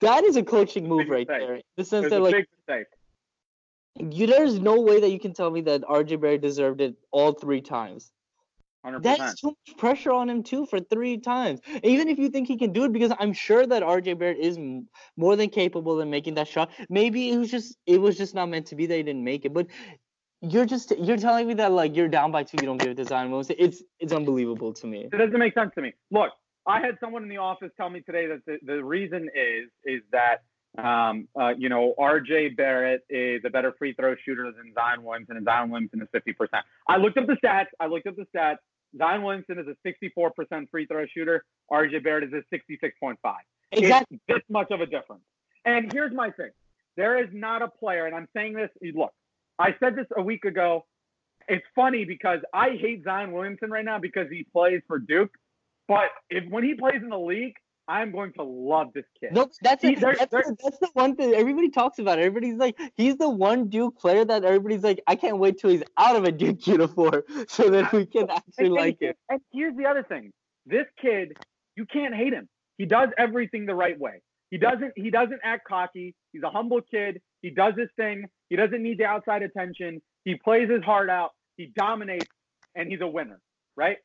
that 0.00 0.24
is 0.24 0.36
a 0.36 0.42
coaching 0.42 0.88
move 0.88 1.10
right 1.10 1.28
mistake. 1.28 1.46
there. 1.46 1.56
In 1.56 1.62
the 1.76 1.84
sense 1.84 2.04
was 2.04 2.10
that 2.12 2.20
like 2.22 2.48
you 3.98 4.26
there's 4.26 4.58
no 4.58 4.80
way 4.80 5.00
that 5.00 5.10
you 5.10 5.20
can 5.20 5.34
tell 5.34 5.50
me 5.50 5.60
that 5.62 5.82
RJ 5.82 6.18
Barrett 6.18 6.40
deserved 6.40 6.80
it 6.80 6.94
all 7.10 7.32
three 7.32 7.60
times. 7.60 8.10
100%. 8.84 9.02
That's 9.02 9.40
too 9.40 9.48
much 9.48 9.76
pressure 9.76 10.12
on 10.12 10.30
him 10.30 10.42
too 10.42 10.66
for 10.66 10.80
three 10.80 11.18
times. 11.18 11.60
Even 11.82 12.08
if 12.08 12.18
you 12.18 12.30
think 12.30 12.48
he 12.48 12.56
can 12.56 12.72
do 12.72 12.84
it, 12.84 12.92
because 12.92 13.12
I'm 13.18 13.32
sure 13.32 13.66
that 13.66 13.82
RJ 13.82 14.18
Barrett 14.18 14.38
is 14.38 14.58
more 15.16 15.36
than 15.36 15.50
capable 15.50 16.00
of 16.00 16.08
making 16.08 16.34
that 16.34 16.48
shot. 16.48 16.70
Maybe 16.88 17.30
it 17.30 17.36
was 17.36 17.50
just 17.50 17.76
it 17.86 18.00
was 18.00 18.16
just 18.16 18.34
not 18.34 18.48
meant 18.48 18.66
to 18.66 18.76
be 18.76 18.86
that 18.86 18.96
he 18.96 19.02
didn't 19.02 19.24
make 19.24 19.44
it. 19.44 19.52
But 19.52 19.66
you're 20.40 20.64
just 20.64 20.92
you're 20.98 21.18
telling 21.18 21.46
me 21.46 21.54
that 21.54 21.72
like 21.72 21.94
you're 21.94 22.08
down 22.08 22.32
by 22.32 22.42
two, 22.42 22.56
you 22.60 22.66
don't 22.66 22.78
give 22.78 22.90
it 22.90 22.96
to 22.96 23.04
Zion 23.04 23.30
Williamson. 23.30 23.56
It's 23.58 23.82
it's 23.98 24.12
unbelievable 24.12 24.72
to 24.72 24.86
me. 24.86 25.08
It 25.12 25.16
doesn't 25.16 25.38
make 25.38 25.54
sense 25.54 25.72
to 25.74 25.82
me. 25.82 25.92
Look, 26.10 26.30
I 26.66 26.80
had 26.80 26.96
someone 27.00 27.22
in 27.22 27.28
the 27.28 27.38
office 27.38 27.70
tell 27.76 27.90
me 27.90 28.00
today 28.00 28.26
that 28.28 28.44
the, 28.46 28.58
the 28.62 28.82
reason 28.84 29.28
is 29.34 29.68
is 29.84 30.02
that 30.12 30.42
um, 30.78 31.28
uh, 31.38 31.52
you 31.56 31.68
know 31.68 31.94
R.J. 31.98 32.50
Barrett 32.50 33.02
is 33.10 33.42
a 33.44 33.50
better 33.50 33.74
free 33.78 33.92
throw 33.92 34.14
shooter 34.24 34.44
than 34.44 34.72
Zion 34.74 35.02
Williamson, 35.02 35.36
and 35.36 35.44
Zion 35.44 35.70
Williamson 35.70 36.00
is 36.00 36.08
fifty 36.12 36.32
percent. 36.32 36.64
I 36.88 36.96
looked 36.96 37.18
up 37.18 37.26
the 37.26 37.36
stats. 37.44 37.66
I 37.78 37.86
looked 37.86 38.06
up 38.06 38.16
the 38.16 38.26
stats. 38.34 38.58
Zion 38.96 39.22
Williamson 39.22 39.58
is 39.58 39.66
a 39.66 39.76
sixty-four 39.84 40.32
percent 40.32 40.68
free 40.70 40.86
throw 40.86 41.06
shooter. 41.06 41.44
R.J. 41.70 42.00
Barrett 42.00 42.24
is 42.24 42.32
a 42.32 42.42
sixty-six 42.50 42.94
point 42.98 43.18
five. 43.22 43.42
Exactly. 43.72 44.16
It's 44.16 44.24
this 44.26 44.42
much 44.48 44.70
of 44.70 44.80
a 44.80 44.86
difference. 44.86 45.22
And 45.64 45.92
here's 45.92 46.12
my 46.12 46.30
thing: 46.30 46.50
there 46.96 47.22
is 47.22 47.28
not 47.32 47.62
a 47.62 47.68
player, 47.68 48.06
and 48.06 48.14
I'm 48.14 48.28
saying 48.34 48.54
this. 48.54 48.70
Look, 48.94 49.12
I 49.58 49.74
said 49.80 49.96
this 49.96 50.06
a 50.16 50.22
week 50.22 50.44
ago. 50.44 50.86
It's 51.48 51.64
funny 51.74 52.04
because 52.04 52.40
I 52.52 52.70
hate 52.80 53.02
Zion 53.04 53.32
Williamson 53.32 53.70
right 53.70 53.84
now 53.84 53.98
because 53.98 54.28
he 54.30 54.46
plays 54.52 54.82
for 54.86 54.98
Duke. 54.98 55.30
But 55.88 56.10
if 56.28 56.48
when 56.48 56.62
he 56.64 56.74
plays 56.74 57.02
in 57.02 57.08
the 57.08 57.18
league, 57.18 57.54
I'm 57.90 58.12
going 58.12 58.32
to 58.34 58.44
love 58.44 58.88
this 58.94 59.04
kid. 59.18 59.32
No, 59.32 59.48
that's 59.62 59.82
He- 59.82 59.94
it. 59.94 60.00
they're- 60.00 60.14
That's, 60.16 60.30
they're- 60.30 60.44
the, 60.46 60.56
that's 60.62 60.78
the 60.78 60.90
one 60.94 61.16
thing 61.16 61.34
everybody 61.34 61.70
talks 61.70 61.98
about. 61.98 62.18
Everybody's 62.20 62.56
like, 62.56 62.78
he's 62.94 63.16
the 63.16 63.28
one 63.28 63.68
Duke 63.68 63.98
player 63.98 64.24
that 64.24 64.44
everybody's 64.44 64.84
like, 64.84 65.00
I 65.08 65.16
can't 65.16 65.38
wait 65.38 65.58
till 65.58 65.70
he's 65.70 65.82
out 65.98 66.14
of 66.14 66.24
a 66.24 66.30
Duke 66.30 66.64
uniform 66.76 67.22
so 67.48 67.68
that 67.70 67.92
we 67.92 68.06
can 68.06 68.30
actually 68.30 68.66
And- 68.66 68.74
like 68.74 68.98
and, 69.00 69.10
it. 69.10 69.16
And 69.28 69.40
here's 69.52 69.76
the 69.76 69.86
other 69.86 70.04
thing: 70.04 70.30
this 70.66 70.86
kid, 71.02 71.36
you 71.76 71.84
can't 71.86 72.14
hate 72.14 72.32
him. 72.32 72.48
He 72.78 72.86
does 72.86 73.08
everything 73.18 73.66
the 73.66 73.74
right 73.74 73.98
way. 73.98 74.22
He 74.50 74.58
doesn't. 74.58 74.92
He 74.96 75.10
doesn't 75.10 75.40
act 75.44 75.66
cocky. 75.68 76.14
He's 76.32 76.42
a 76.42 76.50
humble 76.50 76.80
kid. 76.82 77.20
He 77.42 77.50
does 77.50 77.74
his 77.76 77.88
thing. 77.96 78.24
He 78.50 78.56
doesn't 78.56 78.82
need 78.82 78.98
the 78.98 79.04
outside 79.04 79.42
attention. 79.42 80.00
He 80.24 80.34
plays 80.36 80.68
his 80.70 80.82
heart 80.82 81.10
out. 81.10 81.30
He 81.56 81.72
dominates, 81.76 82.26
and 82.74 82.88
he's 82.90 83.00
a 83.00 83.06
winner. 83.06 83.40
Right 83.76 83.98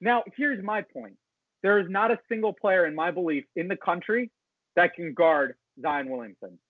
now, 0.00 0.22
here's 0.36 0.62
my 0.64 0.82
point: 0.82 1.16
there 1.66 1.80
is 1.80 1.90
not 1.90 2.12
a 2.12 2.18
single 2.28 2.52
player, 2.52 2.86
in 2.86 2.94
my 2.94 3.10
belief, 3.10 3.44
in 3.56 3.66
the 3.66 3.76
country 3.76 4.30
that 4.76 4.94
can 4.94 5.14
guard 5.14 5.56
Zion 5.82 6.08
Williamson. 6.08 6.60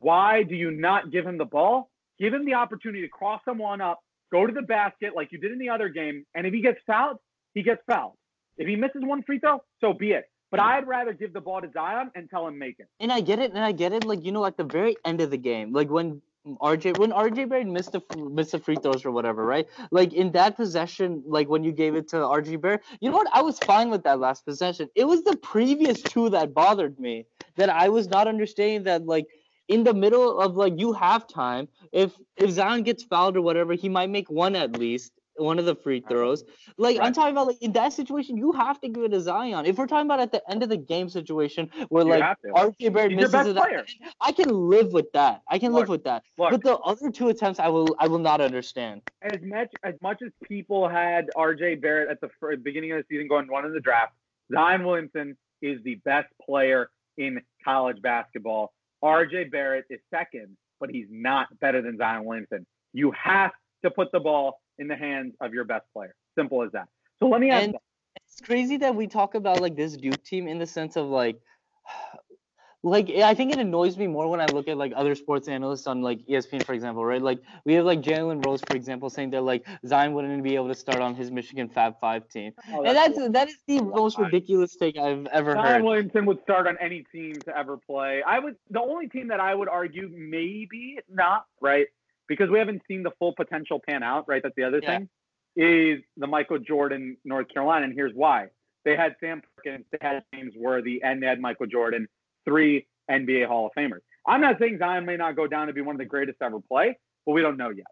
Why 0.00 0.42
do 0.42 0.56
you 0.56 0.72
not 0.72 1.12
give 1.12 1.24
him 1.24 1.38
the 1.38 1.44
ball? 1.44 1.88
Give 2.18 2.34
him 2.34 2.44
the 2.44 2.54
opportunity 2.54 3.02
to 3.02 3.08
cross 3.08 3.40
someone 3.44 3.80
up, 3.80 4.00
go 4.32 4.44
to 4.44 4.52
the 4.52 4.62
basket 4.62 5.12
like 5.14 5.30
you 5.30 5.38
did 5.38 5.52
in 5.52 5.58
the 5.60 5.68
other 5.68 5.88
game, 5.88 6.26
and 6.34 6.48
if 6.48 6.52
he 6.52 6.62
gets 6.62 6.80
fouled, 6.84 7.18
he 7.54 7.62
gets 7.62 7.80
fouled. 7.86 8.14
If 8.56 8.66
he 8.66 8.74
misses 8.74 9.02
one 9.04 9.22
free 9.22 9.38
throw, 9.38 9.62
so 9.80 9.92
be 9.92 10.10
it. 10.10 10.24
But 10.50 10.58
I'd 10.58 10.88
rather 10.88 11.12
give 11.12 11.32
the 11.32 11.40
ball 11.40 11.60
to 11.60 11.70
Zion 11.72 12.10
and 12.16 12.28
tell 12.28 12.48
him 12.48 12.58
make 12.58 12.80
it. 12.80 12.88
And 12.98 13.12
I 13.12 13.20
get 13.20 13.38
it, 13.38 13.52
and 13.52 13.60
I 13.60 13.70
get 13.70 13.92
it. 13.92 14.04
Like 14.04 14.24
you 14.24 14.32
know, 14.32 14.44
at 14.46 14.56
the 14.56 14.64
very 14.64 14.96
end 15.04 15.20
of 15.20 15.30
the 15.30 15.38
game, 15.38 15.72
like 15.72 15.90
when 15.90 16.22
RJ 16.46 16.98
when 16.98 17.10
RJ 17.10 17.48
Barrett 17.48 17.66
missed 17.66 17.92
the 17.92 18.02
missed 18.16 18.52
the 18.52 18.58
free 18.58 18.76
throws 18.76 19.04
or 19.04 19.10
whatever, 19.10 19.44
right? 19.46 19.66
Like 19.90 20.12
in 20.12 20.32
that 20.32 20.56
possession, 20.56 21.22
like 21.26 21.48
when 21.48 21.64
you 21.64 21.72
gave 21.72 21.94
it 21.94 22.08
to 22.08 22.16
RJ 22.16 22.60
Barrett, 22.60 22.82
you 23.00 23.10
know 23.10 23.16
what? 23.16 23.28
I 23.32 23.42
was 23.42 23.58
fine 23.60 23.90
with 23.90 24.04
that 24.04 24.20
last 24.20 24.44
possession. 24.44 24.88
It 24.94 25.04
was 25.04 25.24
the 25.24 25.36
previous 25.36 26.02
two 26.02 26.28
that 26.30 26.52
bothered 26.52 26.98
me. 27.00 27.26
That 27.56 27.70
I 27.70 27.88
was 27.88 28.08
not 28.08 28.28
understanding 28.28 28.82
that 28.84 29.06
like 29.06 29.26
in 29.68 29.84
the 29.84 29.94
middle 29.94 30.38
of 30.40 30.56
like 30.56 30.74
you 30.76 30.92
have 30.92 31.26
time. 31.26 31.68
If 31.92 32.18
if 32.36 32.50
Zion 32.50 32.82
gets 32.82 33.02
fouled 33.04 33.36
or 33.36 33.42
whatever, 33.42 33.74
he 33.74 33.88
might 33.88 34.10
make 34.10 34.30
one 34.30 34.54
at 34.54 34.76
least. 34.78 35.12
One 35.36 35.58
of 35.58 35.64
the 35.64 35.74
free 35.74 36.02
throws. 36.08 36.44
Like 36.78 36.98
I'm 37.00 37.12
talking 37.12 37.32
about 37.32 37.48
like 37.48 37.60
in 37.60 37.72
that 37.72 37.92
situation, 37.92 38.36
you 38.36 38.52
have 38.52 38.80
to 38.80 38.88
give 38.88 39.04
it 39.04 39.08
to 39.10 39.20
Zion. 39.20 39.66
If 39.66 39.76
we're 39.78 39.86
talking 39.86 40.06
about 40.06 40.20
at 40.20 40.32
the 40.32 40.42
end 40.50 40.62
of 40.62 40.68
the 40.68 40.76
game 40.76 41.08
situation 41.08 41.70
where 41.88 42.04
You 42.04 42.10
like. 42.10 42.36
RJ 42.44 42.92
Barrett 42.92 43.12
He's 43.12 43.32
misses 43.32 43.48
it, 43.48 43.56
player. 43.56 43.84
I 44.20 44.32
can 44.32 44.48
live 44.48 44.92
with 44.92 45.10
that. 45.12 45.42
I 45.48 45.58
can 45.58 45.72
live 45.72 45.88
with 45.88 46.04
that. 46.04 46.22
Look, 46.38 46.50
But 46.52 46.62
the 46.62 46.76
other 46.78 47.10
two 47.10 47.28
attempts, 47.28 47.58
I 47.58 47.68
will, 47.68 47.96
I 47.98 48.06
will 48.06 48.18
not 48.18 48.40
understand. 48.40 49.02
as 49.22 49.40
much 49.42 49.70
as 49.82 49.94
much 50.02 50.22
as 50.22 50.30
people 50.42 50.88
had 50.88 51.30
R.J. 51.36 51.76
Barrett 51.76 52.10
at 52.10 52.20
the 52.20 52.28
beginning 52.62 52.92
of 52.92 52.98
the 52.98 53.04
season 53.08 53.28
going 53.28 53.46
one 53.48 53.64
in 53.64 53.72
the 53.72 53.80
draft, 53.80 54.12
Zion 54.52 54.84
Williamson 54.84 55.36
is 55.62 55.82
the 55.82 55.96
best 56.04 56.28
player 56.44 56.90
in 57.16 57.40
college 57.64 58.00
basketball. 58.02 58.72
R.J. 59.02 59.44
Barrett 59.44 59.86
is 59.90 60.00
second, 60.10 60.56
but 60.80 60.90
he's 60.90 61.06
not 61.10 61.48
better 61.60 61.82
than 61.82 61.96
Zion 61.98 62.24
Williamson. 62.24 62.66
You 62.92 63.12
have 63.12 63.52
to 63.82 63.90
put 63.90 64.12
the 64.12 64.20
ball 64.20 64.60
in 64.78 64.88
the 64.88 64.96
hands 64.96 65.34
of 65.40 65.54
your 65.54 65.64
best 65.64 65.86
player. 65.92 66.14
Simple 66.36 66.62
as 66.62 66.72
that. 66.72 66.88
So 67.18 67.28
let 67.28 67.40
me 67.40 67.50
ask. 67.50 67.64
And 67.64 67.76
it's 68.16 68.40
crazy 68.40 68.76
that 68.78 68.94
we 68.94 69.06
talk 69.06 69.34
about 69.34 69.60
like 69.60 69.76
this 69.76 69.96
Duke 69.96 70.22
team 70.24 70.48
in 70.48 70.58
the 70.58 70.66
sense 70.66 70.96
of 70.96 71.06
like, 71.06 71.40
like 72.82 73.08
I 73.08 73.34
think 73.34 73.52
it 73.52 73.58
annoys 73.58 73.96
me 73.96 74.06
more 74.06 74.28
when 74.28 74.40
I 74.40 74.46
look 74.46 74.68
at 74.68 74.76
like 74.76 74.92
other 74.94 75.14
sports 75.14 75.48
analysts 75.48 75.86
on 75.86 76.02
like 76.02 76.20
ESPN, 76.26 76.62
for 76.64 76.74
example, 76.74 77.04
right? 77.04 77.22
Like 77.22 77.40
we 77.64 77.74
have 77.74 77.86
like 77.86 78.02
Jalen 78.02 78.44
Rose, 78.44 78.60
for 78.68 78.76
example, 78.76 79.08
saying 79.08 79.30
that 79.30 79.40
like 79.42 79.66
Zion 79.86 80.12
wouldn't 80.12 80.42
be 80.42 80.54
able 80.54 80.68
to 80.68 80.74
start 80.74 81.00
on 81.00 81.14
his 81.14 81.30
Michigan 81.30 81.68
Fab 81.68 81.98
Five 81.98 82.28
team, 82.28 82.52
Oh, 82.72 82.82
and 82.82 82.94
that's 82.94 83.18
that 83.30 83.48
is 83.48 83.56
the 83.66 83.80
most 83.80 84.18
ridiculous 84.18 84.76
take 84.76 84.98
I've 84.98 85.26
ever 85.28 85.52
Zion 85.52 85.66
heard. 85.66 85.82
Williamson 85.82 86.26
would 86.26 86.42
start 86.42 86.66
on 86.66 86.76
any 86.78 87.04
team 87.10 87.34
to 87.46 87.56
ever 87.56 87.78
play. 87.78 88.22
I 88.22 88.38
would 88.38 88.56
the 88.68 88.80
only 88.82 89.08
team 89.08 89.28
that 89.28 89.40
I 89.40 89.54
would 89.54 89.68
argue 89.68 90.10
maybe 90.12 90.98
not, 91.08 91.46
right? 91.62 91.86
Because 92.28 92.50
we 92.50 92.58
haven't 92.58 92.82
seen 92.88 93.02
the 93.02 93.10
full 93.18 93.34
potential 93.34 93.80
pan 93.86 94.02
out, 94.02 94.26
right? 94.28 94.42
That's 94.42 94.54
the 94.56 94.64
other 94.64 94.80
Yeah. 94.82 94.98
thing. 94.98 95.08
Is 95.56 96.02
the 96.16 96.26
Michael 96.26 96.58
Jordan 96.58 97.16
North 97.24 97.48
Carolina, 97.48 97.84
and 97.84 97.94
here's 97.94 98.12
why. 98.14 98.48
They 98.84 98.96
had 98.96 99.14
Sam 99.20 99.40
Perkins, 99.56 99.86
they 99.92 99.98
had 100.00 100.24
James 100.34 100.54
Worthy, 100.56 101.02
and 101.02 101.22
they 101.22 101.26
had 101.26 101.40
Michael 101.40 101.66
Jordan, 101.66 102.08
three 102.44 102.86
NBA 103.08 103.46
Hall 103.46 103.66
of 103.66 103.72
Famers. 103.76 104.00
I'm 104.26 104.40
not 104.40 104.58
saying 104.58 104.78
Zion 104.78 105.04
may 105.04 105.16
not 105.16 105.36
go 105.36 105.46
down 105.46 105.68
to 105.68 105.72
be 105.72 105.80
one 105.80 105.94
of 105.94 105.98
the 105.98 106.06
greatest 106.06 106.38
ever 106.42 106.60
play, 106.60 106.98
but 107.24 107.32
we 107.32 107.42
don't 107.42 107.56
know 107.56 107.70
yet. 107.70 107.86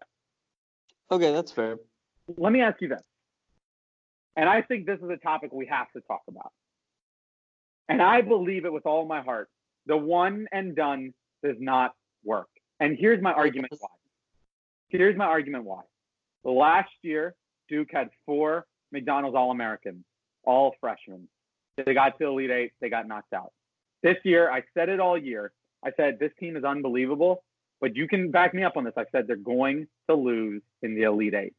Okay, 1.11 1.31
that's 1.31 1.51
fair. 1.51 1.77
Let 2.27 2.51
me 2.51 2.61
ask 2.61 2.81
you 2.81 2.89
this. 2.89 3.01
And 4.35 4.49
I 4.49 4.61
think 4.61 4.85
this 4.85 4.99
is 4.99 5.09
a 5.09 5.17
topic 5.17 5.53
we 5.53 5.67
have 5.67 5.91
to 5.91 6.01
talk 6.01 6.23
about. 6.27 6.51
And 7.87 8.01
I 8.01 8.21
believe 8.21 8.65
it 8.65 8.73
with 8.73 8.85
all 8.85 9.05
my 9.05 9.21
heart. 9.21 9.49
The 9.85 9.97
one 9.97 10.47
and 10.51 10.75
done 10.75 11.13
does 11.43 11.57
not 11.59 11.93
work. 12.23 12.47
And 12.79 12.97
here's 12.97 13.21
my 13.21 13.33
argument 13.33 13.73
why. 13.79 13.89
Here's 14.93 15.17
my 15.17 15.25
argument 15.25 15.63
why. 15.63 15.81
Last 16.43 16.91
year, 17.01 17.33
Duke 17.67 17.89
had 17.91 18.09
four 18.27 18.67
McDonald's 18.91 19.35
All 19.35 19.49
Americans, 19.49 20.05
all 20.43 20.75
freshmen. 20.79 21.27
They 21.83 21.95
got 21.95 22.19
to 22.19 22.27
Elite 22.27 22.51
Eight, 22.51 22.71
they 22.79 22.89
got 22.89 23.07
knocked 23.07 23.33
out. 23.33 23.51
This 24.03 24.17
year, 24.23 24.51
I 24.51 24.61
said 24.75 24.89
it 24.89 24.99
all 24.99 25.17
year. 25.17 25.51
I 25.83 25.91
said 25.97 26.19
this 26.19 26.31
team 26.39 26.55
is 26.55 26.63
unbelievable, 26.63 27.43
but 27.81 27.95
you 27.95 28.07
can 28.07 28.29
back 28.29 28.53
me 28.53 28.63
up 28.63 28.77
on 28.77 28.83
this. 28.83 28.93
I 28.95 29.05
said 29.11 29.25
they're 29.25 29.35
going 29.35 29.87
to 30.09 30.15
lose 30.15 30.61
in 30.83 30.93
the 30.93 31.03
Elite 31.03 31.33
Eight. 31.33 31.53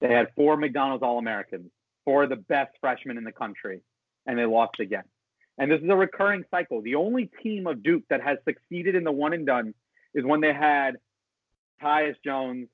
They 0.00 0.08
had 0.08 0.28
four 0.34 0.56
McDonald's 0.56 1.02
All 1.02 1.18
Americans, 1.18 1.70
four 2.06 2.22
of 2.22 2.30
the 2.30 2.36
best 2.36 2.72
freshmen 2.80 3.18
in 3.18 3.24
the 3.24 3.32
country, 3.32 3.82
and 4.26 4.38
they 4.38 4.46
lost 4.46 4.80
again. 4.80 5.04
And 5.58 5.70
this 5.70 5.82
is 5.82 5.88
a 5.90 5.96
recurring 5.96 6.44
cycle. 6.50 6.80
The 6.80 6.94
only 6.94 7.30
team 7.42 7.66
of 7.66 7.82
Duke 7.82 8.04
that 8.08 8.22
has 8.22 8.38
succeeded 8.46 8.94
in 8.94 9.04
the 9.04 9.12
one 9.12 9.34
and 9.34 9.44
done 9.44 9.74
is 10.14 10.24
when 10.24 10.40
they 10.40 10.54
had 10.54 10.96
Tyus 11.82 12.16
Jones, 12.24 12.68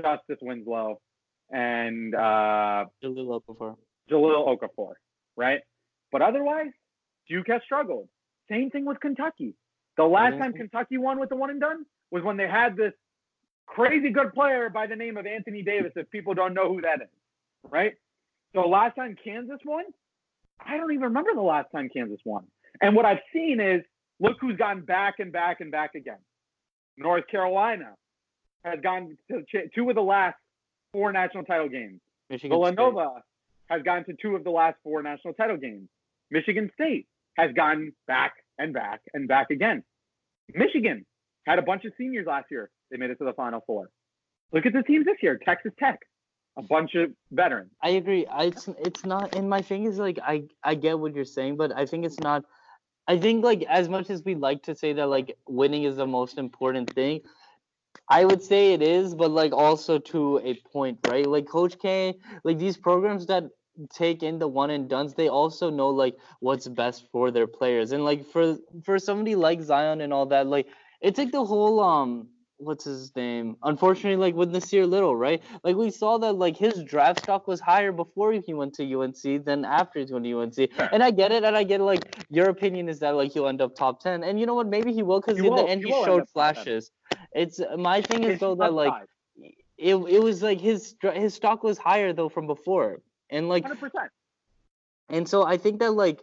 Justice 0.00 0.38
Winslow, 0.42 1.00
and 1.50 2.14
uh, 2.14 2.86
Jahlil 3.02 3.40
Okafor. 3.40 3.76
Jahlil 4.10 4.56
Okafor, 4.58 4.92
right? 5.36 5.60
But 6.12 6.22
otherwise, 6.22 6.70
Duke 7.28 7.46
has 7.48 7.62
struggled. 7.64 8.08
Same 8.48 8.70
thing 8.70 8.84
with 8.84 9.00
Kentucky. 9.00 9.54
The 9.96 10.04
last 10.04 10.34
Mhm. 10.34 10.38
time 10.38 10.52
Kentucky 10.52 10.98
won 10.98 11.18
with 11.18 11.30
the 11.30 11.36
one 11.36 11.50
and 11.50 11.60
done 11.60 11.86
was 12.10 12.22
when 12.22 12.36
they 12.36 12.46
had 12.46 12.76
this 12.76 12.92
crazy 13.66 14.10
good 14.10 14.32
player 14.32 14.68
by 14.70 14.86
the 14.86 14.94
name 14.94 15.16
of 15.16 15.26
Anthony 15.26 15.62
Davis, 15.62 15.92
if 15.96 16.08
people 16.10 16.34
don't 16.34 16.54
know 16.54 16.68
who 16.72 16.80
that 16.82 17.02
is, 17.02 17.08
right? 17.64 17.94
So 18.54 18.68
last 18.68 18.94
time 18.94 19.16
Kansas 19.16 19.58
won, 19.64 19.84
I 20.60 20.76
don't 20.76 20.92
even 20.92 21.04
remember 21.04 21.34
the 21.34 21.42
last 21.42 21.70
time 21.72 21.88
Kansas 21.88 22.20
won. 22.24 22.46
And 22.80 22.94
what 22.94 23.04
I've 23.04 23.22
seen 23.32 23.60
is 23.60 23.82
look 24.20 24.38
who's 24.40 24.56
gone 24.56 24.82
back 24.82 25.18
and 25.18 25.32
back 25.32 25.60
and 25.60 25.70
back 25.70 25.94
again. 25.94 26.20
North 26.96 27.26
Carolina 27.26 27.96
has 28.66 28.80
gone 28.80 29.16
to 29.30 29.42
two 29.74 29.88
of 29.88 29.94
the 29.94 30.02
last 30.02 30.36
four 30.92 31.12
national 31.12 31.44
title 31.44 31.68
games. 31.68 32.00
Michigan 32.28 32.58
State. 32.58 32.76
Villanova 32.76 33.22
has 33.70 33.82
gone 33.82 34.04
to 34.04 34.14
two 34.20 34.34
of 34.34 34.44
the 34.44 34.50
last 34.50 34.76
four 34.82 35.02
national 35.02 35.34
title 35.34 35.56
games. 35.56 35.88
Michigan 36.30 36.70
State 36.74 37.06
has 37.36 37.52
gone 37.52 37.92
back 38.06 38.34
and 38.58 38.72
back 38.72 39.00
and 39.14 39.28
back 39.28 39.50
again. 39.50 39.84
Michigan 40.54 41.06
had 41.46 41.58
a 41.58 41.62
bunch 41.62 41.84
of 41.84 41.92
seniors 41.96 42.26
last 42.26 42.46
year. 42.50 42.70
They 42.90 42.96
made 42.96 43.10
it 43.10 43.18
to 43.18 43.24
the 43.24 43.32
Final 43.32 43.62
Four. 43.66 43.90
Look 44.52 44.66
at 44.66 44.72
the 44.72 44.82
teams 44.82 45.06
this 45.06 45.16
year. 45.22 45.38
Texas 45.44 45.72
Tech, 45.78 46.00
a 46.56 46.62
bunch 46.62 46.94
of 46.94 47.12
veterans. 47.30 47.70
I 47.82 47.90
agree. 47.90 48.26
I, 48.26 48.44
it's 48.44 48.68
it's 48.78 49.04
not. 49.04 49.34
And 49.36 49.48
my 49.48 49.62
thing 49.62 49.84
is 49.84 49.98
like 49.98 50.18
I 50.22 50.44
I 50.64 50.74
get 50.74 50.98
what 50.98 51.14
you're 51.14 51.24
saying, 51.24 51.56
but 51.56 51.72
I 51.76 51.86
think 51.86 52.04
it's 52.04 52.20
not. 52.20 52.44
I 53.08 53.18
think 53.18 53.44
like 53.44 53.64
as 53.68 53.88
much 53.88 54.10
as 54.10 54.24
we 54.24 54.34
like 54.34 54.62
to 54.64 54.74
say 54.74 54.92
that 54.92 55.06
like 55.06 55.36
winning 55.48 55.84
is 55.84 55.96
the 55.96 56.06
most 56.06 56.38
important 56.38 56.92
thing, 56.92 57.20
I 58.08 58.24
would 58.24 58.42
say 58.42 58.72
it 58.72 58.82
is, 58.82 59.14
but 59.14 59.30
like 59.30 59.52
also 59.52 59.98
to 59.98 60.38
a 60.38 60.54
point, 60.72 61.00
right? 61.02 61.26
Like 61.26 61.46
Coach 61.48 61.78
K, 61.78 62.18
like 62.44 62.58
these 62.58 62.76
programs 62.76 63.26
that 63.26 63.44
take 63.90 64.22
in 64.22 64.38
the 64.38 64.48
one 64.48 64.70
and 64.70 64.88
dones, 64.88 65.14
they 65.14 65.28
also 65.28 65.70
know 65.70 65.88
like 65.90 66.16
what's 66.40 66.68
best 66.68 67.08
for 67.10 67.30
their 67.30 67.46
players. 67.46 67.92
And 67.92 68.04
like 68.04 68.24
for 68.24 68.56
for 68.84 68.98
somebody 68.98 69.34
like 69.34 69.60
Zion 69.62 70.00
and 70.00 70.12
all 70.12 70.26
that, 70.26 70.46
like 70.46 70.68
it's 71.00 71.18
like 71.18 71.32
the 71.32 71.44
whole 71.44 71.80
um 71.80 72.30
what's 72.58 72.84
his 72.84 73.14
name? 73.14 73.56
Unfortunately, 73.62 74.16
like 74.16 74.34
with 74.34 74.52
Nassir 74.52 74.88
Little, 74.88 75.14
right? 75.14 75.42
Like 75.62 75.76
we 75.76 75.90
saw 75.90 76.18
that 76.18 76.34
like 76.34 76.56
his 76.56 76.82
draft 76.84 77.20
stock 77.20 77.46
was 77.46 77.60
higher 77.60 77.92
before 77.92 78.32
he 78.32 78.54
went 78.54 78.74
to 78.74 79.00
UNC 79.00 79.44
than 79.44 79.64
after 79.64 80.00
he 80.00 80.12
went 80.12 80.24
to 80.54 80.62
UNC. 80.62 80.70
And 80.92 81.02
I 81.02 81.10
get 81.10 81.32
it, 81.32 81.44
and 81.44 81.56
I 81.56 81.62
get 81.64 81.80
it, 81.80 81.84
like 81.84 82.16
your 82.30 82.48
opinion 82.48 82.88
is 82.88 82.98
that 83.00 83.14
like 83.16 83.32
he'll 83.32 83.48
end 83.48 83.60
up 83.60 83.74
top 83.74 84.00
ten, 84.00 84.22
and 84.24 84.40
you 84.40 84.46
know 84.46 84.54
what? 84.54 84.66
Maybe 84.68 84.92
he 84.92 85.02
will 85.02 85.20
because 85.20 85.38
in 85.38 85.46
will- 85.46 85.64
the 85.64 85.70
end 85.70 85.82
he 85.82 85.92
he, 85.92 86.04
showed 86.04 86.20
up 86.22 86.28
top 86.34 86.54
10. 86.54 86.64
flashes. 86.64 86.90
It's 87.32 87.60
uh, 87.60 87.76
my 87.76 88.00
thing 88.02 88.24
is 88.24 88.40
though 88.40 88.54
that 88.56 88.72
like 88.72 88.94
it 89.78 89.94
it 89.96 90.22
was 90.22 90.42
like 90.42 90.60
his 90.60 90.96
his 91.14 91.34
stock 91.34 91.62
was 91.62 91.78
higher 91.78 92.12
though 92.12 92.28
from 92.28 92.46
before, 92.46 93.02
and 93.30 93.48
like 93.48 93.64
100%. 93.64 93.90
and 95.10 95.28
so 95.28 95.44
I 95.44 95.56
think 95.58 95.80
that 95.80 95.92
like 95.92 96.20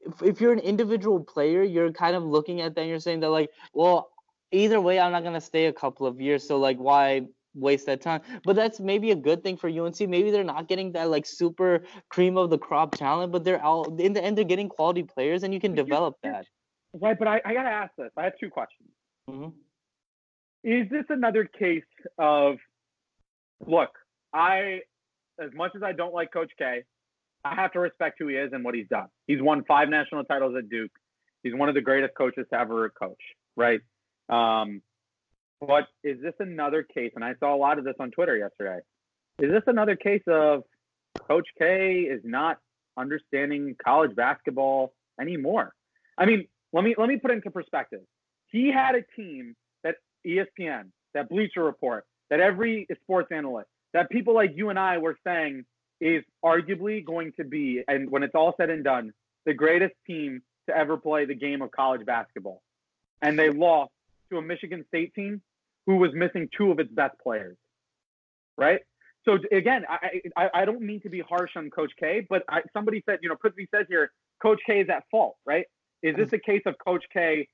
if, 0.00 0.22
if 0.22 0.40
you're 0.40 0.52
an 0.52 0.58
individual 0.58 1.20
player, 1.20 1.62
you're 1.62 1.92
kind 1.92 2.16
of 2.16 2.24
looking 2.24 2.60
at 2.60 2.74
that 2.74 2.80
and 2.80 2.90
you're 2.90 3.00
saying 3.00 3.20
that 3.20 3.30
like, 3.30 3.50
well, 3.72 4.10
either 4.52 4.80
way, 4.80 4.98
I'm 5.00 5.12
not 5.12 5.22
gonna 5.24 5.40
stay 5.40 5.66
a 5.66 5.72
couple 5.72 6.06
of 6.06 6.20
years, 6.20 6.46
so 6.46 6.58
like 6.58 6.78
why 6.78 7.26
waste 7.54 7.86
that 7.86 8.00
time? 8.02 8.20
But 8.44 8.54
that's 8.56 8.80
maybe 8.80 9.10
a 9.12 9.16
good 9.16 9.42
thing 9.42 9.56
for 9.56 9.68
UNC. 9.68 10.00
Maybe 10.08 10.30
they're 10.30 10.44
not 10.44 10.68
getting 10.68 10.92
that 10.92 11.10
like 11.10 11.24
super 11.26 11.82
cream 12.10 12.36
of 12.36 12.50
the 12.50 12.58
crop 12.58 12.94
talent, 12.96 13.32
but 13.32 13.44
they're 13.44 13.62
out 13.64 13.86
in 13.98 14.12
the 14.12 14.22
end 14.22 14.36
they're 14.36 14.44
getting 14.44 14.68
quality 14.68 15.02
players, 15.02 15.42
and 15.42 15.52
you 15.54 15.60
can 15.60 15.74
But 15.74 15.84
develop 15.84 16.16
here's- 16.22 16.44
that. 16.44 16.46
Right, 16.98 17.18
but 17.18 17.28
I, 17.28 17.42
I 17.44 17.52
got 17.52 17.64
to 17.64 17.68
ask 17.70 17.92
this. 17.98 18.10
I 18.16 18.24
have 18.24 18.32
two 18.40 18.48
questions. 18.50 18.88
hmm 19.28 19.48
is 20.64 20.88
this 20.90 21.04
another 21.10 21.44
case 21.44 21.84
of 22.18 22.56
look 23.66 23.90
i 24.34 24.80
as 25.40 25.50
much 25.54 25.70
as 25.76 25.82
i 25.82 25.92
don't 25.92 26.12
like 26.12 26.32
coach 26.32 26.50
k 26.58 26.82
i 27.44 27.54
have 27.54 27.70
to 27.72 27.78
respect 27.78 28.16
who 28.18 28.26
he 28.26 28.34
is 28.34 28.52
and 28.52 28.64
what 28.64 28.74
he's 28.74 28.88
done 28.88 29.06
he's 29.28 29.40
won 29.40 29.62
five 29.64 29.88
national 29.88 30.24
titles 30.24 30.54
at 30.58 30.68
duke 30.68 30.90
he's 31.44 31.54
one 31.54 31.68
of 31.68 31.74
the 31.76 31.80
greatest 31.80 32.14
coaches 32.16 32.46
to 32.52 32.58
ever 32.58 32.88
coach 32.90 33.20
right 33.56 33.80
um, 34.28 34.82
but 35.60 35.88
is 36.04 36.20
this 36.20 36.34
another 36.38 36.82
case 36.82 37.12
and 37.14 37.24
i 37.24 37.34
saw 37.40 37.54
a 37.54 37.56
lot 37.56 37.78
of 37.78 37.84
this 37.84 37.94
on 38.00 38.10
twitter 38.10 38.36
yesterday. 38.36 38.78
Is 39.38 39.50
this 39.50 39.62
another 39.66 39.96
case 39.96 40.22
of 40.26 40.62
coach 41.28 41.46
k 41.58 42.00
is 42.00 42.20
not 42.24 42.58
understanding 42.96 43.76
college 43.82 44.14
basketball 44.14 44.92
anymore? 45.20 45.72
I 46.18 46.26
mean 46.26 46.46
let 46.72 46.84
me 46.84 46.94
let 46.98 47.08
me 47.08 47.16
put 47.16 47.30
into 47.30 47.50
perspective. 47.50 48.00
He 48.50 48.70
had 48.70 48.94
a 48.94 49.02
team 49.16 49.54
that 49.82 49.96
ESPN, 50.26 50.90
that 51.14 51.28
Bleacher 51.28 51.64
Report, 51.64 52.04
that 52.30 52.40
every 52.40 52.86
sports 53.02 53.28
analyst, 53.32 53.68
that 53.92 54.10
people 54.10 54.34
like 54.34 54.52
you 54.54 54.70
and 54.70 54.78
I 54.78 54.98
were 54.98 55.16
saying 55.24 55.64
is 56.00 56.22
arguably 56.44 57.04
going 57.04 57.32
to 57.38 57.44
be, 57.44 57.82
and 57.88 58.10
when 58.10 58.22
it's 58.22 58.34
all 58.34 58.54
said 58.58 58.70
and 58.70 58.84
done, 58.84 59.12
the 59.46 59.54
greatest 59.54 59.94
team 60.06 60.42
to 60.68 60.76
ever 60.76 60.96
play 60.96 61.24
the 61.24 61.34
game 61.34 61.62
of 61.62 61.70
college 61.70 62.04
basketball. 62.04 62.62
And 63.22 63.38
they 63.38 63.50
lost 63.50 63.92
to 64.30 64.38
a 64.38 64.42
Michigan 64.42 64.84
State 64.88 65.14
team 65.14 65.42
who 65.86 65.96
was 65.96 66.10
missing 66.14 66.48
two 66.56 66.70
of 66.70 66.78
its 66.78 66.90
best 66.92 67.16
players. 67.22 67.56
Right? 68.58 68.80
So 69.24 69.38
again, 69.52 69.84
I, 69.88 70.20
I, 70.36 70.50
I 70.54 70.64
don't 70.64 70.80
mean 70.80 71.00
to 71.02 71.08
be 71.10 71.20
harsh 71.20 71.50
on 71.56 71.68
Coach 71.70 71.92
K, 71.98 72.26
but 72.28 72.44
I, 72.48 72.60
somebody 72.72 73.02
said, 73.06 73.18
you 73.22 73.28
know, 73.28 73.34
Prithvi 73.34 73.66
says 73.74 73.86
here, 73.88 74.12
Coach 74.40 74.60
K 74.64 74.80
is 74.80 74.88
at 74.88 75.04
fault, 75.10 75.36
right? 75.44 75.66
Is 76.02 76.14
this 76.16 76.32
a 76.32 76.38
case 76.38 76.62
of 76.66 76.76
Coach 76.78 77.04
K 77.12 77.48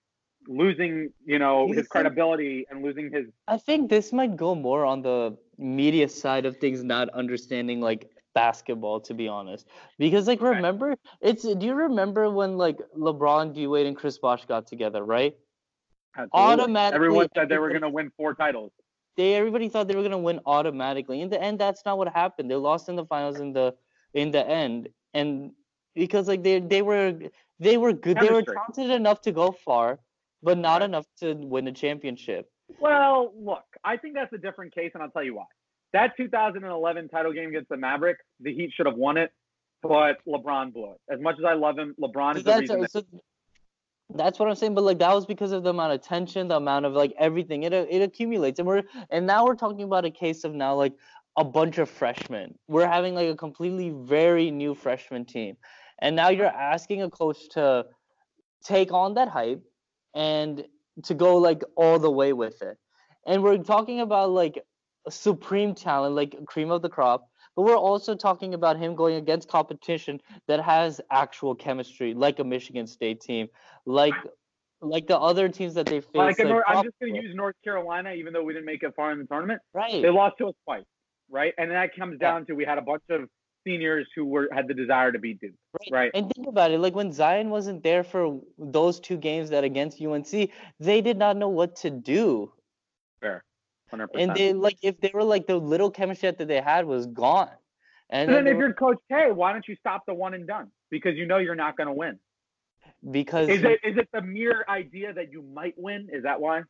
losing, 0.46 1.10
you 1.24 1.38
know, 1.38 1.72
his 1.72 1.86
credibility 1.88 2.66
and 2.70 2.82
losing 2.82 3.10
his 3.10 3.26
I 3.48 3.56
think 3.56 3.88
this 3.88 4.12
might 4.12 4.36
go 4.36 4.54
more 4.54 4.84
on 4.84 5.02
the 5.02 5.36
media 5.58 6.08
side 6.08 6.44
of 6.44 6.56
things, 6.58 6.84
not 6.84 7.08
understanding 7.10 7.80
like 7.80 8.10
basketball, 8.34 9.00
to 9.00 9.14
be 9.14 9.28
honest. 9.28 9.66
Because 9.98 10.26
like, 10.26 10.40
Okay. 10.40 10.56
remember, 10.56 10.96
it's 11.20 11.42
do 11.42 11.66
you 11.66 11.74
remember 11.74 12.30
when 12.30 12.58
like 12.58 12.78
LeBron, 12.98 13.54
D 13.54 13.66
Wade, 13.66 13.86
and 13.86 13.96
Chris 13.96 14.18
Bosh 14.18 14.44
got 14.46 14.66
together, 14.66 15.04
right? 15.04 15.34
Automatically, 16.32 16.96
Everyone 16.96 17.28
said 17.34 17.48
they 17.48 17.58
were 17.58 17.70
going 17.70 17.82
to 17.82 17.88
win 17.88 18.10
four 18.16 18.34
titles. 18.34 18.72
they 19.16 19.34
everybody 19.34 19.68
thought 19.68 19.88
they 19.88 19.94
were 19.96 20.02
gonna 20.02 20.18
win 20.18 20.40
automatically. 20.46 21.20
In 21.20 21.28
the 21.28 21.40
end, 21.40 21.58
that's 21.58 21.84
not 21.84 21.98
what 21.98 22.08
happened. 22.08 22.50
They 22.50 22.54
lost 22.54 22.88
in 22.88 22.96
the 22.96 23.04
finals 23.04 23.40
in 23.40 23.52
the 23.52 23.74
in 24.14 24.30
the 24.30 24.46
end, 24.46 24.88
and 25.14 25.52
because 25.94 26.28
like 26.28 26.42
they 26.42 26.60
they 26.60 26.80
were 26.82 27.18
they 27.60 27.76
were 27.76 27.92
good, 27.92 28.16
they 28.18 28.30
were 28.30 28.42
Chemistry. 28.42 28.56
talented 28.56 28.90
enough 29.00 29.20
to 29.22 29.32
go 29.32 29.52
far, 29.52 29.98
but 30.42 30.56
not 30.58 30.80
Right. 30.80 30.88
enough 30.90 31.06
to 31.20 31.34
win 31.34 31.68
a 31.68 31.72
championship. 31.72 32.50
Well, 32.80 33.32
look, 33.36 33.64
I 33.84 33.98
think 33.98 34.14
that's 34.14 34.32
a 34.32 34.38
different 34.38 34.74
case, 34.74 34.92
and 34.94 35.02
I'll 35.02 35.10
tell 35.10 35.22
you 35.24 35.34
why. 35.34 35.44
That 35.92 36.16
2011 36.16 37.08
title 37.10 37.32
game 37.34 37.50
against 37.50 37.68
the 37.68 37.76
Mavericks, 37.76 38.24
the 38.40 38.54
Heat 38.54 38.72
should 38.74 38.86
have 38.86 38.96
won 38.96 39.18
it, 39.18 39.30
but 39.82 40.24
LeBron 40.26 40.72
blew 40.72 40.92
it. 40.92 41.00
As 41.10 41.20
much 41.20 41.36
as 41.38 41.44
I 41.44 41.52
love 41.52 41.78
him, 41.78 41.94
LeBron 42.00 42.36
is 42.38 42.44
the 42.44 42.58
reason. 42.60 42.80
That, 42.80 42.90
so 42.90 43.02
that's 44.10 44.38
what 44.38 44.48
I'm 44.48 44.54
saying. 44.54 44.74
But 44.74 44.84
like 44.84 44.98
that 44.98 45.14
was 45.14 45.26
because 45.26 45.52
of 45.52 45.62
the 45.62 45.70
amount 45.70 45.92
of 45.92 46.02
tension, 46.02 46.48
the 46.48 46.56
amount 46.56 46.86
of 46.86 46.92
like 46.92 47.12
everything. 47.18 47.62
It 47.62 47.72
it 47.72 48.02
accumulates, 48.02 48.58
and 48.58 48.68
we're 48.68 48.82
and 49.10 49.26
now 49.26 49.44
we're 49.44 49.54
talking 49.54 49.82
about 49.82 50.04
a 50.04 50.10
case 50.10 50.44
of 50.44 50.54
now 50.54 50.74
like 50.74 50.94
a 51.36 51.44
bunch 51.44 51.78
of 51.78 51.88
freshmen. 51.88 52.58
We're 52.68 52.86
having 52.86 53.14
like 53.14 53.28
a 53.28 53.36
completely 53.36 53.90
very 53.90 54.50
new 54.50 54.74
freshman 54.74 55.24
team, 55.24 55.56
and 56.00 56.14
now 56.16 56.28
you're 56.28 56.46
asking 56.46 57.02
a 57.02 57.10
coach 57.10 57.48
to 57.50 57.86
take 58.62 58.92
on 58.92 59.14
that 59.14 59.28
hype 59.28 59.62
and 60.14 60.64
to 61.04 61.14
go 61.14 61.36
like 61.36 61.62
all 61.76 61.98
the 61.98 62.10
way 62.10 62.32
with 62.32 62.60
it. 62.62 62.78
And 63.26 63.42
we're 63.42 63.58
talking 63.58 64.00
about 64.00 64.30
like 64.30 64.62
supreme 65.08 65.74
talent, 65.74 66.14
like 66.14 66.36
cream 66.46 66.70
of 66.70 66.82
the 66.82 66.88
crop. 66.88 67.28
But 67.54 67.62
we're 67.62 67.76
also 67.76 68.14
talking 68.14 68.54
about 68.54 68.78
him 68.78 68.94
going 68.94 69.16
against 69.16 69.48
competition 69.48 70.20
that 70.48 70.60
has 70.60 71.00
actual 71.10 71.54
chemistry, 71.54 72.14
like 72.14 72.38
a 72.38 72.44
Michigan 72.44 72.86
State 72.86 73.20
team, 73.20 73.48
like 73.84 74.14
like 74.80 75.06
the 75.06 75.18
other 75.18 75.48
teams 75.48 75.74
that 75.74 75.86
they 75.86 76.00
faced. 76.00 76.14
Like, 76.14 76.38
like, 76.38 76.48
North, 76.48 76.64
I'm 76.66 76.82
just 76.82 76.98
going 77.00 77.14
to 77.14 77.22
use 77.22 77.34
North 77.36 77.54
Carolina, 77.62 78.12
even 78.12 78.32
though 78.32 78.42
we 78.42 78.52
didn't 78.52 78.66
make 78.66 78.82
it 78.82 78.92
far 78.96 79.12
in 79.12 79.18
the 79.18 79.26
tournament. 79.26 79.60
right. 79.72 80.02
They 80.02 80.10
lost 80.10 80.38
to 80.38 80.48
us 80.48 80.54
twice, 80.64 80.82
right? 81.30 81.54
And 81.56 81.70
that 81.70 81.94
comes 81.94 82.18
Yeah. 82.20 82.30
down 82.30 82.46
to 82.46 82.54
we 82.54 82.64
had 82.64 82.78
a 82.78 82.82
bunch 82.82 83.04
of 83.08 83.28
seniors 83.64 84.08
who 84.16 84.24
were 84.24 84.48
had 84.52 84.66
the 84.66 84.74
desire 84.74 85.12
to 85.12 85.18
beat 85.18 85.40
Duke, 85.40 85.54
right? 85.90 86.10
And 86.14 86.30
think 86.34 86.48
about 86.48 86.72
it, 86.72 86.80
like 86.80 86.96
when 86.96 87.12
Zion 87.12 87.50
wasn't 87.50 87.82
there 87.84 88.02
for 88.02 88.40
those 88.58 88.98
two 88.98 89.16
games 89.16 89.50
that 89.50 89.62
against 89.62 90.02
UNC, 90.02 90.50
they 90.80 91.00
did 91.00 91.16
not 91.16 91.36
know 91.36 91.48
what 91.48 91.76
to 91.76 91.90
do. 91.90 92.52
Fair, 93.92 94.08
hundred 94.08 94.12
And 94.14 94.30
percent. 94.30 94.38
they 94.38 94.52
like 94.52 94.78
if 94.82 95.00
they 95.00 95.10
were 95.14 95.24
like 95.24 95.46
the 95.46 95.56
little 95.56 95.90
chemistry 95.90 96.30
that 96.30 96.48
they 96.48 96.60
had 96.60 96.86
was 96.86 97.06
gone. 97.06 97.50
And 98.10 98.30
And 98.30 98.36
then 98.36 98.44
they 98.44 98.50
if 98.50 98.56
were- 98.56 98.62
you're 98.62 98.74
Coach 98.74 98.98
K, 99.08 99.32
why 99.32 99.52
don't 99.52 99.66
you 99.68 99.76
stop 99.76 100.06
the 100.06 100.14
one 100.14 100.34
and 100.34 100.46
done? 100.46 100.72
Because 100.90 101.16
you 101.16 101.26
know 101.26 101.38
you're 101.38 101.54
not 101.54 101.76
going 101.76 101.86
to 101.88 101.92
win. 101.92 102.18
because 103.10 103.48
Is 103.48 103.64
it 103.64 103.80
is 103.84 103.96
it 103.98 104.08
the 104.12 104.22
mere 104.22 104.64
idea 104.68 105.12
that 105.12 105.32
you 105.32 105.42
might 105.42 105.74
win? 105.76 106.08
Is 106.12 106.22
that 106.24 106.40
why? 106.40 106.62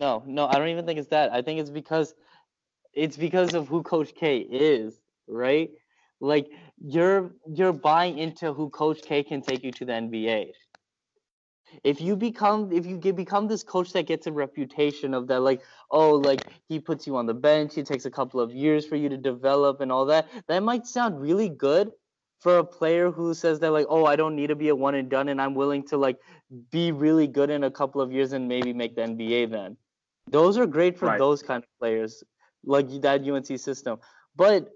no, 0.00 0.22
no, 0.26 0.46
I 0.46 0.58
don't 0.58 0.68
even 0.68 0.86
think 0.86 0.98
it's 0.98 1.08
that. 1.08 1.32
I 1.32 1.42
think 1.42 1.60
it's 1.60 1.70
because 1.70 2.14
it's 2.94 3.16
because 3.16 3.54
of 3.54 3.68
who 3.68 3.82
Coach 3.82 4.14
K 4.14 4.38
is, 4.38 5.00
right? 5.28 5.70
Like 6.20 6.50
you're 6.78 7.32
you're 7.46 7.72
buying 7.72 8.18
into 8.18 8.52
who 8.52 8.70
Coach 8.70 9.02
K 9.02 9.22
can 9.22 9.42
take 9.42 9.64
you 9.64 9.72
to 9.72 9.84
the 9.84 9.92
NBA. 9.92 10.52
If 11.84 12.00
you 12.00 12.16
become 12.16 12.72
if 12.72 12.86
you 12.86 12.96
get, 12.98 13.16
become 13.16 13.48
this 13.48 13.62
coach 13.62 13.92
that 13.92 14.06
gets 14.06 14.26
a 14.26 14.32
reputation 14.32 15.14
of 15.14 15.28
that 15.28 15.40
like 15.40 15.62
oh 15.90 16.14
like 16.14 16.46
he 16.68 16.80
puts 16.80 17.06
you 17.06 17.16
on 17.16 17.26
the 17.26 17.34
bench, 17.34 17.74
he 17.74 17.82
takes 17.82 18.04
a 18.06 18.10
couple 18.10 18.40
of 18.40 18.52
years 18.54 18.86
for 18.86 18.96
you 18.96 19.08
to 19.08 19.16
develop 19.16 19.80
and 19.80 19.92
all 19.92 20.06
that, 20.06 20.28
that 20.48 20.62
might 20.62 20.86
sound 20.86 21.20
really 21.20 21.48
good 21.48 21.92
for 22.40 22.58
a 22.58 22.64
player 22.64 23.10
who 23.10 23.34
says 23.34 23.60
that 23.60 23.70
like 23.72 23.86
oh 23.88 24.04
I 24.04 24.16
don't 24.16 24.36
need 24.36 24.48
to 24.48 24.56
be 24.56 24.68
a 24.68 24.76
one 24.76 24.94
and 24.94 25.08
done 25.08 25.28
and 25.28 25.40
I'm 25.40 25.54
willing 25.54 25.84
to 25.88 25.96
like 25.96 26.18
be 26.70 26.92
really 26.92 27.26
good 27.26 27.50
in 27.50 27.64
a 27.64 27.70
couple 27.70 28.00
of 28.00 28.12
years 28.12 28.32
and 28.32 28.48
maybe 28.48 28.72
make 28.72 28.94
the 28.96 29.02
NBA 29.02 29.50
then. 29.50 29.76
Those 30.30 30.58
are 30.58 30.66
great 30.66 30.98
for 30.98 31.08
Right. 31.08 31.18
those 31.18 31.42
kind 31.42 31.62
of 31.62 31.68
players, 31.78 32.22
like 32.64 32.88
that 33.02 33.22
UNC 33.28 33.58
system. 33.58 33.98
But 34.36 34.70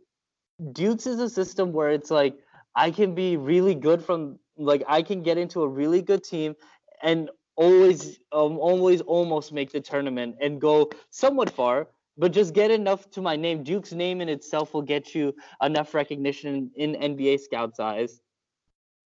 Duke's 0.73 1.07
is 1.07 1.21
a 1.21 1.29
system 1.29 1.73
where 1.73 1.91
it's 1.91 2.11
like 2.11 2.39
I 2.75 2.91
can 2.91 3.15
be 3.15 3.37
really 3.37 3.75
good 3.75 4.05
from 4.05 4.39
like 4.57 4.83
I 4.89 5.03
can 5.03 5.23
get 5.23 5.39
into 5.39 5.63
a 5.63 5.69
really 5.69 6.03
good 6.03 6.25
team 6.25 6.57
and 7.03 7.31
always 7.57 8.19
um 8.33 8.59
always 8.59 9.01
almost 9.03 9.53
make 9.53 9.73
the 9.73 9.81
tournament 9.81 10.37
and 10.41 10.61
go 10.61 10.91
somewhat 11.11 11.51
far, 11.51 11.89
but 12.19 12.33
just 12.33 12.53
get 12.55 12.71
enough 12.71 13.11
to 13.11 13.23
my 13.23 13.37
name. 13.37 13.63
Duke's 13.63 13.93
name 13.93 14.21
in 14.21 14.29
itself 14.29 14.75
will 14.75 14.83
get 14.83 15.15
you 15.15 15.35
enough 15.63 15.95
recognition 15.95 16.71
in 16.77 16.95
NBA 16.95 17.41
scouts' 17.41 17.81
eyes. 17.81 18.21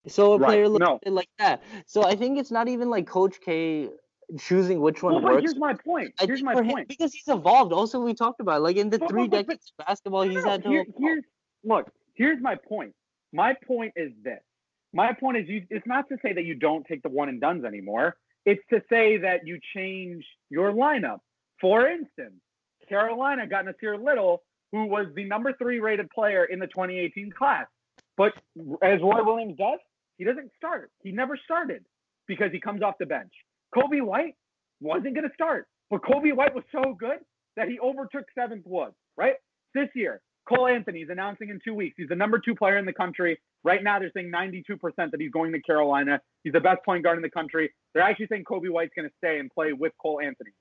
So 0.07 0.33
a 0.33 0.37
Right, 0.37 0.47
player 0.47 0.67
looks 0.67 0.85
no. 0.85 0.99
it 1.03 1.11
like 1.13 1.29
that. 1.37 1.61
So 1.85 2.03
I 2.03 2.15
think 2.15 2.39
it's 2.39 2.51
not 2.51 2.67
even 2.67 2.89
like 2.89 3.07
Coach 3.07 3.39
K 3.39 3.89
choosing 4.39 4.79
which 4.81 5.03
one 5.03 5.13
Well, 5.13 5.21
but 5.21 5.31
works. 5.33 5.41
here's 5.43 5.57
my 5.57 5.73
point. 5.73 6.13
I 6.19 6.25
Here's 6.25 6.41
my 6.41 6.53
for 6.53 6.63
him- 6.63 6.71
point. 6.71 6.87
because 6.87 7.13
he's 7.13 7.27
evolved. 7.27 7.73
Also, 7.73 7.99
we 7.99 8.13
talked 8.13 8.39
about 8.41 8.61
like 8.61 8.77
in 8.77 8.89
the 8.89 8.97
But- 8.97 9.09
three 9.09 9.27
but- 9.27 9.31
but- 9.31 9.47
decades 9.47 9.73
of 9.77 9.85
basketball, 9.85 10.21
he's 10.23 10.43
No, 10.43 10.49
had 10.49 10.63
to 10.63 10.69
here- 10.69 10.85
here's 10.97 11.23
look. 11.63 11.91
Here's 12.15 12.41
my 12.41 12.55
point. 12.55 12.93
My 13.33 13.53
point 13.53 13.93
is 13.95 14.11
this. 14.23 14.41
My 14.93 15.13
point 15.13 15.37
is 15.37 15.47
you. 15.47 15.63
It's 15.69 15.87
not 15.87 16.09
to 16.09 16.17
say 16.21 16.33
that 16.33 16.45
you 16.45 16.55
don't 16.55 16.85
take 16.85 17.01
the 17.03 17.09
one 17.09 17.29
and 17.29 17.39
dones 17.39 17.63
anymore. 17.65 18.15
It's 18.45 18.61
to 18.71 18.81
say 18.89 19.17
that 19.17 19.45
you 19.45 19.59
change 19.75 20.25
your 20.49 20.71
lineup. 20.71 21.19
For 21.59 21.87
instance, 21.87 22.41
Carolina 22.89 23.47
got 23.47 23.65
Nassir 23.65 24.03
Little, 24.03 24.41
who 24.71 24.85
was 24.85 25.07
the 25.15 25.23
number 25.25 25.53
three 25.53 25.79
rated 25.79 26.09
player 26.09 26.45
in 26.45 26.59
the 26.59 26.67
2018 26.67 27.31
class. 27.31 27.67
But 28.17 28.33
as 28.81 28.99
Roy 29.01 29.23
Williams 29.23 29.57
does, 29.57 29.79
he 30.17 30.25
doesn't 30.25 30.51
start. 30.57 30.91
He 31.03 31.11
never 31.11 31.37
started 31.43 31.85
because 32.27 32.51
he 32.51 32.59
comes 32.59 32.81
off 32.81 32.95
the 32.99 33.05
bench. 33.05 33.31
Coby 33.75 34.01
White 34.01 34.35
wasn't 34.81 35.15
going 35.15 35.27
to 35.27 35.33
start, 35.33 35.67
but 35.89 36.01
Coby 36.01 36.35
White 36.35 36.53
was 36.53 36.63
so 36.71 36.95
good 36.99 37.19
that 37.55 37.67
he 37.69 37.79
overtook 37.79 38.25
Seventh 38.37 38.65
Woods, 38.65 38.95
right? 39.17 39.35
This 39.73 39.89
year, 39.95 40.21
Cole 40.55 40.67
Anthony 40.67 41.01
is 41.01 41.09
announcing 41.09 41.49
in 41.49 41.59
two 41.63 41.73
weeks. 41.73 41.95
He's 41.97 42.09
the 42.09 42.15
number 42.15 42.39
two 42.39 42.55
player 42.55 42.77
in 42.77 42.85
the 42.85 42.93
country. 42.93 43.39
Right 43.63 43.83
now, 43.83 43.99
they're 43.99 44.11
saying 44.13 44.31
92% 44.31 44.61
that 44.95 45.11
he's 45.19 45.31
going 45.31 45.51
to 45.53 45.61
Carolina. 45.61 46.19
He's 46.43 46.53
the 46.53 46.59
best 46.59 46.83
point 46.83 47.03
guard 47.03 47.17
in 47.17 47.21
the 47.21 47.29
country. 47.29 47.71
They're 47.93 48.03
actually 48.03 48.27
saying 48.27 48.43
Coby 48.45 48.69
White's 48.69 48.93
going 48.95 49.07
to 49.07 49.13
stay 49.17 49.39
and 49.39 49.49
play 49.51 49.73
with 49.73 49.93
Cole 50.01 50.19
Anthony. 50.23 50.51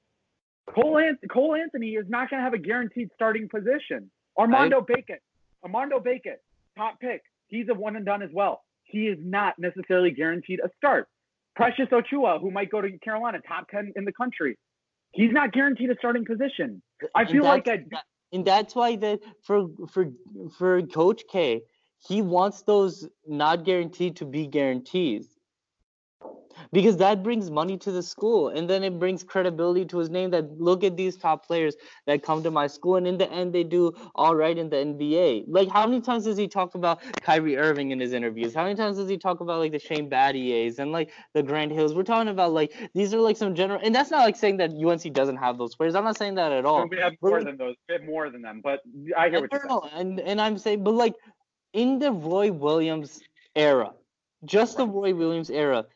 Cole, 0.72 0.98
An- 0.98 1.18
Cole 1.30 1.54
Anthony 1.54 1.90
is 1.94 2.06
not 2.08 2.30
going 2.30 2.38
to 2.40 2.44
have 2.44 2.54
a 2.54 2.58
guaranteed 2.58 3.08
starting 3.14 3.48
position. 3.48 4.10
Armando 4.38 4.80
Bacot, 4.80 5.18
Armando 5.64 5.98
Bacot, 5.98 6.36
top 6.76 7.00
pick. 7.00 7.22
He's 7.48 7.66
a 7.68 7.74
one 7.74 7.96
and 7.96 8.04
done 8.06 8.22
as 8.22 8.30
well. 8.32 8.62
He 8.84 9.08
is 9.08 9.18
not 9.20 9.58
necessarily 9.58 10.10
guaranteed 10.12 10.60
a 10.64 10.70
start. 10.76 11.08
Precious 11.56 11.86
Achiuwa, 11.88 12.40
who 12.40 12.50
might 12.50 12.70
go 12.70 12.80
to 12.80 12.96
Carolina, 12.98 13.38
top 13.46 13.68
10 13.70 13.92
in 13.96 14.04
the 14.04 14.12
country. 14.12 14.56
He's 15.12 15.32
not 15.32 15.52
guaranteed 15.52 15.90
a 15.90 15.96
starting 15.98 16.24
position. 16.24 16.80
I 17.14 17.24
feel 17.24 17.42
like 17.44 17.68
I, 17.68 17.76
that- 17.90 18.04
and 18.32 18.44
that's 18.44 18.74
why 18.74 18.96
that 18.96 19.20
for 19.42 19.68
for 19.88 20.06
for 20.56 20.82
Coach 20.82 21.24
K, 21.30 21.62
he 22.08 22.22
wants 22.22 22.62
those 22.62 23.08
not 23.26 23.64
guaranteed 23.64 24.16
to 24.16 24.26
be 24.26 24.46
guarantees. 24.46 25.39
Because 26.72 26.96
that 26.98 27.22
brings 27.22 27.50
money 27.50 27.76
to 27.78 27.90
the 27.90 28.02
school 28.02 28.48
and 28.48 28.68
then 28.68 28.84
it 28.84 28.98
brings 28.98 29.22
credibility 29.22 29.84
to 29.86 29.98
his 29.98 30.10
name 30.10 30.30
that 30.30 30.60
look 30.60 30.84
at 30.84 30.96
these 30.96 31.16
top 31.16 31.46
players 31.46 31.74
that 32.06 32.22
come 32.22 32.42
to 32.42 32.50
my 32.50 32.66
school 32.66 32.96
and 32.96 33.06
in 33.06 33.18
the 33.18 33.30
end 33.30 33.52
they 33.52 33.64
do 33.64 33.92
all 34.14 34.36
right 34.36 34.56
in 34.56 34.68
the 34.70 34.76
NBA. 34.76 35.44
Like 35.48 35.68
how 35.68 35.86
many 35.86 36.00
times 36.00 36.24
does 36.24 36.36
he 36.36 36.48
talk 36.48 36.74
about 36.74 37.00
Kyrie 37.22 37.56
Irving 37.56 37.90
in 37.90 37.98
his 38.00 38.12
interviews? 38.12 38.54
How 38.54 38.64
many 38.64 38.74
times 38.76 38.98
does 38.98 39.08
he 39.08 39.16
talk 39.16 39.40
about 39.40 39.58
like 39.58 39.72
the 39.72 39.78
Shane 39.78 40.08
Battiers 40.10 40.78
and 40.78 40.92
like 40.92 41.10
the 41.34 41.42
Grant 41.42 41.72
Hills? 41.72 41.94
We're 41.94 42.02
talking 42.02 42.28
about 42.28 42.52
like 42.52 42.72
these 42.94 43.12
are 43.14 43.20
like 43.20 43.36
some 43.36 43.54
general 43.54 43.80
and 43.82 43.94
that's 43.94 44.10
not 44.10 44.20
like 44.20 44.36
saying 44.36 44.58
that 44.58 44.70
UNC 44.70 45.12
doesn't 45.12 45.38
have 45.38 45.58
those 45.58 45.74
players. 45.74 45.94
I'm 45.94 46.04
not 46.04 46.16
saying 46.16 46.36
that 46.36 46.52
at 46.52 46.64
all. 46.64 46.86
we 46.88 46.98
have 46.98 47.14
more 47.20 47.38
like, 47.38 47.46
than 47.46 47.56
those, 47.56 47.74
bit 47.88 48.04
more 48.04 48.30
than 48.30 48.42
them. 48.42 48.60
But 48.62 48.80
I 49.16 49.28
hear 49.28 49.40
what 49.40 49.52
you're 49.52 49.60
saying. 49.68 49.80
and 49.94 50.20
and 50.20 50.40
I'm 50.40 50.58
saying, 50.58 50.84
but 50.84 50.94
like 50.94 51.14
in 51.72 51.98
the 51.98 52.12
Roy 52.12 52.52
Williams 52.52 53.20
era, 53.54 53.92
just 54.44 54.76
the 54.76 54.86
Roy 54.86 55.14
Williams 55.14 55.50
era, 55.50 55.86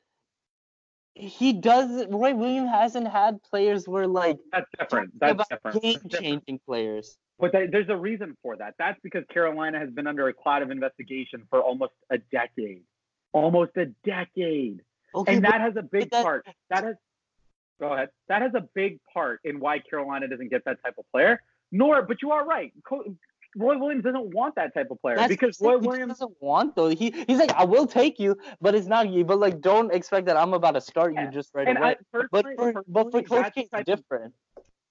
he 1.14 1.52
does. 1.52 2.06
Roy 2.08 2.34
Williams 2.34 2.70
hasn't 2.70 3.08
had 3.08 3.42
players 3.42 3.86
where 3.88 4.06
like 4.06 4.38
That's 4.52 4.66
different. 4.78 5.18
That's 5.18 5.48
different. 5.48 5.82
game 5.82 6.00
changing 6.10 6.60
players. 6.66 7.16
But 7.38 7.52
th- 7.52 7.70
there's 7.70 7.88
a 7.88 7.96
reason 7.96 8.36
for 8.42 8.56
that. 8.56 8.74
That's 8.78 8.98
because 9.02 9.24
Carolina 9.32 9.78
has 9.78 9.90
been 9.90 10.06
under 10.06 10.28
a 10.28 10.32
cloud 10.32 10.62
of 10.62 10.70
investigation 10.70 11.46
for 11.50 11.60
almost 11.60 11.92
a 12.10 12.18
decade. 12.32 12.82
Almost 13.32 13.76
a 13.76 13.86
decade. 14.04 14.82
Okay, 15.14 15.34
and 15.36 15.44
that 15.44 15.60
has 15.60 15.74
a 15.76 15.82
big 15.82 16.10
that- 16.10 16.22
part. 16.22 16.46
That 16.70 16.84
has 16.84 16.96
go 17.80 17.92
ahead. 17.92 18.08
That 18.28 18.42
has 18.42 18.52
a 18.54 18.68
big 18.74 19.00
part 19.12 19.40
in 19.44 19.60
why 19.60 19.78
Carolina 19.78 20.28
doesn't 20.28 20.48
get 20.48 20.64
that 20.64 20.82
type 20.84 20.94
of 20.98 21.04
player. 21.12 21.40
Nor, 21.72 22.02
but 22.02 22.22
you 22.22 22.30
are 22.30 22.44
right. 22.44 22.72
Roy 23.56 23.78
Williams 23.78 24.04
doesn't 24.04 24.34
want 24.34 24.54
that 24.56 24.74
type 24.74 24.88
of 24.90 25.00
player 25.00 25.16
that's 25.16 25.28
because 25.28 25.60
Roy 25.60 25.74
I'm 25.74 25.74
saying, 25.74 25.82
he 25.82 25.88
Williams. 25.88 26.12
doesn't 26.18 26.36
want 26.40 26.74
though. 26.76 26.88
He 26.88 27.10
he's 27.26 27.38
like, 27.38 27.52
I 27.54 27.64
will 27.64 27.86
take 27.86 28.18
you, 28.18 28.36
but 28.60 28.74
it's 28.74 28.86
not 28.86 29.08
you. 29.10 29.24
But 29.24 29.38
like, 29.38 29.60
don't 29.60 29.92
expect 29.94 30.26
that 30.26 30.36
I'm 30.36 30.52
about 30.54 30.72
to 30.72 30.80
start 30.80 31.14
Yeah. 31.14 31.26
you 31.26 31.30
just 31.30 31.54
right 31.54 31.66
And 31.68 31.78
away. 31.78 31.88
I, 31.90 31.96
but 32.30 32.44
for 32.56 32.84
but 32.88 33.04
for 33.12 33.22
personally, 33.22 33.22
Coach 33.24 33.42
that's 33.42 33.54
K, 33.54 33.60
the 33.60 33.60
it's 33.62 33.70
type 33.70 33.80
of- 33.80 33.86
different. 33.86 34.34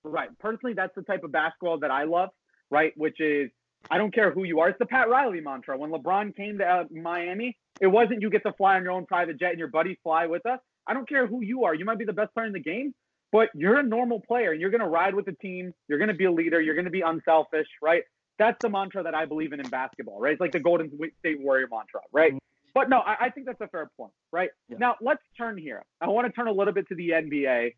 Right. 0.06 0.30
Personally, 0.40 0.74
that's 0.74 0.94
the 0.96 1.02
type 1.04 1.24
of 1.24 1.32
basketball 1.32 1.80
that 1.80 1.90
I 1.92 2.04
love, 2.04 2.30
right? 2.70 2.92
Which 2.98 3.22
is, 3.22 3.50
I 3.90 3.98
don't 3.98 4.14
care 4.14 4.32
who 4.32 4.44
you 4.44 4.60
are. 4.60 4.68
It's 4.68 4.78
the 4.80 4.86
Pat 4.86 5.10
Riley 5.10 5.40
mantra. 5.40 5.78
When 5.78 5.92
LeBron 5.92 6.36
came 6.36 6.58
to 6.58 6.66
uh, 6.66 6.84
Miami, 6.92 7.58
it 7.80 7.88
wasn't 7.88 8.22
you 8.22 8.30
get 8.30 8.44
to 8.44 8.52
fly 8.54 8.76
on 8.76 8.84
your 8.84 8.92
own 8.92 9.06
private 9.06 9.40
jet 9.40 9.52
and 9.52 9.60
your 9.60 9.70
buddies 9.70 9.98
fly 10.04 10.26
with 10.28 10.46
us. 10.46 10.60
I 10.88 10.94
don't 10.94 11.08
care 11.08 11.26
who 11.26 11.42
you 11.42 11.64
are. 11.64 11.74
You 11.74 11.86
might 11.86 11.98
be 12.00 12.04
the 12.06 12.12
best 12.14 12.34
player 12.34 12.46
in 12.46 12.52
the 12.52 12.60
game, 12.60 12.94
but 13.32 13.48
you're 13.56 13.80
a 13.80 13.84
normal 13.84 14.20
player 14.20 14.52
and 14.52 14.60
you're 14.60 14.72
going 14.72 14.82
to 14.82 14.88
ride 14.88 15.16
with 15.16 15.26
the 15.26 15.32
team. 15.32 15.74
You're 15.88 16.00
going 16.00 16.10
to 16.10 16.14
be 16.14 16.26
a 16.26 16.32
leader. 16.32 16.60
You're 16.60 16.76
going 16.76 16.84
to 16.86 16.92
be 16.92 17.00
unselfish, 17.02 17.68
right? 17.82 18.04
That's 18.40 18.58
the 18.62 18.70
mantra 18.70 19.04
that 19.04 19.14
I 19.14 19.26
believe 19.26 19.54
in 19.54 19.60
in 19.60 19.70
basketball, 19.70 20.20
right? 20.20 20.34
It's 20.34 20.42
like 20.42 20.52
the 20.52 20.60
Golden 20.60 20.92
State 21.20 21.40
Warrior 21.40 21.68
mantra, 21.72 22.02
right? 22.12 22.32
Mm-hmm. 22.32 22.38
But 22.74 22.90
no, 22.90 23.00
I, 23.00 23.26
I 23.26 23.30
think 23.30 23.46
that's 23.46 23.62
a 23.62 23.68
fair 23.68 23.92
point, 23.98 24.12
right? 24.32 24.50
Yeah. 24.68 24.78
Now, 24.80 24.96
let's 25.00 25.22
turn 25.38 25.58
here. 25.58 25.84
I 26.02 26.08
want 26.08 26.26
to 26.26 26.34
turn 26.34 26.48
a 26.48 26.52
little 26.52 26.74
bit 26.74 26.88
to 26.90 26.96
the 26.96 27.12
NBA. 27.12 27.76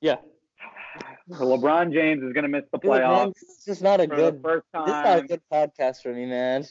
Yeah, 0.00 0.16
LeBron 1.30 1.92
James 1.92 2.22
is 2.22 2.32
going 2.32 2.44
to 2.44 2.48
miss 2.48 2.64
the 2.72 2.78
Dude, 2.78 2.90
playoffs 2.90 3.34
this 3.34 3.42
is 3.42 3.64
just 3.64 3.82
not 3.82 4.00
a 4.00 4.06
good. 4.06 4.40
first 4.42 4.66
This 4.72 4.82
is 4.82 4.88
not 4.88 5.18
a 5.18 5.22
good 5.22 5.40
podcast 5.52 6.02
for 6.02 6.12
me, 6.12 6.26
man. 6.26 6.64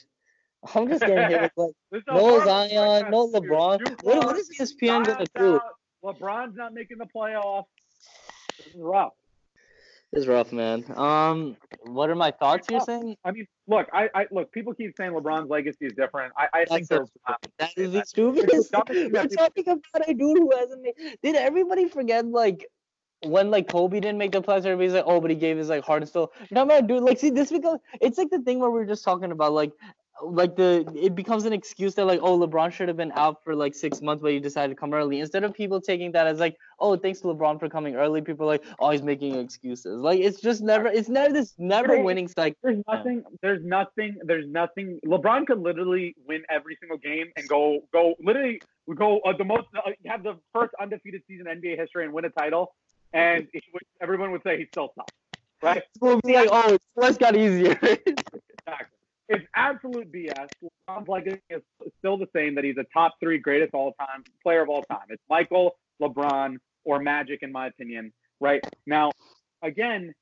I'm 0.73 0.87
just 0.87 1.01
getting 1.01 1.29
hit 1.29 1.51
with 1.55 1.75
like. 1.91 2.03
No 2.07 2.13
part 2.13 2.33
of 2.33 2.39
the 2.39 2.45
Zion, 2.45 3.11
no. 3.11 3.27
LeBron. 3.27 4.03
What, 4.03 4.25
what 4.25 4.37
is 4.37 4.49
ESPN 4.59 5.05
gonna 5.05 5.25
do? 5.35 5.59
LeBron's 6.03 6.55
not 6.55 6.73
making 6.73 6.97
the 6.97 7.05
playoffs. 7.05 7.65
This 8.57 8.67
is 8.67 8.75
rough. 8.77 9.13
It's 10.15 10.27
rough, 10.27 10.53
man. 10.53 10.85
Um, 10.95 11.57
what 11.83 12.09
are 12.09 12.15
my 12.15 12.31
thoughts? 12.31 12.67
You're 12.71 12.79
saying 12.79 13.17
I 13.25 13.31
mean, 13.31 13.47
look, 13.67 13.87
I, 13.91 14.09
I 14.15 14.25
look. 14.31 14.49
People 14.53 14.73
keep 14.73 14.95
saying 14.95 15.11
LeBron's 15.11 15.49
legacy 15.49 15.87
is 15.87 15.93
different. 15.93 16.31
I, 16.37 16.47
I 16.53 16.65
think 16.65 16.87
That's 16.87 17.11
they're. 17.27 17.37
that 17.59 17.71
is 17.75 17.91
the 17.91 18.05
stupidest. 18.05 18.71
the 18.71 18.77
dumbest 18.77 18.99
thing 18.99 19.11
We're 19.11 19.27
talking 19.27 19.67
about 19.67 20.09
a 20.09 20.13
dude 20.13 20.37
who 20.37 20.51
hasn't 20.57 20.81
made. 20.81 20.93
Did 21.21 21.35
everybody 21.35 21.89
forget 21.89 22.25
like 22.25 22.65
when 23.25 23.51
like 23.51 23.67
Kobe 23.67 23.99
didn't 23.99 24.17
make 24.17 24.31
the 24.31 24.41
playoffs? 24.41 24.59
Everybody's 24.59 24.93
like, 24.93 25.03
oh, 25.05 25.19
but 25.19 25.31
he 25.31 25.35
gave 25.35 25.57
his 25.57 25.67
like 25.67 25.83
heart 25.83 26.01
and 26.01 26.09
soul. 26.09 26.31
No, 26.49 26.61
know 26.61 26.65
what 26.65 26.75
I 26.75 26.79
mean, 26.79 26.87
dude? 26.87 27.03
Like, 27.03 27.19
see, 27.19 27.29
this 27.29 27.51
because 27.51 27.79
it's 27.99 28.17
like 28.17 28.29
the 28.29 28.39
thing 28.39 28.59
where 28.59 28.71
we 28.71 28.79
are 28.79 28.85
just 28.85 29.03
talking 29.03 29.33
about 29.33 29.51
like 29.51 29.73
like 30.23 30.55
the 30.55 30.89
it 30.95 31.13
becomes 31.13 31.45
an 31.45 31.53
excuse 31.53 31.93
that 31.95 32.05
like 32.05 32.19
oh 32.21 32.39
LeBron 32.39 32.71
should 32.71 32.87
have 32.87 32.97
been 32.97 33.11
out 33.15 33.43
for 33.43 33.53
like 33.53 33.75
six 33.75 34.01
months 34.01 34.21
but 34.21 34.31
he 34.31 34.39
decided 34.39 34.69
to 34.69 34.79
come 34.79 34.93
early 34.93 35.19
instead 35.19 35.43
of 35.43 35.53
people 35.53 35.81
taking 35.81 36.11
that 36.13 36.25
as 36.25 36.39
like 36.39 36.55
oh 36.79 36.95
thanks 36.95 37.19
to 37.19 37.27
LeBron 37.27 37.59
for 37.59 37.67
coming 37.67 37.95
early 37.95 38.21
people 38.21 38.45
are 38.45 38.53
like 38.53 38.63
oh 38.79 38.91
he's 38.91 39.01
making 39.01 39.35
excuses 39.35 39.97
like 39.97 40.19
it's 40.19 40.39
just 40.39 40.61
never 40.61 40.87
it's 40.87 41.09
never 41.09 41.33
this 41.33 41.53
never 41.57 42.01
winning 42.01 42.27
cycle. 42.27 42.57
There's 42.63 42.83
nothing. 42.87 43.23
There's 43.41 43.63
nothing. 43.63 44.17
There's 44.23 44.47
nothing. 44.47 44.99
LeBron 45.05 45.47
could 45.47 45.59
literally 45.59 46.15
win 46.27 46.43
every 46.49 46.77
single 46.79 46.97
game 46.97 47.27
and 47.35 47.47
go 47.47 47.81
go 47.91 48.15
literally 48.19 48.61
go 48.95 49.19
uh, 49.19 49.35
the 49.35 49.43
most 49.43 49.67
uh, 49.75 49.91
have 50.05 50.23
the 50.23 50.37
first 50.53 50.73
undefeated 50.81 51.21
season 51.27 51.47
in 51.47 51.61
NBA 51.61 51.77
history 51.77 52.05
and 52.05 52.13
win 52.13 52.25
a 52.25 52.29
title, 52.29 52.73
and 53.13 53.47
everyone 54.01 54.31
would 54.31 54.43
say 54.43 54.57
he's 54.57 54.67
still 54.67 54.89
tough, 54.95 55.07
right? 55.61 55.83
We'll 55.99 56.21
be 56.21 56.33
like 56.33 56.49
oh 56.51 56.73
it's 56.73 56.85
just 57.01 57.19
got 57.19 57.35
easier. 57.35 57.77
Exactly. 58.67 58.97
It's 59.27 59.45
absolute 59.55 60.11
BS. 60.11 60.49
LeBron's 60.63 61.07
legacy 61.07 61.41
is 61.49 61.61
still 61.99 62.17
the 62.17 62.27
same 62.35 62.55
that 62.55 62.63
he's 62.63 62.77
a 62.77 62.85
top 62.93 63.15
three 63.19 63.39
greatest 63.39 63.73
all 63.73 63.93
time 63.93 64.23
player 64.43 64.61
of 64.61 64.69
all 64.69 64.83
time. 64.83 65.05
It's 65.09 65.23
Michael, 65.29 65.75
LeBron, 66.01 66.57
or 66.83 66.99
Magic, 66.99 67.39
in 67.41 67.51
my 67.51 67.67
opinion. 67.67 68.13
Right 68.39 68.63
now, 68.85 69.11
again, 69.63 70.13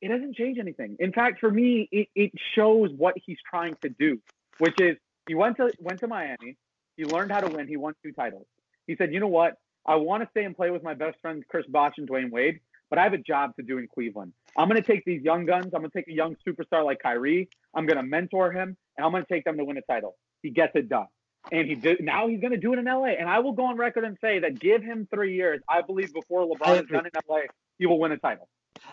it 0.00 0.08
doesn't 0.08 0.36
change 0.36 0.58
anything. 0.58 0.96
In 1.00 1.12
fact, 1.12 1.40
for 1.40 1.50
me, 1.50 1.88
it, 1.90 2.08
it 2.14 2.32
shows 2.54 2.90
what 2.96 3.14
he's 3.24 3.38
trying 3.48 3.74
to 3.82 3.88
do, 3.88 4.20
which 4.58 4.80
is 4.80 4.96
he 5.26 5.34
went 5.34 5.56
to 5.56 5.72
went 5.80 6.00
to 6.00 6.06
Miami. 6.06 6.56
He 6.96 7.04
learned 7.04 7.32
how 7.32 7.40
to 7.40 7.54
win. 7.54 7.66
He 7.66 7.76
won 7.76 7.94
two 8.04 8.12
titles. 8.12 8.46
He 8.86 8.96
said, 8.96 9.12
you 9.12 9.20
know 9.20 9.28
what? 9.28 9.56
I 9.86 9.96
want 9.96 10.22
to 10.22 10.28
stay 10.30 10.44
and 10.44 10.56
play 10.56 10.70
with 10.70 10.82
my 10.82 10.94
best 10.94 11.18
friends, 11.20 11.44
Chris 11.48 11.66
Bosh 11.66 11.94
and 11.98 12.08
Dwyane 12.08 12.30
Wade, 12.30 12.60
but 12.92 12.98
I 12.98 13.04
have 13.04 13.14
a 13.14 13.18
job 13.18 13.56
to 13.56 13.62
do 13.62 13.78
in 13.78 13.88
Cleveland. 13.88 14.34
I'm 14.54 14.68
going 14.68 14.78
to 14.78 14.86
take 14.86 15.02
these 15.06 15.22
young 15.22 15.46
guns. 15.46 15.70
I'm 15.72 15.80
going 15.80 15.90
to 15.90 15.98
take 15.98 16.08
a 16.08 16.12
young 16.12 16.36
superstar 16.46 16.84
like 16.84 16.98
Kyrie. 17.02 17.48
I'm 17.74 17.86
going 17.86 17.96
to 17.96 18.02
mentor 18.02 18.52
him, 18.52 18.76
and 18.98 19.06
I'm 19.06 19.12
going 19.12 19.22
to 19.22 19.34
take 19.34 19.46
them 19.46 19.56
to 19.56 19.64
win 19.64 19.78
a 19.78 19.82
title. 19.90 20.14
He 20.42 20.50
gets 20.50 20.76
it 20.76 20.90
done. 20.90 21.06
And 21.50 21.66
he 21.66 21.74
did. 21.74 22.02
Now 22.02 22.28
he's 22.28 22.38
going 22.40 22.50
to 22.50 22.58
do 22.58 22.74
it 22.74 22.78
in 22.78 22.84
LA. 22.84 23.14
And 23.18 23.30
I 23.30 23.38
will 23.38 23.52
go 23.52 23.64
on 23.64 23.78
record 23.78 24.04
and 24.04 24.18
say 24.20 24.40
that 24.40 24.60
give 24.60 24.82
him 24.82 25.08
three 25.10 25.34
years. 25.34 25.62
I 25.70 25.80
believe 25.80 26.12
before 26.12 26.46
LeBron 26.46 26.82
is 26.82 26.90
done 26.90 27.06
in 27.06 27.12
LA, 27.26 27.38
he 27.78 27.86
will 27.86 27.98
win 27.98 28.12
a 28.12 28.18
title. 28.18 28.50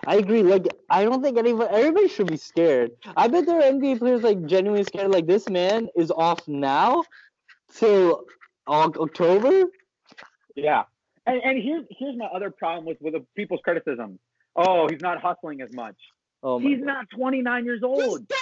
I 0.07 0.15
agree. 0.15 0.43
Like, 0.43 0.67
I 0.89 1.03
don't 1.03 1.21
think 1.21 1.37
anyone, 1.37 1.67
everybody 1.69 2.07
should 2.07 2.27
be 2.27 2.37
scared. 2.37 2.91
I 3.17 3.27
bet 3.27 3.47
there 3.47 3.59
are 3.59 3.63
NBA 3.63 3.99
players 3.99 4.23
like 4.23 4.45
genuinely 4.45 4.85
scared. 4.85 5.11
Like, 5.11 5.27
this 5.27 5.49
man 5.49 5.89
is 5.97 6.09
off 6.09 6.47
now 6.47 7.03
till 7.75 8.23
October. 8.65 9.65
Yeah. 10.55 10.83
And, 11.29 11.41
and 11.43 11.63
here's 11.63 11.85
here's 11.91 12.17
my 12.17 12.25
other 12.25 12.51
problem 12.51 12.85
with 12.85 12.97
with 13.01 13.13
the 13.13 13.25
people's 13.35 13.61
criticism. 13.63 14.19
Oh, 14.55 14.87
he's 14.89 15.01
not 15.01 15.21
hustling 15.21 15.61
as 15.61 15.71
much. 15.73 15.95
Oh 16.41 16.57
He's 16.57 16.77
God. 16.79 16.85
not 16.85 17.09
29 17.15 17.65
years 17.65 17.83
old. 17.83 18.01
He's 18.01 18.37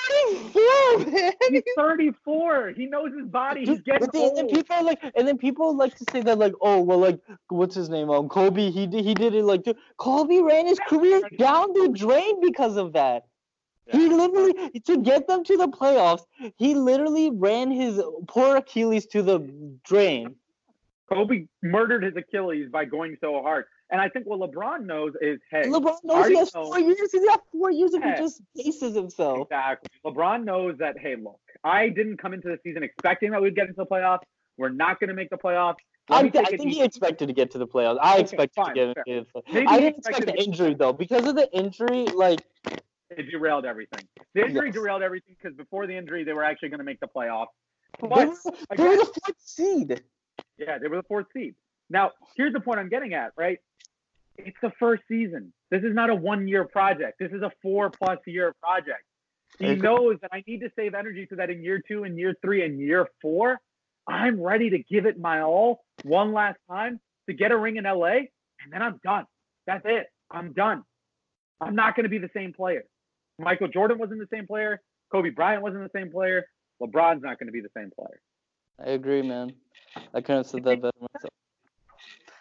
34, 0.54 1.12
man. 1.12 1.32
He's 1.50 1.63
34. 1.76 2.73
He 2.76 2.86
knows 2.86 3.12
his 3.17 3.28
body. 3.28 3.62
He's 3.62 3.69
Dude, 3.69 3.86
getting 3.86 4.00
but 4.02 4.13
then, 4.13 4.28
and 4.30 4.38
then 4.38 4.45
old. 4.45 4.54
people 4.54 4.86
like, 4.86 5.00
and 5.15 5.28
then 5.28 5.38
people 5.39 5.76
like 5.76 5.95
to 5.95 6.06
say 6.12 6.21
that 6.21 6.38
like, 6.38 6.54
oh 6.62 6.80
well, 6.82 7.00
like 7.00 7.19
what's 7.50 7.73
his 7.73 7.89
name? 7.89 8.10
Um, 8.12 8.30
Kobe. 8.30 8.69
He 8.69 8.86
did 8.86 9.04
he 9.04 9.15
did 9.15 9.34
it 9.34 9.43
like 9.43 9.63
dude, 9.63 9.78
Kobe 9.97 10.38
ran 10.39 10.67
his 10.67 10.80
career 10.88 11.21
down 11.39 11.73
the 11.73 11.89
drain 11.89 12.39
because 12.41 12.78
of 12.78 12.93
that. 12.93 13.23
He 13.91 14.10
literally 14.10 14.54
to 14.86 14.97
get 14.97 15.28
them 15.28 15.43
to 15.45 15.58
the 15.58 15.67
playoffs. 15.67 16.23
He 16.58 16.76
literally 16.76 17.32
ran 17.32 17.71
his 17.71 18.02
poor 18.28 18.58
Achilles 18.58 19.08
to 19.08 19.23
the 19.23 19.39
drain. 19.84 20.36
Kobe 21.09 21.45
murdered 21.61 22.03
his 22.03 22.15
Achilles 22.15 22.69
by 22.71 22.85
going 22.85 23.17
so 23.21 23.41
hard. 23.41 23.65
And 23.89 24.01
I 24.01 24.09
think 24.09 24.25
what 24.25 24.39
LeBron 24.39 24.85
knows 24.85 25.13
is, 25.21 25.39
hey, 25.49 25.63
LeBron 25.63 25.97
knows 26.03 26.27
he 26.27 26.35
has 26.37 26.49
four 26.49 26.77
years. 26.79 27.09
He's 27.11 27.25
got 27.25 27.41
four 27.51 27.71
years 27.71 27.93
if 27.93 28.03
he 28.03 28.11
just 28.11 28.41
paces 28.55 28.93
himself. 28.95 29.47
Exactly. 29.49 29.89
LeBron 30.05 30.43
knows 30.43 30.77
that, 30.79 30.97
hey, 30.99 31.15
look, 31.15 31.39
I 31.63 31.87
didn't 31.89 32.17
come 32.17 32.33
into 32.33 32.49
the 32.49 32.59
season 32.63 32.83
expecting 32.83 33.31
that 33.31 33.41
we'd 33.41 33.55
get 33.55 33.67
into 33.69 33.77
the 33.77 33.85
playoffs. 33.85 34.23
We're 34.57 34.69
not 34.69 34.99
going 34.99 35.07
to 35.07 35.13
make 35.13 35.29
the 35.29 35.37
playoffs. 35.37 35.75
I, 36.09 36.27
th- 36.27 36.45
I 36.47 36.57
think 36.57 36.71
he 36.71 36.81
expected 36.81 37.27
to 37.27 37.33
get 37.33 37.51
to 37.51 37.57
the 37.57 37.67
playoffs. 37.67 37.99
I 38.01 38.13
Okay, 38.15 38.21
expected 38.21 38.55
fine, 38.55 38.75
to 38.75 38.93
get 39.05 39.07
into 39.07 39.29
the 39.35 39.41
Maybe 39.53 39.67
I 39.67 39.79
didn't 39.79 39.99
expect 39.99 40.25
the 40.25 40.41
injury 40.41 40.73
though. 40.73 40.93
Because 40.93 41.25
of 41.27 41.35
the 41.35 41.49
injury, 41.53 42.05
like 42.05 42.39
It 43.09 43.29
derailed 43.31 43.65
everything. 43.65 44.07
The 44.33 44.45
injury 44.45 44.67
Yes. 44.67 44.75
derailed 44.75 45.01
everything 45.01 45.35
because 45.41 45.55
before 45.55 45.85
the 45.87 45.95
injury, 45.95 46.23
they 46.23 46.33
were 46.33 46.43
actually 46.43 46.69
going 46.69 46.79
to 46.79 46.85
make 46.85 46.99
the 46.99 47.07
playoffs. 47.07 47.47
they 48.01 48.07
But 48.07 48.27
were, 48.29 48.35
they 48.77 48.83
were 48.87 48.95
the 48.97 49.05
fourth 49.05 49.37
seed. 49.39 50.01
Yeah, 50.58 50.78
they 50.78 50.88
were 50.88 50.97
the 50.97 51.08
fourth 51.08 51.28
seed. 51.34 51.56
Now, 51.89 52.12
here's 52.36 52.54
the 52.54 52.60
point 52.60 52.80
I'm 52.80 52.89
getting 52.89 53.13
at, 53.13 53.32
right? 53.38 53.60
It's 54.38 54.58
the 54.62 54.71
first 54.80 55.04
season. 55.08 55.54
This 55.71 55.84
is 55.84 55.93
not 55.93 56.10
a 56.10 56.15
one 56.15 56.47
year 56.47 56.65
project. 56.65 57.19
This 57.19 57.32
is 57.32 57.41
a 57.41 57.52
four 57.62 57.89
plus 57.89 58.19
year 58.26 58.54
project. 58.62 59.04
He 59.60 59.76
knows 59.76 60.17
that 60.21 60.30
I 60.32 60.43
need 60.45 60.60
to 60.60 60.69
save 60.76 60.93
energy 60.93 61.26
so 61.30 61.38
that 61.38 61.50
in 61.50 61.63
year 61.63 61.82
two 61.88 62.04
and 62.04 62.17
year 62.17 62.36
three 62.41 62.63
and 62.63 62.80
year 62.80 63.08
four, 63.21 63.60
I'm 64.08 64.39
ready 64.39 64.69
to 64.71 64.80
give 64.80 65.06
it 65.06 65.19
my 65.19 65.41
all 65.41 65.84
one 66.04 66.32
last 66.34 66.60
time 66.69 67.00
to 67.28 67.34
get 67.34 67.52
a 67.52 67.58
ring 67.58 67.78
in 67.78 67.86
LA, 67.86 68.28
and 68.62 68.71
then 68.71 68.82
I'm 68.82 69.00
done. 69.04 69.26
That's 69.65 69.84
it. 69.86 70.08
I'm 70.30 70.54
done. 70.54 70.84
I'm 71.60 71.76
not 71.76 71.95
going 71.95 72.04
to 72.04 72.10
be 72.10 72.19
the 72.19 72.30
same 72.36 72.54
player. 72.54 72.84
Michael 73.39 73.67
Jordan 73.67 73.97
wasn't 73.97 74.19
the 74.19 74.36
same 74.36 74.47
player. 74.47 74.82
Kobe 75.12 75.30
Bryant 75.30 75.63
wasn't 75.63 75.84
the 75.84 76.00
same 76.00 76.12
player. 76.12 76.45
LeBron's 76.82 77.23
not 77.23 77.39
going 77.39 77.47
to 77.47 77.52
be 77.52 77.62
the 77.62 77.69
same 77.76 77.91
player. 77.97 78.19
I 78.80 78.91
agree, 78.91 79.21
man. 79.21 79.54
I 80.13 80.21
couldn't 80.21 80.37
have 80.37 80.47
said 80.47 80.63
that 80.63 80.81
better 80.81 80.97
myself. 80.99 81.33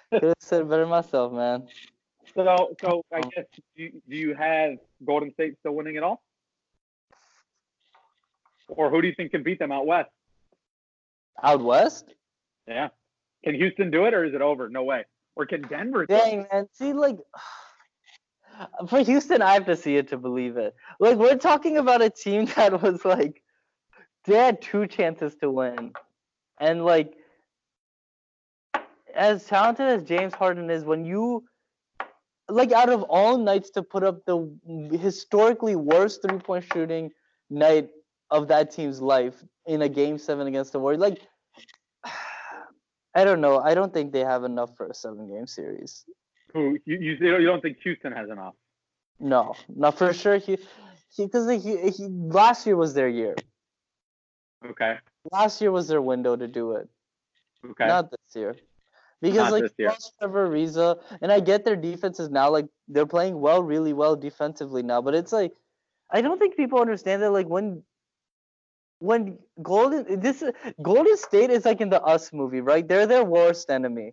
Could 0.13 0.23
have 0.23 0.35
said 0.41 0.61
it 0.63 0.69
better 0.69 0.87
myself, 0.87 1.33
man. 1.33 1.67
So, 2.35 2.75
so 2.81 3.03
I 3.13 3.17
Um, 3.17 3.31
guess 3.35 3.45
do 3.77 3.83
you, 3.83 4.03
do 4.09 4.17
you 4.17 4.35
have 4.35 4.79
Golden 5.05 5.33
State 5.33 5.57
still 5.61 5.73
winning 5.73 5.97
it 5.97 6.03
all, 6.03 6.23
or 8.69 8.91
who 8.91 9.01
do 9.03 9.09
you 9.09 9.15
think 9.15 9.31
can 9.33 9.43
beat 9.43 9.59
them 9.59 9.73
out 9.73 9.87
west? 9.87 10.11
Out 11.43 11.63
west? 11.63 12.13
Yeah, 12.67 12.89
can 13.45 13.55
Houston 13.55 13.91
do 13.91 14.05
it, 14.07 14.15
or 14.15 14.25
is 14.25 14.35
it 14.35 14.43
over? 14.43 14.69
No 14.69 14.85
way. 14.85 15.05
Or 15.35 15.47
can 15.47 15.63
Denver? 15.63 16.07
do 16.07 16.15
it? 16.15 16.19
Dang, 16.19 16.47
man. 16.53 16.69
See, 16.73 16.93
like, 16.93 17.19
for 18.89 19.01
Houston, 19.01 19.43
I 19.43 19.55
have 19.55 19.67
to 19.67 19.77
see 19.77 19.97
it 19.97 20.09
to 20.09 20.19
believe 20.19 20.57
it. 20.57 20.75
Like, 20.99 21.17
we're 21.17 21.37
talking 21.37 21.77
about 21.79 22.03
a 22.03 22.11
team 22.11 22.45
that 22.57 22.83
was 22.83 23.05
like, 23.05 23.43
they 24.25 24.37
had 24.37 24.61
two 24.61 24.87
chances 24.87 25.37
to 25.37 25.51
win, 25.51 25.93
and 26.61 26.85
like, 26.85 27.15
as 29.17 29.45
talented 29.47 29.87
as 29.87 30.05
James 30.05 30.35
Harden 30.35 30.71
is, 30.71 30.85
when 30.85 31.05
you 31.05 31.45
like 32.49 32.73
out 32.73 32.89
of 32.89 33.03
all 33.05 33.39
nights 33.39 33.71
to 33.71 33.83
put 33.83 34.05
up 34.05 34.25
the 34.25 34.49
historically 34.93 35.75
worst 35.75 36.23
three 36.23 36.39
point 36.39 36.65
shooting 36.73 37.11
night 37.51 37.89
of 38.31 38.49
that 38.49 38.71
team's 38.71 39.01
life 39.01 39.43
in 39.67 39.83
a 39.83 39.89
game 39.89 40.19
seven 40.19 40.47
against 40.47 40.73
the 40.73 40.79
Warriors, 40.79 41.01
like 41.01 41.21
I 43.15 43.25
don't 43.25 43.41
know. 43.41 43.59
I 43.59 43.75
don't 43.75 43.93
think 43.93 44.13
they 44.13 44.21
have 44.21 44.45
enough 44.45 44.77
for 44.77 44.87
a 44.87 44.95
seven 44.95 45.29
game 45.29 45.47
series. 45.47 46.05
Who 46.53 46.79
you, 46.85 46.99
you 46.99 47.17
you 47.21 47.47
don't 47.47 47.63
think 47.63 47.79
Houston 47.83 48.13
has 48.13 48.29
enough? 48.31 48.55
No, 49.19 49.55
not 49.69 49.97
for 49.97 50.13
sure. 50.13 50.37
He 50.37 50.59
because 51.17 51.49
he, 51.51 51.59
he, 51.59 51.91
he 51.91 52.09
last 52.09 52.67
year 52.67 52.77
was 52.77 52.93
their 52.95 53.09
year. 53.09 53.35
Okay, 54.65 54.99
Last 55.33 55.61
year 55.61 55.71
was 55.71 55.89
their 55.89 56.03
window 56.03 56.37
to 56.37 56.47
do 56.47 56.73
it. 56.73 56.89
okay. 57.71 57.87
Not 57.87 58.11
this 58.11 58.35
year. 58.35 58.57
Because 59.23 59.39
Not 59.39 59.53
like 59.53 59.63
this 59.63 59.73
year. 59.79 59.89
lost 59.89 60.13
Trevor 60.19 60.49
Ariza, 60.49 60.97
uh, 60.99 61.17
and 61.23 61.33
I 61.33 61.41
get 61.41 61.65
their 61.65 61.77
defense 61.77 62.21
is 62.21 62.29
now 62.29 62.51
like 62.51 62.67
they're 62.89 63.07
playing 63.07 63.41
well, 63.41 63.63
really 63.63 63.93
well 63.93 64.15
defensively 64.15 64.83
now. 64.83 65.01
But 65.01 65.15
it's 65.15 65.33
like 65.33 65.53
I 66.11 66.21
don't 66.21 66.39
think 66.39 66.57
people 66.57 66.81
understand 66.81 67.23
that 67.23 67.31
like 67.31 67.49
when 67.49 67.83
when 68.99 69.39
Golden 69.63 70.21
this 70.21 70.45
Golden 70.83 71.17
State 71.17 71.51
is 71.51 71.65
like 71.65 71.81
in 71.81 71.89
the 71.89 72.03
Us 72.03 72.33
movie, 72.33 72.61
right? 72.61 72.87
They're 72.87 73.07
their 73.07 73.25
worst 73.25 73.71
enemy. 73.71 74.13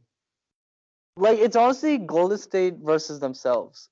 Like 1.15 1.39
it's 1.39 1.55
honestly 1.55 1.97
Golden 1.97 2.37
State 2.37 2.75
versus 2.81 3.19
themselves. 3.19 3.89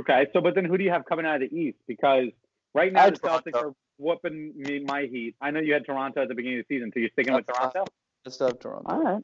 Okay, 0.00 0.26
so 0.32 0.40
but 0.40 0.54
then 0.54 0.64
who 0.64 0.76
do 0.76 0.84
you 0.84 0.90
have 0.90 1.04
coming 1.04 1.26
out 1.26 1.42
of 1.42 1.50
the 1.50 1.56
East? 1.56 1.78
Because 1.86 2.28
right 2.74 2.92
now 2.92 3.04
I 3.04 3.10
the 3.10 3.16
had 3.16 3.20
Celtics 3.20 3.52
Toronto. 3.52 3.68
are 3.68 3.74
whooping 3.98 4.52
me 4.56 4.80
my 4.80 5.02
Heat. 5.02 5.36
I 5.40 5.50
know 5.50 5.60
you 5.60 5.72
had 5.72 5.86
Toronto 5.86 6.22
at 6.22 6.28
the 6.28 6.34
beginning 6.34 6.60
of 6.60 6.66
the 6.68 6.74
season, 6.74 6.90
so 6.92 7.00
you're 7.00 7.10
sticking 7.10 7.34
with 7.34 7.46
Toronto. 7.46 7.84
I 8.26 8.30
still 8.30 8.48
have 8.48 8.58
Toronto. 8.58 8.90
All 8.90 9.02
right. 9.02 9.22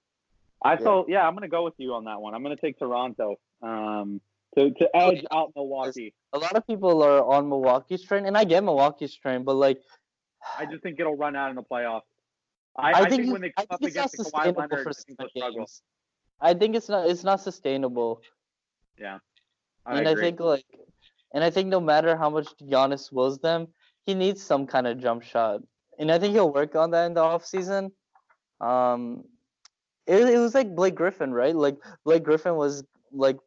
I 0.63 0.73
Yeah. 0.73 0.79
so 0.79 1.07
yeah, 1.09 1.27
I'm 1.27 1.35
gonna 1.35 1.49
go 1.49 1.65
with 1.65 1.75
you 1.79 1.95
on 1.95 2.05
that 2.05 2.21
one. 2.21 2.35
I'm 2.35 2.43
gonna 2.43 2.57
take 2.57 2.79
Toronto 2.79 3.37
um, 3.63 4.21
to 4.57 4.71
to 4.71 4.97
edge 4.97 5.25
out 5.31 5.53
Milwaukee. 5.57 6.15
A 6.33 6.39
lot 6.39 6.55
of 6.55 6.67
people 6.67 7.03
are 7.03 7.25
on 7.25 7.49
Milwaukee's 7.49 8.03
train, 8.03 8.27
and 8.27 8.37
I 8.37 8.45
get 8.45 8.63
Milwaukee's 8.63 9.15
train, 9.15 9.45
but 9.45 9.55
like 9.55 9.81
I 10.59 10.67
just 10.67 10.83
think 10.83 11.01
it'll 11.01 11.17
run 11.17 11.37
out 11.37 11.51
in 11.51 11.57
the 11.57 11.63
playoffs. 11.63 12.03
I, 12.77 12.93
I, 12.93 12.93
I, 12.93 13.09
think, 13.09 13.23
think, 13.23 13.33
when 13.33 13.43
they 13.43 13.53
I 13.57 13.65
come 13.65 13.67
up 13.71 13.81
think 13.81 13.89
it's 13.89 13.97
not 13.97 14.15
against 14.15 14.15
Kawhi 14.15 14.25
sustainable 14.25 14.61
Leonard, 14.61 14.87
I 14.89 14.93
think 14.93 15.19
they'll 15.19 15.29
struggle. 15.29 15.71
I 16.41 16.55
think 16.55 16.77
it's 16.77 16.89
not 16.89 17.09
it's 17.09 17.25
not 17.25 17.41
sustainable. 17.41 18.23
Yeah, 18.99 19.19
and 19.87 20.09
I 20.09 20.15
think 20.15 20.41
like 20.41 20.65
and 21.33 21.45
I 21.45 21.51
think 21.51 21.69
no 21.69 21.81
matter 21.81 22.17
how 22.17 22.31
much 22.31 22.49
Giannis 22.59 23.13
wills 23.13 23.39
them, 23.39 23.69
he 24.05 24.15
needs 24.15 24.43
some 24.43 24.67
kind 24.67 24.87
of 24.87 24.99
jump 24.99 25.23
shot. 25.23 25.63
And 25.99 26.11
I 26.11 26.19
think 26.19 26.33
he'll 26.33 26.53
work 26.53 26.75
on 26.75 26.91
that 26.93 27.07
in 27.07 27.15
the 27.15 27.21
offseason. 27.21 27.93
Um 28.61 29.25
it, 30.11 30.29
it 30.29 30.39
was 30.39 30.55
like 30.55 30.75
Blake 30.75 30.95
Griffin, 30.97 31.33
right? 31.33 31.55
Like 31.55 31.77
Blake 32.05 32.25
Griffin 32.25 32.57
was 32.57 32.85
like 33.13 33.39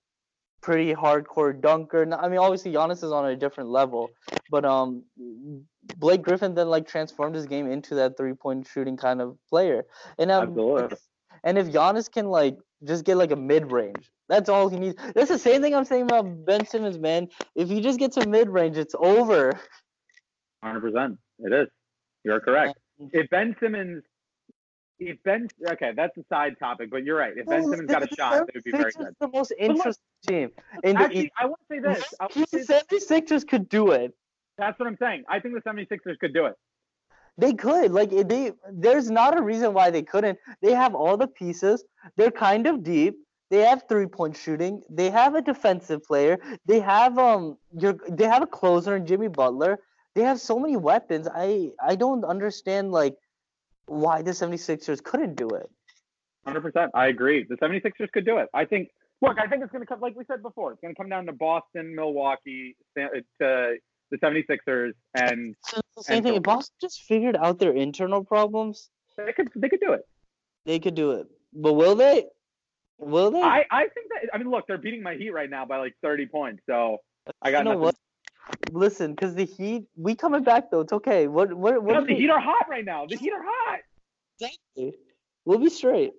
pretty 0.61 0.93
hardcore 0.93 1.59
dunker. 1.59 2.07
I 2.15 2.29
mean 2.29 2.39
obviously 2.39 2.71
Giannis 2.71 3.03
is 3.03 3.11
on 3.11 3.25
a 3.25 3.35
different 3.35 3.69
level, 3.69 4.09
but 4.49 4.63
um 4.63 5.03
Blake 5.97 6.21
Griffin 6.21 6.55
then 6.55 6.69
like 6.69 6.87
transformed 6.87 7.35
his 7.35 7.45
game 7.45 7.69
into 7.69 7.95
that 7.95 8.15
three 8.15 8.33
point 8.33 8.65
shooting 8.65 8.95
kind 8.95 9.21
of 9.21 9.37
player. 9.49 9.83
And 10.17 10.31
um, 10.31 10.49
Absolutely. 10.49 10.97
and 11.43 11.57
if 11.57 11.67
Giannis 11.67 12.09
can 12.09 12.27
like 12.27 12.57
just 12.85 13.03
get 13.03 13.17
like 13.17 13.31
a 13.31 13.35
mid 13.35 13.71
range, 13.71 14.09
that's 14.29 14.47
all 14.47 14.69
he 14.69 14.79
needs. 14.79 14.95
That's 15.13 15.29
the 15.29 15.37
same 15.37 15.61
thing 15.61 15.75
I'm 15.75 15.83
saying 15.83 16.03
about 16.03 16.45
Ben 16.45 16.65
Simmons, 16.65 16.97
man. 16.97 17.27
If 17.55 17.67
he 17.67 17.81
just 17.81 17.99
gets 17.99 18.15
a 18.15 18.25
mid 18.25 18.47
range, 18.49 18.77
it's 18.77 18.95
over. 18.97 19.59
Hundred 20.63 20.79
percent. 20.79 21.17
It 21.39 21.51
is. 21.51 21.67
You're 22.23 22.39
correct. 22.39 22.79
If 23.11 23.29
Ben 23.29 23.53
Simmons, 23.59 24.03
if 24.99 25.21
Ben, 25.23 25.47
okay, 25.71 25.91
that's 25.95 26.17
a 26.17 26.23
side 26.29 26.57
topic, 26.59 26.89
but 26.89 27.03
you're 27.03 27.17
right. 27.17 27.33
If 27.35 27.47
Ben 27.47 27.63
Simmons 27.63 27.89
got 27.89 28.03
a 28.03 28.15
shot, 28.15 28.47
it 28.47 28.55
would 28.55 28.63
be 28.63 28.71
very 28.71 28.91
good. 28.91 29.15
the 29.19 29.27
most 29.27 29.53
interesting 29.57 30.03
team 30.27 30.51
in 30.83 30.95
the 30.95 31.03
Actually. 31.03 31.31
I 31.39 31.45
want 31.45 31.59
to 31.69 31.75
say 31.75 31.79
this. 31.79 32.13
I 32.19 32.27
The 32.27 32.63
say 32.63 33.21
76ers 33.21 33.47
could 33.47 33.69
do 33.69 33.91
it. 33.91 34.13
That's 34.57 34.79
what 34.79 34.87
I'm 34.87 34.97
saying. 34.97 35.23
I 35.27 35.39
think 35.39 35.55
the 35.55 35.61
76ers 35.61 36.19
could 36.19 36.33
do 36.33 36.45
it. 36.45 36.55
They 37.37 37.53
could. 37.53 37.91
Like 37.91 38.11
they 38.11 38.51
there's 38.71 39.09
not 39.09 39.37
a 39.37 39.41
reason 39.41 39.73
why 39.73 39.89
they 39.89 40.03
couldn't. 40.03 40.37
They 40.61 40.73
have 40.73 40.93
all 40.93 41.17
the 41.17 41.27
pieces. 41.27 41.83
They're 42.15 42.31
kind 42.31 42.67
of 42.67 42.83
deep. 42.83 43.15
They 43.49 43.59
have 43.59 43.83
three 43.89 44.05
point 44.05 44.37
shooting. 44.37 44.83
They 44.89 45.09
have 45.09 45.35
a 45.35 45.41
defensive 45.41 46.03
player. 46.03 46.37
They 46.65 46.79
have 46.79 47.17
um 47.17 47.57
your 47.71 47.95
they 48.07 48.25
have 48.25 48.43
a 48.43 48.47
closer 48.47 48.95
in 48.95 49.05
Jimmy 49.05 49.29
Butler. 49.29 49.79
They 50.13 50.21
have 50.21 50.39
so 50.39 50.59
many 50.59 50.77
weapons. 50.77 51.27
I 51.33 51.71
I 51.81 51.95
don't 51.95 52.23
understand 52.23 52.91
like 52.91 53.15
why 53.85 54.21
the 54.21 54.31
76ers 54.31 55.03
couldn't 55.03 55.35
do 55.35 55.49
it. 55.49 55.69
100%. 56.47 56.89
I 56.93 57.07
agree. 57.07 57.45
The 57.47 57.55
76ers 57.55 58.11
could 58.11 58.25
do 58.25 58.37
it. 58.37 58.49
I 58.53 58.65
think, 58.65 58.89
look, 59.21 59.37
I 59.39 59.47
think 59.47 59.63
it's 59.63 59.71
going 59.71 59.81
to 59.81 59.87
come, 59.87 60.01
like 60.01 60.15
we 60.15 60.25
said 60.25 60.41
before, 60.41 60.71
it's 60.73 60.81
going 60.81 60.93
to 60.93 60.97
come 60.99 61.09
down 61.09 61.25
to 61.27 61.33
Boston, 61.33 61.95
Milwaukee, 61.95 62.75
uh, 62.99 63.07
to 63.39 63.75
the 64.11 64.17
76ers, 64.17 64.91
and 65.15 65.55
So 65.67 65.81
the 65.95 66.03
same 66.03 66.17
And 66.17 66.25
thing. 66.25 66.35
If 66.35 66.43
Boston 66.43 66.75
just 66.81 67.01
figured 67.03 67.37
out 67.37 67.59
their 67.59 67.73
internal 67.73 68.23
problems, 68.23 68.89
they 69.17 69.31
could, 69.33 69.49
they 69.55 69.69
could 69.69 69.79
do 69.79 69.93
it. 69.93 70.01
they 70.65 70.79
could 70.79 70.95
do 70.95 71.11
it. 71.11 71.27
But 71.53 71.73
will 71.73 71.95
they? 71.95 72.25
Will 72.99 73.31
they? 73.31 73.41
I, 73.41 73.65
I 73.71 73.81
think 73.81 74.07
that, 74.09 74.29
I 74.33 74.37
mean, 74.37 74.49
look, 74.49 74.65
they're 74.67 74.77
beating 74.77 75.03
my 75.03 75.15
Heat 75.15 75.31
right 75.31 75.49
now 75.49 75.65
by 75.65 75.77
like 75.77 75.95
30 76.01 76.25
points. 76.27 76.63
So 76.69 76.97
I 77.41 77.51
got 77.51 77.59
you 77.59 77.63
know 77.65 77.69
nothing. 77.71 77.81
what? 77.81 77.95
Listen, 78.71 79.11
because 79.11 79.35
the 79.35 79.45
Heat, 79.45 79.85
we 79.95 80.15
coming 80.15 80.43
back 80.43 80.69
though. 80.71 80.81
It's 80.81 80.93
okay. 80.93 81.27
What 81.27 81.53
what 81.53 81.81
what? 81.81 81.93
No, 81.93 82.01
the 82.01 82.13
we- 82.13 82.19
Heat 82.19 82.29
are 82.29 82.39
hot 82.39 82.65
right 82.69 82.85
now. 82.85 83.05
The 83.05 83.15
Heat 83.17 83.31
are 83.31 83.43
hot. 83.43 83.79
Exactly. 84.39 84.93
We'll 85.45 85.59
be 85.59 85.69
straight. 85.69 86.13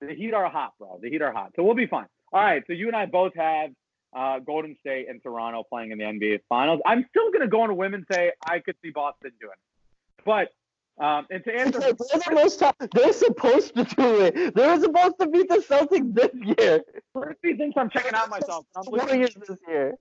The 0.00 0.14
Heat 0.14 0.32
are 0.32 0.48
hot, 0.48 0.72
bro. 0.78 0.98
The 1.02 1.10
Heat 1.10 1.20
are 1.22 1.32
hot. 1.32 1.52
So 1.56 1.62
we'll 1.62 1.74
be 1.74 1.86
fine. 1.86 2.06
All 2.32 2.40
right. 2.40 2.62
So 2.66 2.72
you 2.72 2.86
and 2.86 2.96
I 2.96 3.06
both 3.06 3.34
have 3.34 3.70
uh, 4.16 4.38
Golden 4.38 4.76
State 4.80 5.08
and 5.08 5.22
Toronto 5.22 5.62
playing 5.62 5.90
in 5.90 5.98
the 5.98 6.04
NBA 6.04 6.40
Finals. 6.48 6.80
I'm 6.86 7.04
still 7.10 7.30
going 7.30 7.42
to 7.42 7.48
go 7.48 7.60
on 7.62 7.70
a 7.70 7.74
whim 7.74 7.92
and 7.94 8.06
say 8.10 8.32
I 8.46 8.60
could 8.60 8.76
see 8.82 8.90
Boston 8.90 9.32
doing 9.40 9.52
it. 9.52 10.24
But, 10.24 11.04
um, 11.04 11.26
and 11.30 11.44
to 11.44 11.54
answer, 11.54 11.80
They're 11.80 11.92
the 11.92 12.30
most 12.34 12.58
top- 12.58 12.76
They're 12.94 13.12
supposed 13.12 13.74
to 13.76 13.84
do 13.84 14.20
it. 14.22 14.54
They're 14.54 14.80
supposed 14.80 15.14
to 15.20 15.26
beat 15.28 15.48
the 15.48 15.56
Celtics 15.56 16.14
this 16.14 16.56
year. 16.58 16.82
Prithvi 17.14 17.56
thinks 17.58 17.76
I'm 17.76 17.90
checking 17.90 18.14
out 18.14 18.30
myself. 18.30 18.66
I'm 18.76 18.82
looking, 18.90 19.08
Warriors 19.08 19.34
this 19.48 19.58
year. 19.68 19.94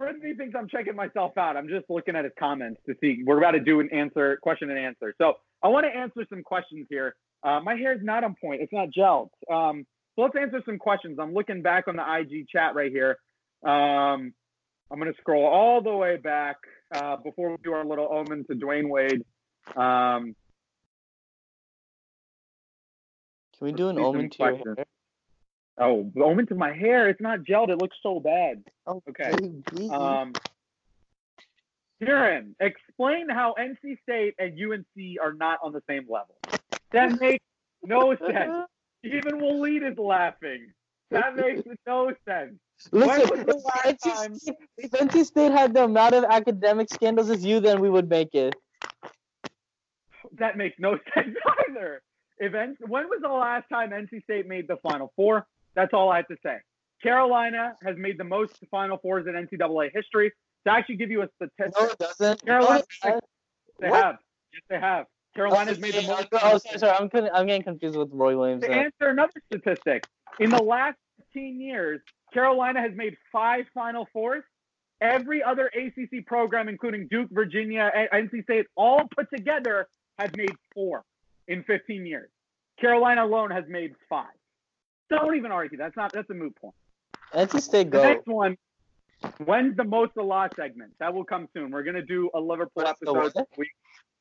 Prithvi 0.00 0.36
thinks 0.36 0.54
I'm 0.56 0.68
checking 0.68 0.94
myself 0.94 1.36
out. 1.36 1.56
I'm 1.56 1.68
just 1.68 1.86
looking 1.88 2.14
at 2.14 2.24
his 2.24 2.32
comments 2.38 2.80
to 2.86 2.94
see. 3.00 3.22
We're 3.24 3.38
about 3.38 3.52
to 3.52 3.60
do 3.60 3.80
an 3.80 3.88
answer, 3.92 4.38
question 4.42 4.70
and 4.70 4.78
answer. 4.78 5.14
So 5.18 5.34
I 5.62 5.68
want 5.68 5.86
to 5.86 5.96
answer 5.96 6.24
some 6.30 6.42
questions 6.42 6.86
here. 6.88 7.16
Uh, 7.42 7.60
my 7.60 7.74
hair 7.74 7.92
is 7.92 8.00
not 8.02 8.22
on 8.22 8.36
point. 8.40 8.62
It's 8.62 8.72
not 8.72 8.88
gelled. 8.96 9.30
Um, 9.52 9.86
so 10.14 10.22
let's 10.22 10.36
answer 10.40 10.62
some 10.64 10.78
questions. 10.78 11.18
I'm 11.20 11.32
looking 11.32 11.62
back 11.62 11.88
on 11.88 11.96
the 11.96 12.02
IG 12.02 12.48
chat 12.48 12.74
right 12.74 12.92
here. 12.92 13.18
Um, 13.64 14.32
I'm 14.90 14.98
going 14.98 15.12
to 15.12 15.18
scroll 15.18 15.46
all 15.46 15.82
the 15.82 15.94
way 15.94 16.16
back 16.16 16.56
uh, 16.94 17.16
before 17.16 17.50
we 17.50 17.56
do 17.62 17.72
our 17.72 17.84
little 17.84 18.08
omen 18.10 18.44
to 18.50 18.54
Dwyane 18.54 18.88
Wade. 18.88 19.24
Um, 19.76 20.34
Can 23.58 23.66
we 23.66 23.72
do 23.72 23.88
an 23.88 23.96
Let's 23.96 24.06
see 24.08 24.12
some 24.12 24.16
omen 24.16 24.30
to 24.30 24.38
your 24.38 24.56
hair? 24.76 24.86
Oh, 25.78 26.10
the 26.14 26.22
omen 26.22 26.46
to 26.48 26.54
my 26.54 26.72
hair. 26.72 27.08
It's 27.08 27.20
not 27.20 27.40
gelled. 27.40 27.68
It 27.70 27.78
looks 27.78 27.96
so 28.02 28.20
bad. 28.20 28.62
Oh, 28.86 29.02
Okay. 29.08 29.32
baby. 29.36 29.88
Um, 29.90 30.32
Kieran, 32.00 32.54
explain 32.60 33.28
how 33.28 33.54
NC 33.58 33.98
State 34.02 34.34
and 34.38 34.52
UNC 34.60 35.18
are 35.20 35.32
not 35.32 35.58
on 35.62 35.72
the 35.72 35.82
same 35.88 36.06
level. 36.08 36.36
That 36.92 37.20
makes 37.20 37.44
no 37.82 38.14
sense. 38.30 38.66
Even 39.02 39.40
Waleed 39.40 39.90
is 39.90 39.98
laughing. 39.98 40.72
That 41.10 41.34
makes 41.36 41.62
no 41.86 42.12
sense. 42.28 42.54
Listen, 42.92 43.28
When 43.28 43.28
was 43.28 43.46
the 43.46 43.88
if 43.88 43.98
NC, 44.00 44.36
State, 44.36 44.56
if 44.76 44.90
NC 44.92 45.24
State 45.24 45.52
had 45.52 45.74
the 45.74 45.84
amount 45.84 46.14
of 46.14 46.24
academic 46.24 46.88
scandals 46.92 47.30
as 47.30 47.44
you, 47.44 47.58
then 47.60 47.80
we 47.80 47.90
would 47.90 48.08
make 48.08 48.34
it. 48.34 48.54
That 50.38 50.56
makes 50.56 50.78
no 50.78 50.98
sense 51.14 51.36
either. 51.68 52.02
If 52.38 52.54
N- 52.54 52.76
when 52.86 53.08
was 53.08 53.20
the 53.22 53.28
last 53.28 53.68
time 53.68 53.90
NC 53.90 54.22
State 54.22 54.46
made 54.46 54.68
the 54.68 54.76
Final 54.76 55.12
Four? 55.16 55.46
That's 55.78 55.94
all 55.94 56.10
I 56.10 56.16
have 56.16 56.26
to 56.26 56.36
say. 56.42 56.56
Carolina 57.00 57.74
has 57.84 57.96
made 57.96 58.18
the 58.18 58.24
most 58.24 58.58
Final 58.68 58.96
Fours 58.98 59.28
in 59.28 59.34
NCAA 59.34 59.90
history. 59.94 60.32
To 60.66 60.72
actually 60.72 60.96
give 60.96 61.08
you 61.12 61.22
a 61.22 61.28
statistic, 61.36 61.80
No, 61.80 61.86
it 61.86 61.98
doesn't. 61.98 62.44
Carolina- 62.44 62.82
No, 63.04 63.20
they 63.78 63.88
What? 63.90 64.04
have. 64.04 64.16
Yes, 64.52 64.62
they 64.68 64.80
have. 64.80 65.06
Carolina's 65.36 65.78
made 65.78 65.94
the 65.94 66.02
most. 66.02 66.26
Oh, 66.32 66.58
sorry, 66.58 66.78
sorry. 66.80 66.96
I'm, 66.98 67.08
I'm 67.32 67.46
getting 67.46 67.62
confused 67.62 67.96
with 67.96 68.08
Roy 68.12 68.36
Williams. 68.36 68.64
To 68.64 68.70
answer 68.72 69.06
another 69.08 69.40
statistic, 69.52 70.04
in 70.40 70.50
the 70.50 70.60
last 70.60 70.96
15 71.32 71.60
years, 71.60 72.00
Carolina 72.34 72.80
has 72.80 72.90
made 72.96 73.16
five 73.30 73.66
Final 73.72 74.08
Fours. 74.12 74.42
Every 75.00 75.44
other 75.44 75.70
ACC 75.76 76.26
program, 76.26 76.68
including 76.68 77.06
Duke, 77.06 77.28
Virginia, 77.30 77.88
and 77.94 78.28
NC 78.28 78.42
State, 78.42 78.66
all 78.76 79.02
put 79.16 79.30
together, 79.30 79.86
has 80.18 80.30
made 80.36 80.50
four 80.74 81.04
in 81.46 81.62
15 81.62 82.04
years. 82.04 82.28
Carolina 82.80 83.24
alone 83.24 83.52
has 83.52 83.62
made 83.68 83.94
five. 84.08 84.26
Don't 85.10 85.36
even 85.36 85.52
argue. 85.52 85.78
That's 85.78 85.96
not. 85.96 86.12
That's 86.12 86.28
a 86.30 86.34
moot 86.34 86.54
point. 86.56 86.74
NC 87.34 87.60
State 87.60 87.90
The 87.90 87.98
go. 87.98 88.02
next 88.02 88.26
one. 88.26 88.56
When's 89.44 89.76
the 89.76 89.84
Mo 89.84 90.06
Salah 90.14 90.48
segment? 90.54 90.92
That 91.00 91.12
will 91.12 91.24
come 91.24 91.48
soon. 91.52 91.70
We're 91.70 91.82
gonna 91.82 92.02
do 92.02 92.30
a 92.34 92.40
Liverpool 92.40 92.84
the 92.84 92.88
episode 92.90 93.32
this 93.34 93.46
week. 93.56 93.70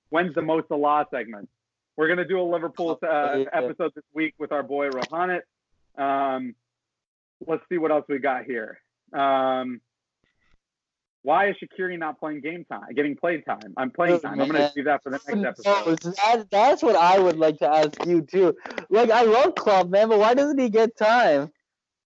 When's 0.10 0.34
the 0.34 0.42
Mo 0.42 0.62
Salah 0.68 1.06
segment? 1.12 1.50
We're 1.96 2.08
gonna 2.08 2.28
do 2.28 2.40
a 2.40 2.44
Liverpool 2.44 2.98
uh, 3.04 3.44
episode 3.54 3.92
this 3.96 4.04
week 4.14 4.34
with 4.40 4.52
our 4.52 4.64
boy 4.64 4.90
Rohanit. 4.90 5.42
Um, 5.98 6.56
let's 7.46 7.64
see 7.70 7.78
what 7.78 7.92
else 7.92 8.06
we 8.10 8.20
got 8.20 8.46
here. 8.46 8.80
Um, 9.14 9.82
why 11.28 11.50
is 11.50 11.58
Shaqiri 11.62 12.00
not 12.00 12.18
playing 12.22 12.40
game 12.40 12.64
time? 12.72 12.94
Getting 12.96 13.18
play 13.18 13.42
time? 13.42 13.74
I'm 13.76 13.92
playing 13.92 14.14
Oh, 14.16 14.20
time. 14.20 14.40
I'm 14.40 14.48
gonna 14.48 14.60
man. 14.60 14.72
do 14.74 14.84
that 14.84 15.04
for 15.04 15.10
the 15.10 15.20
next 15.28 15.44
episode. 15.68 16.00
that, 16.16 16.48
that's 16.50 16.82
what 16.82 16.96
I 16.96 17.20
would 17.20 17.38
like 17.38 17.58
to 17.60 17.68
ask 17.68 18.06
you 18.06 18.22
too. 18.22 18.56
Like 18.90 19.10
I 19.12 19.24
love 19.24 19.54
Klopp 19.56 19.90
man, 19.90 20.08
but 20.08 20.20
why 20.20 20.34
doesn't 20.34 20.58
he 20.58 20.70
get 20.70 20.98
time? 20.98 21.52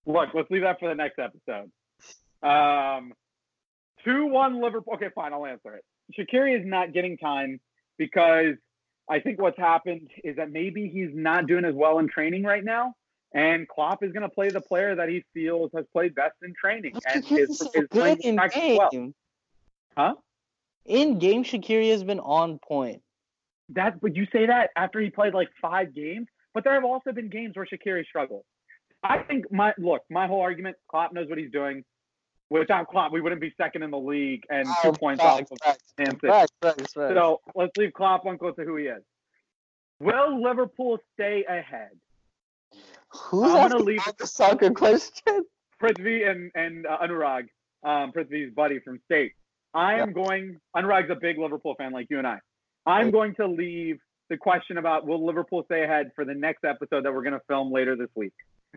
Look, 0.08 0.30
let's 0.34 0.50
leave 0.50 0.64
that 0.64 0.80
for 0.80 0.90
the 0.90 0.96
next 0.96 1.20
episode. 1.20 1.70
Um, 2.42 3.14
two 4.04 4.26
one 4.26 4.60
Liverpool. 4.60 4.96
Okay, 4.96 5.10
fine. 5.14 5.34
I'll 5.34 5.46
answer 5.46 5.76
it. 5.76 5.84
Shaqiri 6.18 6.60
is 6.60 6.66
not 6.66 6.92
getting 6.92 7.16
time 7.18 7.60
because 8.00 8.56
I 9.08 9.20
think 9.20 9.40
what's 9.40 9.60
happened 9.60 10.10
is 10.24 10.38
that 10.38 10.52
maybe 10.52 10.90
he's 10.90 11.12
not 11.14 11.46
doing 11.46 11.64
as 11.66 11.76
well 11.76 12.00
in 12.00 12.10
training 12.10 12.42
right 12.44 12.64
now, 12.64 12.96
and 13.34 13.68
Klopp 13.68 14.04
is 14.04 14.12
going 14.12 14.24
to 14.24 14.30
play 14.30 14.50
the 14.50 14.62
player 14.62 14.96
that 14.96 15.10
he 15.10 15.24
feels 15.34 15.72
has 15.76 15.86
played 15.94 16.16
best 16.16 16.36
in 16.44 16.54
training 16.60 16.94
and 17.06 17.24
Shaqiri's 17.24 17.50
is, 17.50 17.60
so 17.60 17.72
is 17.74 17.88
playing 17.90 18.18
good 18.18 18.26
in 18.26 18.50
game. 18.54 18.78
well. 18.78 19.14
Huh? 19.98 20.16
In 20.86 21.20
game, 21.20 21.44
Shaqiri 21.44 21.92
has 21.92 22.04
been 22.04 22.20
on 22.20 22.60
point. 22.60 23.02
That, 23.70 24.02
but 24.02 24.16
you 24.16 24.26
say 24.34 24.48
that 24.48 24.72
after 24.76 25.00
he 25.00 25.10
played 25.10 25.34
like 25.34 25.50
five 25.62 25.94
games, 25.94 26.28
but 26.54 26.64
there 26.64 26.74
have 26.74 26.84
also 26.84 27.12
been 27.12 27.30
games 27.30 27.56
where 27.56 27.66
Shaqiri 27.66 28.06
struggled. 28.06 28.44
I 29.04 29.20
think 29.20 29.52
my 29.52 29.74
look, 29.78 30.02
my 30.10 30.28
whole 30.28 30.42
argument, 30.42 30.76
Klopp 30.90 31.14
knows 31.14 31.28
what 31.30 31.38
he's 31.38 31.52
doing. 31.52 31.84
Without 32.50 32.90
Klopp, 32.90 33.14
we 33.14 33.22
wouldn't 33.22 33.40
be 33.40 33.54
second 33.58 33.82
in 33.82 33.92
the 33.92 33.98
league 33.98 34.44
and 34.50 34.68
two 34.84 34.90
Oh, 34.90 34.92
points 34.92 35.24
off 35.24 35.40
of 35.40 35.58
facts, 35.64 35.94
Man 35.98 36.12
City. 36.20 36.28
facts, 36.28 36.52
facts, 36.62 36.94
facts. 36.94 37.14
So 37.16 37.40
let's 37.56 37.72
leave 37.78 37.94
Klopp 37.94 38.26
unclose 38.26 38.56
to 38.58 38.64
who 38.66 38.76
he 38.76 38.86
is. 38.88 39.02
Will 40.02 40.42
Liverpool 40.44 41.00
stay 41.14 41.46
ahead? 41.48 41.92
Who's 43.14 43.51
I'm 43.51 43.70
gonna 43.70 43.84
leave- 43.84 44.01
the 44.18 44.28
soccer 44.28 44.72
question? 44.72 45.45
Prithvi 45.82 46.30
and 46.30 46.51
and 46.55 46.86
uh, 46.86 46.97
Anurag, 47.03 47.47
um, 47.84 48.12
Prithvi's 48.12 48.53
buddy 48.53 48.80
from 48.80 48.99
State. 49.05 49.34
I 49.74 49.95
am 49.99 50.14
going. 50.14 50.59
Anurag's 50.76 51.09
a 51.09 51.16
big 51.16 51.38
Liverpool 51.38 51.76
fan, 51.78 51.91
like 51.91 52.07
you 52.09 52.18
and 52.20 52.28
I. 52.28 52.39
I'm 52.86 53.03
Okay. 53.07 53.12
going 53.12 53.36
to 53.36 53.47
leave 53.47 53.99
the 54.30 54.38
question 54.38 54.78
about 54.78 55.05
will 55.07 55.26
Liverpool 55.26 55.64
stay 55.66 55.84
ahead 55.84 56.12
for 56.16 56.24
the 56.26 56.34
next 56.34 56.64
episode 56.64 57.03
that 57.05 57.14
we're 57.14 57.22
going 57.24 57.34
to 57.34 57.41
film 57.47 57.72
later 57.72 57.95
this 57.95 58.09
week. 58.16 58.34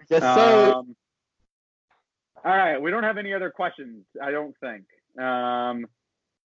Yes, 0.09 0.23
sir. 0.23 0.73
Um, 0.73 0.97
all 2.45 2.57
right, 2.57 2.79
we 2.81 2.91
don't 2.91 3.05
have 3.05 3.19
any 3.19 3.33
other 3.33 3.51
questions. 3.51 4.05
I 4.23 4.31
don't 4.31 4.55
think. 4.61 4.85
Um, 5.23 5.87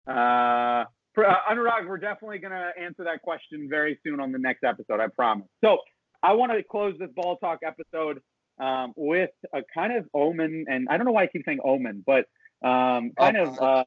uh, 0.07 0.11
uh, 0.11 0.85
Anurag, 1.51 1.87
we're 1.87 1.97
definitely 1.97 2.39
going 2.39 2.51
to 2.51 2.71
answer 2.79 3.03
that 3.03 3.21
question 3.21 3.67
very 3.69 3.99
soon 4.03 4.19
on 4.19 4.31
the 4.31 4.39
next 4.39 4.63
episode. 4.63 4.99
I 4.99 5.07
promise. 5.07 5.47
So 5.63 5.77
I 6.23 6.33
want 6.33 6.51
to 6.53 6.63
close 6.63 6.95
this 6.97 7.09
ball 7.15 7.37
talk 7.37 7.59
episode 7.65 8.21
um, 8.59 8.93
with 8.95 9.31
a 9.53 9.61
kind 9.73 9.95
of 9.95 10.07
omen, 10.13 10.65
and 10.69 10.87
I 10.89 10.97
don't 10.97 11.05
know 11.05 11.11
why 11.11 11.23
I 11.23 11.27
keep 11.27 11.43
saying 11.45 11.59
omen, 11.63 12.03
but 12.05 12.25
um, 12.67 13.11
kind 13.19 13.37
of 13.37 13.59
uh, 13.61 13.83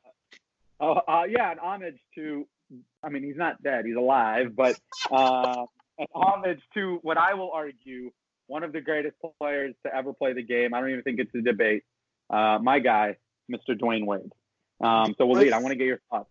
Oh, 0.79 0.93
uh, 0.93 1.23
yeah, 1.29 1.51
an 1.51 1.59
homage 1.59 1.99
to. 2.17 2.47
I 3.03 3.09
mean, 3.09 3.23
he's 3.23 3.37
not 3.37 3.63
dead; 3.63 3.87
he's 3.87 3.97
alive, 3.97 4.55
but 4.55 4.79
uh, 5.11 5.65
an 5.99 6.07
homage 6.15 6.61
to 6.75 6.99
what 7.03 7.17
I 7.17 7.33
will 7.33 7.51
argue 7.53 8.11
one 8.49 8.63
of 8.63 8.73
the 8.73 8.83
greatest 8.83 9.17
players 9.41 9.75
to 9.87 9.95
ever 9.95 10.13
play 10.13 10.35
the 10.35 10.43
game. 10.43 10.75
I 10.75 10.81
don't 10.81 10.91
even 10.91 11.03
think 11.03 11.19
it's 11.19 11.35
a 11.35 11.41
debate. 11.41 11.85
Uh, 12.29 12.59
my 12.61 12.79
guy, 12.81 13.17
Mr. 13.51 13.71
Dwyane 13.71 14.05
Wade. 14.05 14.31
Um, 14.83 15.15
so 15.17 15.27
Waleed, 15.27 15.53
I 15.53 15.59
want 15.59 15.71
to 15.73 15.77
get 15.77 15.87
your 15.87 16.01
thoughts. 16.11 16.29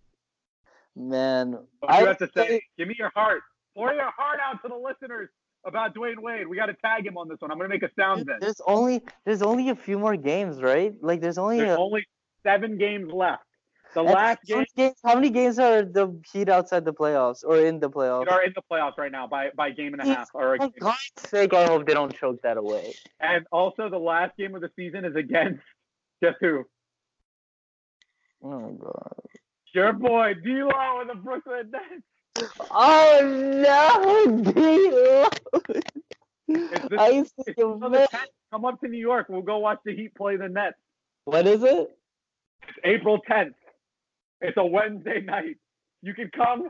Man, 0.96 1.54
What 1.80 1.90
do 1.90 1.96
I 1.96 2.00
you 2.02 2.06
have 2.06 2.18
to 2.20 2.30
say? 2.36 2.48
say- 2.48 2.62
Give 2.78 2.88
me 2.88 2.96
your 3.00 3.12
heart. 3.16 3.42
Pour 3.76 3.92
your 3.94 4.12
heart 4.16 4.40
out 4.46 4.62
to 4.62 4.68
the 4.70 4.76
listeners 4.76 5.30
about 5.66 5.96
Dwyane 5.96 6.20
Wade. 6.20 6.48
We 6.48 6.56
got 6.56 6.68
to 6.68 6.76
tag 6.76 7.06
him 7.06 7.18
on 7.18 7.28
this 7.28 7.38
one. 7.40 7.52
I'm 7.52 7.58
gonna 7.58 7.70
make 7.70 7.84
a 7.84 7.90
sound 7.98 8.26
then. 8.26 8.38
there's 8.40 8.62
only 8.68 9.04
there's 9.26 9.42
only 9.42 9.70
a 9.70 9.76
few 9.76 10.00
more 10.00 10.16
games, 10.16 10.62
right? 10.62 10.94
Like 11.02 11.22
there's 11.22 11.38
only 11.38 11.58
There's 11.58 11.78
a, 11.78 11.80
only 11.80 12.06
seven 12.44 12.78
games 12.78 13.12
left. 13.12 13.44
The 13.94 14.02
and 14.02 14.10
last 14.10 14.40
how 14.50 14.56
game 14.56 14.58
many 14.58 14.68
games. 14.76 14.96
How 15.04 15.16
many 15.16 15.30
games 15.30 15.58
are 15.58 15.84
the 15.84 16.20
Heat 16.32 16.50
outside 16.50 16.84
the 16.84 16.94
playoffs 16.94 17.44
or 17.46 17.58
in 17.58 17.80
the 17.80 17.90
playoffs? 17.90 18.30
are 18.30 18.44
in 18.44 18.54
the 18.54 18.62
playoffs 18.70 18.98
right 18.98 19.12
now 19.12 19.26
by 19.26 19.50
by 19.56 19.72
game 19.72 19.94
and 19.94 20.02
a 20.02 20.06
half. 20.06 20.30
Or 20.34 20.56
a 20.56 20.58
For 20.58 20.68
game. 20.68 20.74
God's 20.80 21.12
sake, 21.18 21.54
I 21.54 21.66
hope 21.66 21.86
they 21.88 21.94
don't 21.94 22.14
choke 22.14 22.42
that 22.44 22.58
away. 22.58 22.94
And 23.22 23.46
also, 23.52 23.90
the 23.90 23.98
last 23.98 24.36
game 24.38 24.54
of 24.54 24.62
the 24.62 24.70
season 24.76 25.06
is 25.06 25.16
against 25.16 25.62
guess 26.22 26.36
who? 26.42 26.66
Oh 28.44 28.72
god. 28.72 29.14
Your 29.74 29.94
boy 29.94 30.34
D'Lo 30.36 31.02
of 31.02 31.08
the 31.08 31.16
Brooklyn 31.16 31.72
Nets. 31.72 32.04
Oh 32.72 33.22
no, 33.66 34.52
D'Lo. 34.52 35.28
It's 36.48 36.88
this- 36.90 37.00
I 37.00 37.10
used 37.10 37.34
to 37.46 37.54
give 37.54 37.80
the 37.80 37.90
man- 37.90 38.08
Come 38.52 38.66
up 38.66 38.80
to 38.82 38.88
New 38.88 39.00
York. 39.00 39.28
We'll 39.30 39.42
go 39.42 39.58
watch 39.58 39.80
the 39.86 39.96
Heat 39.96 40.14
play 40.16 40.38
the 40.38 40.48
Nets. 40.48 40.78
What 41.26 41.48
is 41.48 41.64
it? 41.64 41.90
It's 42.68 42.78
April 42.84 43.20
10th. 43.30 43.56
It's 44.42 44.56
a 44.58 44.66
Wednesday 44.66 45.22
night. 45.22 45.58
You 46.02 46.14
can 46.14 46.30
come 46.36 46.70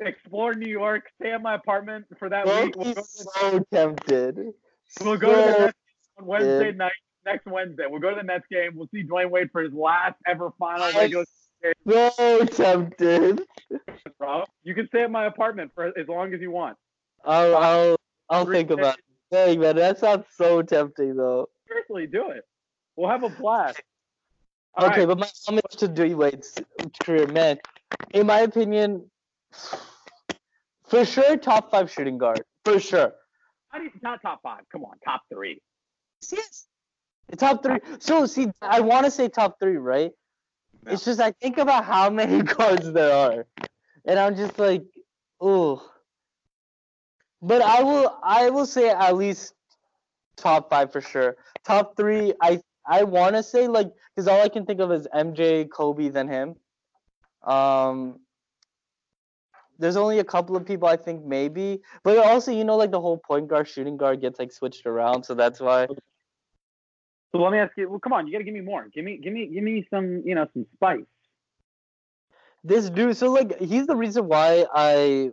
explore 0.00 0.54
New 0.54 0.70
York, 0.70 1.04
stay 1.20 1.32
at 1.32 1.42
my 1.42 1.54
apartment 1.54 2.04
for 2.18 2.28
that 2.28 2.44
Don't 2.46 2.66
week. 2.66 2.76
We'll 2.76 2.94
go, 2.94 3.02
so 3.02 3.64
tempted. 3.72 4.52
we'll 5.02 5.16
go 5.16 5.28
to 5.28 5.52
the 5.52 5.58
Nets 5.66 5.78
on 6.18 6.26
Wednesday 6.26 6.58
tempted. 6.58 6.78
night. 6.78 6.92
Next 7.24 7.46
Wednesday, 7.46 7.84
we'll 7.88 8.00
go 8.00 8.10
to 8.10 8.16
the 8.16 8.22
Nets 8.22 8.44
game. 8.50 8.72
We'll 8.76 8.88
see 8.94 9.02
Dwyane 9.04 9.30
Wade 9.30 9.50
for 9.50 9.62
his 9.62 9.72
last 9.72 10.14
ever 10.26 10.50
final 10.58 10.86
regular 10.92 11.24
so 11.88 12.44
tempted. 12.44 13.42
bro. 14.18 14.44
You 14.62 14.74
can 14.74 14.86
stay 14.88 15.02
at 15.02 15.10
my 15.10 15.26
apartment 15.26 15.72
for 15.74 15.86
as 15.86 16.08
long 16.08 16.34
as 16.34 16.40
you 16.40 16.50
want. 16.50 16.76
I'll 17.24 17.56
I'll 17.56 17.96
I'll 18.30 18.46
think 18.46 18.70
about 18.70 18.98
it. 18.98 19.04
Dang 19.30 19.60
man, 19.60 19.76
that 19.76 19.98
sounds 19.98 20.24
so 20.36 20.62
tempting 20.62 21.16
though. 21.16 21.48
Seriously, 21.66 22.06
do 22.06 22.30
it. 22.30 22.44
We'll 22.96 23.10
have 23.10 23.22
a 23.22 23.28
blast. 23.28 23.80
All 24.74 24.86
okay, 24.86 25.00
right. 25.00 25.08
but 25.08 25.18
my 25.18 25.28
homage 25.46 25.64
to 25.78 25.88
Dwyane 25.88 26.16
Wade's 26.16 26.54
career, 27.02 27.26
man. 27.26 27.58
In 28.14 28.26
my 28.26 28.40
opinion, 28.40 29.10
for 30.88 31.04
sure, 31.04 31.36
top 31.36 31.70
five 31.70 31.90
shooting 31.90 32.18
guard. 32.18 32.42
For 32.64 32.80
sure. 32.80 33.12
Even- 33.74 33.90
not 34.02 34.22
top 34.22 34.40
five. 34.42 34.62
Come 34.72 34.84
on, 34.84 34.98
top 35.04 35.22
three. 35.32 35.60
Yes. 36.32 36.66
Top 37.36 37.62
three. 37.62 37.78
So 37.98 38.26
see, 38.26 38.48
I 38.62 38.80
want 38.80 39.04
to 39.04 39.10
say 39.10 39.28
top 39.28 39.58
three, 39.60 39.76
right? 39.76 40.12
Yeah. 40.86 40.92
It's 40.94 41.04
just 41.04 41.20
I 41.20 41.32
think 41.32 41.58
about 41.58 41.84
how 41.84 42.10
many 42.10 42.42
cards 42.44 42.92
there 42.92 43.12
are, 43.12 43.46
and 44.04 44.18
I'm 44.18 44.36
just 44.36 44.58
like, 44.58 44.84
ooh. 45.42 45.80
But 47.40 47.62
I 47.62 47.82
will, 47.82 48.18
I 48.22 48.50
will 48.50 48.66
say 48.66 48.90
at 48.90 49.16
least 49.16 49.54
top 50.36 50.70
five 50.70 50.90
for 50.92 51.00
sure. 51.00 51.36
Top 51.64 51.96
three, 51.96 52.34
I, 52.42 52.60
I 52.86 53.04
want 53.04 53.36
to 53.36 53.42
say 53.44 53.68
like, 53.68 53.88
because 54.14 54.26
all 54.26 54.40
I 54.42 54.48
can 54.48 54.66
think 54.66 54.80
of 54.80 54.90
is 54.90 55.06
MJ, 55.14 55.70
Kobe, 55.70 56.08
then 56.08 56.28
him. 56.28 56.56
Um. 57.44 58.20
There's 59.80 59.96
only 59.96 60.18
a 60.18 60.24
couple 60.24 60.56
of 60.56 60.66
people 60.66 60.88
I 60.88 60.96
think 60.96 61.24
maybe, 61.24 61.80
but 62.02 62.18
also 62.18 62.50
you 62.50 62.64
know 62.64 62.76
like 62.76 62.90
the 62.90 63.00
whole 63.00 63.16
point 63.16 63.46
guard 63.46 63.68
shooting 63.68 63.96
guard 63.96 64.20
gets 64.20 64.40
like 64.40 64.50
switched 64.50 64.86
around, 64.86 65.22
so 65.22 65.34
that's 65.34 65.60
why. 65.60 65.86
So 67.32 67.38
let 67.38 67.52
me 67.52 67.58
ask 67.58 67.72
you. 67.76 67.88
Well, 67.88 68.00
come 68.00 68.12
on, 68.12 68.26
you 68.26 68.32
got 68.32 68.38
to 68.38 68.44
give 68.44 68.54
me 68.54 68.60
more. 68.60 68.88
Give 68.88 69.04
me, 69.04 69.18
give 69.18 69.32
me, 69.32 69.46
give 69.46 69.62
me 69.62 69.86
some, 69.90 70.22
you 70.24 70.34
know, 70.34 70.46
some 70.54 70.66
spice. 70.74 71.04
this 72.64 72.90
dude 72.90 73.16
so 73.16 73.30
like 73.30 73.58
he's 73.60 73.86
the 73.86 73.96
reason 73.96 74.26
why 74.26 74.66
i 74.74 75.30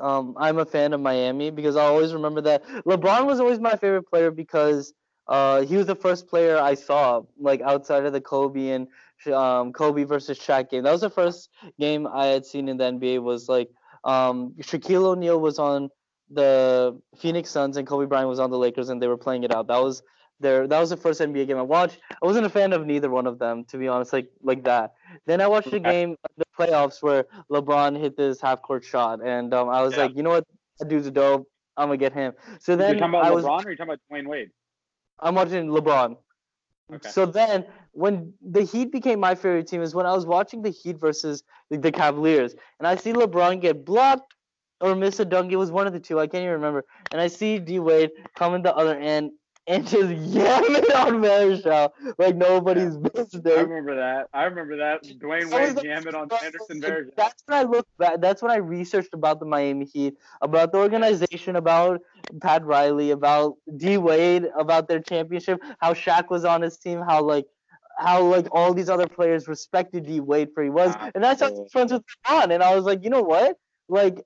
um 0.00 0.34
i'm 0.38 0.58
a 0.58 0.64
fan 0.64 0.92
of 0.92 1.00
miami 1.00 1.50
because 1.50 1.76
i 1.76 1.84
always 1.84 2.12
remember 2.12 2.40
that 2.40 2.64
lebron 2.86 3.26
was 3.26 3.40
always 3.40 3.60
my 3.60 3.74
favorite 3.76 4.04
player 4.08 4.30
because 4.30 4.92
uh 5.28 5.62
he 5.62 5.76
was 5.76 5.86
the 5.86 5.94
first 5.94 6.26
player 6.28 6.58
i 6.58 6.74
saw 6.74 7.22
like 7.38 7.60
outside 7.62 8.04
of 8.04 8.12
the 8.12 8.20
kobe 8.20 8.70
and 8.70 8.88
um 9.32 9.72
kobe 9.72 10.04
versus 10.04 10.38
Shaq 10.38 10.70
game 10.70 10.82
that 10.84 10.92
was 10.92 11.00
the 11.00 11.10
first 11.10 11.50
game 11.78 12.06
i 12.06 12.26
had 12.26 12.44
seen 12.44 12.68
in 12.68 12.76
the 12.76 12.84
nba 12.84 13.22
was 13.22 13.48
like 13.48 13.70
um 14.04 14.54
shaquille 14.60 15.06
o'neal 15.06 15.40
was 15.40 15.58
on 15.58 15.88
the 16.30 17.00
phoenix 17.16 17.50
suns 17.50 17.76
and 17.76 17.86
kobe 17.86 18.06
bryant 18.06 18.28
was 18.28 18.38
on 18.40 18.50
the 18.50 18.58
lakers 18.58 18.88
and 18.88 19.00
they 19.00 19.08
were 19.08 19.16
playing 19.16 19.44
it 19.44 19.54
out 19.54 19.68
that 19.68 19.82
was 19.82 20.02
their 20.40 20.66
that 20.66 20.78
was 20.78 20.90
the 20.90 20.96
first 20.96 21.20
nba 21.20 21.46
game 21.46 21.56
i 21.56 21.62
watched 21.62 21.98
i 22.22 22.26
wasn't 22.26 22.44
a 22.44 22.50
fan 22.50 22.72
of 22.72 22.84
neither 22.86 23.10
one 23.10 23.26
of 23.26 23.38
them 23.38 23.64
to 23.64 23.78
be 23.78 23.88
honest 23.88 24.12
like 24.12 24.30
like 24.42 24.62
that 24.64 24.94
then 25.26 25.40
I 25.40 25.46
watched 25.48 25.72
a 25.72 25.80
game, 25.80 26.16
the 26.36 26.44
playoffs, 26.58 27.02
where 27.02 27.24
LeBron 27.50 27.98
hit 27.98 28.16
this 28.16 28.40
half 28.40 28.62
court 28.62 28.84
shot, 28.84 29.20
and 29.24 29.52
um, 29.54 29.68
I 29.68 29.82
was 29.82 29.96
Yeah. 29.96 30.04
like, 30.04 30.16
you 30.16 30.22
know 30.22 30.30
what, 30.30 30.44
that 30.78 30.88
dude's 30.88 31.10
dope. 31.10 31.48
I'm 31.76 31.88
gonna 31.88 31.98
get 31.98 32.12
him. 32.12 32.32
So 32.60 32.76
then 32.76 32.96
You're 32.96 33.00
then 33.00 33.10
talking 33.10 33.14
about 33.14 33.24
I 33.24 33.30
LeBron 33.30 33.64
or 33.64 33.68
you're 33.70 33.76
talking 33.76 33.92
about 33.94 34.00
Dwyane 34.10 34.28
Wade? 34.28 34.50
I'm 35.20 35.34
watching 35.34 35.68
LeBron. 35.68 36.16
Okay. 36.92 37.08
So 37.08 37.26
then, 37.26 37.66
when 37.92 38.34
the 38.40 38.62
Heat 38.62 38.92
became 38.92 39.18
my 39.18 39.34
favorite 39.34 39.66
team, 39.66 39.82
is 39.82 39.94
when 39.94 40.06
I 40.06 40.12
was 40.14 40.24
watching 40.24 40.62
the 40.62 40.70
Heat 40.70 40.98
versus 40.98 41.42
the, 41.68 41.78
the 41.78 41.90
Cavaliers, 41.90 42.54
and 42.78 42.86
I 42.86 42.96
see 42.96 43.12
LeBron 43.12 43.60
get 43.60 43.84
blocked 43.84 44.34
or 44.80 44.94
miss 44.94 45.18
a 45.18 45.24
dunk. 45.24 45.52
It 45.52 45.56
was 45.56 45.72
one 45.72 45.86
of 45.86 45.92
the 45.92 46.00
two. 46.00 46.20
I 46.20 46.26
can't 46.26 46.42
even 46.42 46.54
remember. 46.54 46.84
And 47.10 47.20
I 47.20 47.26
see 47.26 47.58
D 47.58 47.80
Wade 47.80 48.10
come 48.36 48.54
in 48.54 48.62
the 48.62 48.74
other 48.74 48.96
end 48.96 49.32
and 49.66 49.86
just 49.86 50.10
yam 50.10 50.62
it 50.66 50.94
on 50.94 51.20
Marshall 51.20 51.94
like 52.18 52.36
nobody's 52.36 52.96
I 52.96 53.00
business. 53.00 53.42
I 53.46 53.60
remember 53.60 53.96
that. 53.96 54.28
I 54.32 54.44
remember 54.44 54.76
that. 54.76 55.04
Dwyane 55.04 55.50
Wade 55.52 55.82
jammed 55.82 56.06
it 56.06 56.14
on 56.14 56.28
Anderson 56.44 56.80
like, 56.80 56.92
Varejao. 56.92 57.10
That's 57.16 57.42
when 57.46 57.58
I 57.58 57.62
looked 57.62 57.98
back. 57.98 58.20
That's 58.20 58.42
when 58.42 58.50
I 58.50 58.56
researched 58.56 59.12
about 59.12 59.40
the 59.40 59.46
Miami 59.46 59.86
Heat, 59.86 60.14
about 60.40 60.72
the 60.72 60.78
organization, 60.78 61.56
about 61.56 62.00
Pat 62.40 62.64
Riley, 62.64 63.10
about 63.10 63.54
D 63.76 63.98
Wade, 63.98 64.46
about 64.58 64.88
their 64.88 65.00
championship, 65.00 65.60
how 65.80 65.94
Shaq 65.94 66.30
was 66.30 66.44
on 66.44 66.62
his 66.62 66.76
team, 66.78 67.00
how 67.00 67.22
like 67.22 67.46
how 67.98 68.22
like 68.22 68.46
all 68.52 68.74
these 68.74 68.88
other 68.88 69.08
players 69.08 69.48
respected 69.48 70.06
D 70.06 70.20
Wade 70.20 70.50
for 70.54 70.62
he 70.62 70.70
was, 70.70 70.94
ah, 70.96 71.10
and 71.14 71.24
that's 71.24 71.40
how 71.40 71.50
was 71.50 71.70
friends 71.72 71.92
with 71.92 72.02
LeBron. 72.26 72.52
And 72.52 72.62
I 72.62 72.74
was 72.74 72.84
like, 72.84 73.02
you 73.02 73.10
know 73.10 73.22
what? 73.22 73.56
Like, 73.88 74.22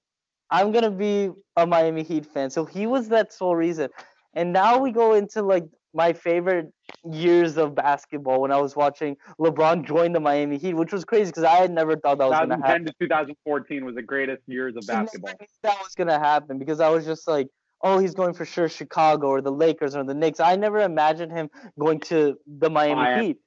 I'm 0.50 0.72
gonna 0.72 0.90
be 0.90 1.30
a 1.56 1.66
Miami 1.66 2.02
Heat 2.02 2.26
fan. 2.26 2.50
So 2.50 2.64
he 2.64 2.86
was 2.86 3.08
that 3.08 3.32
sole 3.32 3.54
reason. 3.56 3.90
And 4.34 4.52
now 4.52 4.78
we 4.78 4.92
go 4.92 5.14
into 5.14 5.42
like 5.42 5.64
my 5.92 6.12
favorite 6.12 6.72
years 7.10 7.56
of 7.56 7.74
basketball 7.74 8.40
when 8.40 8.52
I 8.52 8.60
was 8.60 8.76
watching 8.76 9.16
LeBron 9.40 9.84
join 9.84 10.12
the 10.12 10.20
Miami 10.20 10.58
Heat, 10.58 10.74
which 10.74 10.92
was 10.92 11.04
crazy 11.04 11.30
because 11.30 11.44
I 11.44 11.56
had 11.56 11.70
never 11.70 11.96
thought 11.96 12.18
that 12.18 12.28
was 12.28 12.38
gonna 12.38 12.56
happen. 12.56 12.84
2010 12.84 12.86
to 12.86 12.92
2014 13.00 13.84
was 13.84 13.94
the 13.94 14.02
greatest 14.02 14.42
years 14.46 14.76
of 14.76 14.84
I 14.88 14.92
never 14.92 15.04
basketball. 15.04 15.34
that 15.62 15.78
was 15.80 15.94
gonna 15.96 16.18
happen 16.18 16.58
because 16.58 16.80
I 16.80 16.88
was 16.88 17.04
just 17.04 17.26
like, 17.26 17.48
oh, 17.82 17.98
he's 17.98 18.14
going 18.14 18.34
for 18.34 18.44
sure 18.44 18.68
Chicago 18.68 19.28
or 19.28 19.40
the 19.40 19.52
Lakers 19.52 19.96
or 19.96 20.04
the 20.04 20.14
Knicks. 20.14 20.38
I 20.38 20.54
never 20.56 20.80
imagined 20.80 21.32
him 21.32 21.50
going 21.78 22.00
to 22.00 22.38
the 22.46 22.70
Miami 22.70 22.94
Miami. 22.94 23.26
Heat. 23.26 23.38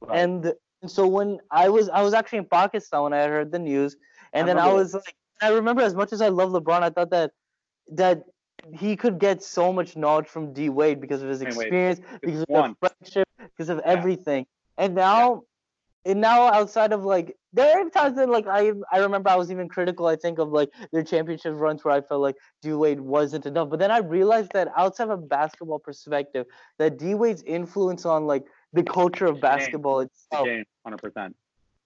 Right. 0.00 0.20
And 0.20 0.52
and 0.82 0.90
so 0.90 1.06
when 1.06 1.38
I 1.50 1.68
was 1.68 1.88
I 1.90 2.02
was 2.02 2.14
actually 2.14 2.38
in 2.38 2.46
Pakistan 2.46 3.02
when 3.02 3.12
I 3.12 3.26
heard 3.26 3.52
the 3.52 3.58
news, 3.58 3.96
and 4.32 4.44
I 4.44 4.54
then 4.54 4.58
I 4.58 4.72
was 4.72 4.94
like, 4.94 5.14
I 5.42 5.50
remember 5.50 5.82
as 5.82 5.94
much 5.94 6.12
as 6.12 6.22
I 6.22 6.28
love 6.28 6.50
LeBron, 6.50 6.82
I 6.82 6.90
thought 6.90 7.10
that 7.10 7.32
that 7.92 8.22
he 8.74 8.96
could 8.96 9.18
get 9.18 9.42
so 9.42 9.72
much 9.72 9.96
knowledge 9.96 10.26
from 10.28 10.52
D 10.52 10.68
Wade 10.68 11.00
because 11.00 11.22
of 11.22 11.28
his 11.28 11.42
experience, 11.42 12.00
because 12.22 12.42
of 12.42 12.46
the 12.48 12.74
friendship, 12.80 13.28
because 13.56 13.68
of 13.68 13.78
everything. 13.80 14.46
And 14.78 14.94
now, 14.94 15.42
and 16.04 16.20
now 16.20 16.44
outside 16.44 16.92
of 16.92 17.04
like, 17.04 17.36
there 17.52 17.78
are 17.78 17.90
times 17.90 18.16
that 18.16 18.28
like 18.28 18.46
I 18.46 18.72
I 18.92 18.98
remember 18.98 19.28
I 19.30 19.36
was 19.36 19.50
even 19.50 19.68
critical. 19.68 20.06
I 20.06 20.16
think 20.16 20.38
of 20.38 20.50
like 20.50 20.70
their 20.92 21.02
championship 21.02 21.54
runs 21.56 21.84
where 21.84 21.94
I 21.94 22.00
felt 22.00 22.22
like 22.22 22.36
D 22.62 22.72
Wade 22.72 23.00
wasn't 23.00 23.46
enough. 23.46 23.70
But 23.70 23.78
then 23.80 23.90
I 23.90 23.98
realized 23.98 24.52
that 24.52 24.68
outside 24.76 25.04
of 25.04 25.10
a 25.10 25.16
basketball 25.16 25.78
perspective, 25.78 26.46
that 26.78 26.96
D 26.98 27.14
Wade's 27.14 27.42
influence 27.42 28.06
on 28.06 28.26
like 28.26 28.44
the 28.72 28.82
culture 28.82 29.26
of 29.26 29.40
basketball 29.40 30.00
itself 30.00 30.48
100%. 30.86 31.34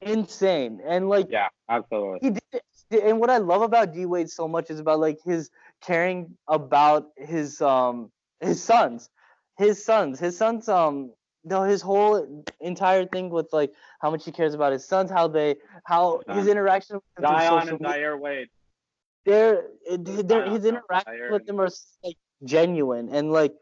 insane. 0.03 0.81
And 0.87 1.09
like 1.09 1.29
Yeah, 1.31 1.49
absolutely. 1.69 2.19
he 2.29 2.31
did 2.31 2.63
and 3.03 3.19
what 3.19 3.31
I 3.31 3.39
love 3.39 3.63
about 3.63 3.93
D 3.93 4.07
Wade 4.07 4.31
so 4.31 4.47
much 4.47 4.71
is 4.71 4.79
about 4.79 5.01
like 5.01 5.19
his 5.25 5.51
caring 5.87 6.37
about 6.49 7.09
his 7.17 7.61
um 7.61 8.11
his 8.41 8.63
sons, 8.63 9.11
his 9.59 9.85
sons, 9.85 10.19
his 10.19 10.37
sons 10.37 10.69
um 10.69 11.13
no 11.45 11.63
his 11.63 11.83
whole 11.83 12.45
entire 12.61 13.07
thing 13.07 13.31
with 13.31 13.49
like 13.53 13.73
how 14.01 14.11
much 14.11 14.25
he 14.25 14.33
cares 14.33 14.55
about 14.55 14.73
his 14.73 14.87
sons, 14.87 15.11
how 15.11 15.29
they 15.29 15.57
how 15.85 16.23
his 16.29 16.49
interaction 16.49 16.97
with 16.97 17.27
Zion 17.27 17.69
and 17.69 17.81
Zaire 17.81 18.17
Wade. 18.17 18.49
they're, 19.27 19.65
they're, 19.99 20.51
his 20.51 20.65
interaction 20.65 21.31
with 21.31 21.47
them 21.47 21.61
are 21.61 21.69
like 22.03 22.17
genuine 22.45 23.09
and 23.11 23.33
like 23.33 23.55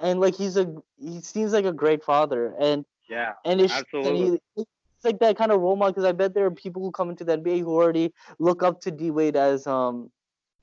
and 0.00 0.20
like 0.20 0.34
he's 0.34 0.56
a 0.56 0.74
he 0.98 1.20
seems 1.20 1.52
like 1.52 1.64
a 1.64 1.72
great 1.72 2.02
father 2.04 2.54
and 2.58 2.84
Yeah, 3.08 3.32
and 3.44 3.60
it's 3.60 3.74
Absolutely. 3.74 4.10
and 4.10 4.40
he, 4.54 4.64
he's 4.64 4.66
like 5.04 5.18
that 5.18 5.36
kind 5.36 5.52
of 5.52 5.60
role 5.60 5.76
model 5.76 5.92
because 5.92 6.04
I 6.04 6.12
bet 6.12 6.34
there 6.34 6.46
are 6.46 6.50
people 6.50 6.82
who 6.82 6.90
come 6.90 7.10
into 7.10 7.24
the 7.24 7.36
NBA 7.38 7.60
who 7.60 7.74
already 7.74 8.12
look 8.38 8.62
up 8.62 8.80
to 8.82 8.90
D 8.90 9.10
Wade 9.10 9.36
as 9.36 9.66
um 9.66 10.10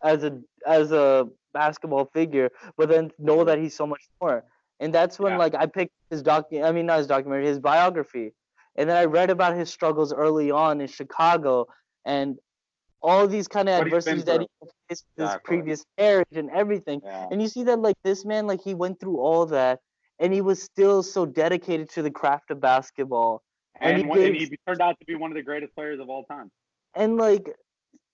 as 0.03 0.23
a 0.23 0.39
as 0.65 0.91
a 0.91 1.27
basketball 1.53 2.05
figure, 2.13 2.49
but 2.77 2.89
then 2.89 3.11
know 3.19 3.43
that 3.43 3.57
he's 3.59 3.75
so 3.75 3.85
much 3.87 4.03
more. 4.21 4.43
And 4.79 4.93
that's 4.93 5.19
when 5.19 5.33
Yeah. 5.33 5.37
like 5.39 5.55
I 5.55 5.65
picked 5.65 5.93
his 6.09 6.21
doc 6.21 6.47
I 6.53 6.71
mean 6.71 6.85
not 6.85 6.99
his 6.99 7.07
documentary, 7.07 7.47
his 7.47 7.59
biography. 7.59 8.33
And 8.75 8.89
then 8.89 8.95
I 8.97 9.05
read 9.05 9.29
about 9.29 9.55
his 9.57 9.69
struggles 9.69 10.13
early 10.13 10.51
on 10.51 10.79
in 10.79 10.87
Chicago 10.87 11.67
and 12.05 12.37
all 13.01 13.27
these 13.27 13.47
kind 13.47 13.67
of 13.67 13.81
adversities 13.81 14.25
that 14.25 14.41
he 14.41 14.47
faced 14.89 15.05
his 15.17 15.25
Exactly. 15.25 15.47
previous 15.47 15.85
marriage 15.97 16.27
and 16.35 16.49
everything. 16.51 17.01
Yeah. 17.03 17.27
And 17.31 17.41
you 17.41 17.47
see 17.47 17.63
that 17.63 17.79
like 17.79 17.95
this 18.03 18.25
man, 18.25 18.45
like 18.47 18.61
he 18.61 18.73
went 18.75 18.99
through 18.99 19.17
all 19.19 19.45
that 19.47 19.79
and 20.19 20.33
he 20.33 20.41
was 20.41 20.61
still 20.61 21.01
so 21.03 21.25
dedicated 21.25 21.89
to 21.91 22.01
the 22.01 22.11
craft 22.11 22.51
of 22.51 22.59
basketball. 22.61 23.41
and 23.81 23.93
And, 23.93 24.01
he 24.03 24.07
one- 24.07 24.21
and 24.21 24.35
he 24.35 24.57
turned 24.67 24.81
out 24.81 24.99
to 24.99 25.05
be 25.05 25.15
one 25.15 25.31
of 25.31 25.35
the 25.35 25.43
greatest 25.43 25.73
players 25.75 25.99
of 25.99 26.09
all 26.09 26.23
time. 26.25 26.51
And 26.95 27.17
like 27.17 27.55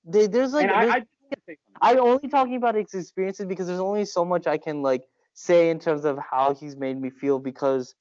they, 0.04 0.28
there's 0.28 0.54
like 0.54 0.64
and 0.64 0.72
I, 0.72 0.86
there's- 0.86 1.06
I 1.32 1.36
just 1.36 1.48
want 1.48 1.48
to 1.48 1.54
say 1.54 1.58
something. 1.66 1.82
I'm 1.82 2.00
only 2.00 2.28
talking 2.30 2.56
about 2.56 2.76
his 2.76 2.94
experiences 2.94 3.46
because 3.46 3.68
there's 3.68 3.80
only 3.80 4.06
so 4.06 4.26
much 4.26 4.48
I 4.48 4.58
can 4.58 4.82
like 4.82 5.04
say 5.34 5.70
in 5.70 5.80
terms 5.80 6.06
of 6.06 6.18
how 6.18 6.54
he's 6.54 6.76
made 6.76 7.00
me 7.00 7.10
feel 7.10 7.40
because 7.40 7.96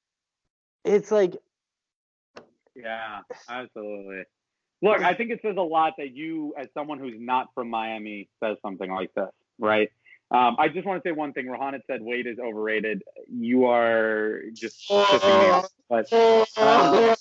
it's 0.83 1.11
like 1.11 1.35
Yeah, 2.75 3.21
absolutely. 3.49 4.23
Look, 4.81 5.01
I 5.01 5.13
think 5.13 5.31
it 5.31 5.39
says 5.41 5.55
a 5.57 5.61
lot 5.61 5.93
that 5.97 6.13
you, 6.15 6.53
as 6.57 6.67
someone 6.73 6.99
who's 6.99 7.15
not 7.17 7.47
from 7.55 7.69
Miami, 7.69 8.29
says 8.43 8.57
something 8.61 8.91
like 8.91 9.13
this, 9.15 9.29
right? 9.57 9.89
Um, 10.31 10.55
I 10.59 10.67
just 10.67 10.85
want 10.85 11.01
to 11.01 11.07
say 11.07 11.11
one 11.11 11.33
thing. 11.33 11.47
Rohan 11.47 11.73
had 11.73 11.81
said 11.87 12.01
Wade 12.01 12.27
is 12.27 12.39
overrated. 12.39 13.03
You 13.31 13.65
are 13.65 14.41
just 14.53 14.87
pissing 14.89 15.39
me 15.39 15.49
off. 15.49 15.69
But, 15.89 16.11
uh, 16.11 17.15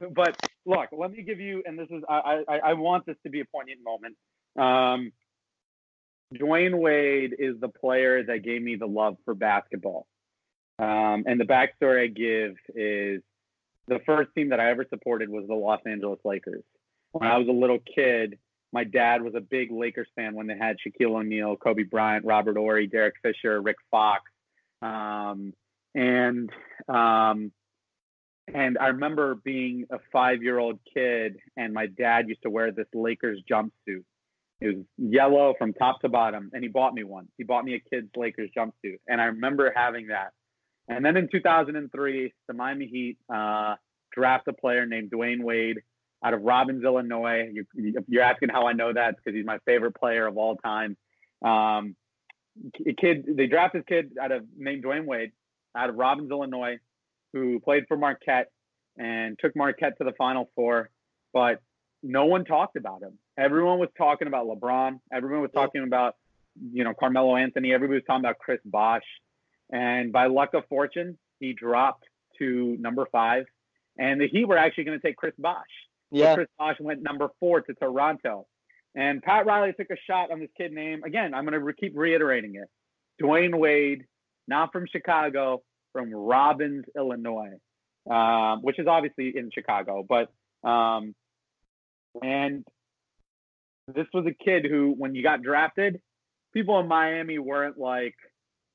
but 0.10 0.36
look, 0.66 0.88
let 0.92 1.12
me 1.12 1.22
give 1.22 1.40
you, 1.40 1.62
and 1.66 1.78
this 1.78 1.88
is, 1.90 2.02
I, 2.08 2.42
I, 2.48 2.58
I 2.58 2.72
want 2.72 3.06
this 3.06 3.16
to 3.22 3.30
be 3.30 3.40
a 3.40 3.44
poignant 3.44 3.80
moment. 3.84 4.16
Um, 4.56 5.12
Dwyane 6.34 6.78
Wade 6.78 7.34
is 7.38 7.58
the 7.60 7.68
player 7.68 8.22
that 8.22 8.44
gave 8.44 8.62
me 8.62 8.76
the 8.76 8.86
love 8.86 9.16
for 9.24 9.34
basketball. 9.34 10.06
Um, 10.78 11.24
and 11.26 11.38
the 11.38 11.44
backstory 11.44 12.04
I 12.04 12.06
give 12.06 12.56
is 12.74 13.22
the 13.88 13.98
first 14.06 14.30
team 14.34 14.50
that 14.50 14.60
I 14.60 14.70
ever 14.70 14.86
supported 14.88 15.28
was 15.28 15.46
the 15.46 15.54
Los 15.54 15.80
Angeles 15.84 16.20
Lakers. 16.24 16.62
When 17.12 17.28
I 17.28 17.36
was 17.36 17.48
a 17.48 17.52
little 17.52 17.80
kid, 17.80 18.38
my 18.72 18.84
dad 18.84 19.22
was 19.22 19.34
a 19.34 19.40
big 19.40 19.72
Lakers 19.72 20.06
fan 20.14 20.34
when 20.34 20.46
they 20.46 20.56
had 20.56 20.76
Shaquille 20.78 21.16
O'Neal, 21.16 21.56
Kobe 21.56 21.82
Bryant, 21.82 22.24
Robert 22.24 22.56
Horry, 22.56 22.86
Derek 22.86 23.14
Fisher, 23.20 23.60
Rick 23.60 23.76
Fox. 23.90 24.22
Um, 24.80 25.52
and 25.94 26.50
um, 26.88 27.50
and 28.54 28.78
I 28.78 28.88
remember 28.88 29.34
being 29.34 29.86
a 29.90 29.98
five-year-old 30.12 30.78
kid, 30.94 31.36
and 31.56 31.74
my 31.74 31.86
dad 31.86 32.28
used 32.28 32.42
to 32.42 32.50
wear 32.50 32.70
this 32.72 32.86
Lakers 32.94 33.42
jumpsuit. 33.50 34.04
It 34.60 34.76
was 34.76 34.84
yellow 34.98 35.54
from 35.58 35.72
top 35.72 36.00
to 36.02 36.08
bottom, 36.08 36.50
and 36.52 36.62
he 36.62 36.68
bought 36.68 36.92
me 36.94 37.02
one. 37.02 37.28
He 37.38 37.44
bought 37.44 37.64
me 37.64 37.74
a 37.74 37.80
kid's 37.80 38.10
Lakers 38.14 38.50
jumpsuit, 38.56 38.98
and 39.08 39.20
I 39.20 39.26
remember 39.26 39.72
having 39.74 40.08
that. 40.08 40.32
And 40.88 41.04
then 41.04 41.16
in 41.16 41.28
2003, 41.28 42.34
the 42.46 42.54
Miami 42.54 42.86
Heat 42.86 43.18
uh, 43.32 43.76
draft 44.12 44.48
a 44.48 44.52
player 44.52 44.86
named 44.86 45.10
Dwyane 45.10 45.42
Wade 45.42 45.78
out 46.22 46.34
of 46.34 46.42
Robbins, 46.42 46.84
Illinois. 46.84 47.48
You, 47.52 47.64
you're 48.06 48.22
asking 48.22 48.50
how 48.50 48.66
I 48.66 48.72
know 48.72 48.92
that 48.92 49.16
because 49.16 49.34
he's 49.36 49.46
my 49.46 49.58
favorite 49.64 49.94
player 49.94 50.26
of 50.26 50.36
all 50.36 50.56
time. 50.56 50.96
Um, 51.42 51.96
kid, 52.98 53.24
they 53.28 53.46
draft 53.46 53.74
this 53.74 53.84
kid 53.88 54.12
out 54.20 54.32
of 54.32 54.44
named 54.58 54.84
Dwyane 54.84 55.06
Wade 55.06 55.32
out 55.76 55.88
of 55.88 55.96
Robbins, 55.96 56.30
Illinois, 56.30 56.78
who 57.32 57.60
played 57.60 57.84
for 57.88 57.96
Marquette 57.96 58.50
and 58.98 59.38
took 59.38 59.54
Marquette 59.56 59.96
to 59.98 60.04
the 60.04 60.12
Final 60.18 60.50
Four, 60.54 60.90
but 61.32 61.60
no 62.02 62.26
one 62.26 62.44
talked 62.44 62.76
about 62.76 63.02
him. 63.02 63.18
Everyone 63.40 63.78
was 63.78 63.88
talking 63.96 64.28
about 64.28 64.46
LeBron. 64.46 65.00
Everyone 65.10 65.40
was 65.40 65.50
talking 65.54 65.82
about, 65.82 66.14
you 66.72 66.84
know, 66.84 66.92
Carmelo 66.92 67.36
Anthony. 67.36 67.72
Everybody 67.72 68.00
was 68.00 68.04
talking 68.06 68.24
about 68.24 68.38
Chris 68.38 68.60
Bosh. 68.66 69.02
And 69.72 70.12
by 70.12 70.26
luck 70.26 70.52
of 70.52 70.64
fortune, 70.68 71.16
he 71.38 71.54
dropped 71.54 72.04
to 72.38 72.76
number 72.78 73.06
five. 73.10 73.46
And 73.98 74.20
the 74.20 74.28
Heat 74.28 74.44
were 74.44 74.58
actually 74.58 74.84
going 74.84 75.00
to 75.00 75.06
take 75.06 75.16
Chris 75.16 75.32
Bosh. 75.38 75.64
Yeah, 76.10 76.34
Chris 76.34 76.48
Bosh 76.58 76.76
went 76.80 77.02
number 77.02 77.28
four 77.40 77.62
to 77.62 77.72
Toronto. 77.72 78.46
And 78.94 79.22
Pat 79.22 79.46
Riley 79.46 79.72
took 79.72 79.88
a 79.90 79.96
shot 80.06 80.30
on 80.30 80.40
this 80.40 80.50
kid 80.56 80.72
name. 80.72 81.02
Again, 81.04 81.32
I'm 81.32 81.44
going 81.44 81.52
to 81.52 81.60
re- 81.60 81.72
keep 81.78 81.96
reiterating 81.96 82.56
it. 82.56 82.68
Dwyane 83.22 83.56
Wade, 83.56 84.04
not 84.48 84.72
from 84.72 84.86
Chicago, 84.90 85.62
from 85.92 86.12
Robbins, 86.12 86.84
Illinois, 86.94 87.52
um, 88.10 88.60
which 88.62 88.78
is 88.78 88.86
obviously 88.86 89.32
in 89.36 89.50
Chicago. 89.54 90.04
But, 90.06 90.30
um, 90.68 91.14
and 92.22 92.64
this 93.94 94.06
was 94.12 94.26
a 94.26 94.32
kid 94.32 94.66
who, 94.66 94.94
when 94.96 95.14
you 95.14 95.22
got 95.22 95.42
drafted, 95.42 96.00
people 96.52 96.78
in 96.80 96.88
Miami 96.88 97.38
weren't 97.38 97.78
like, 97.78 98.16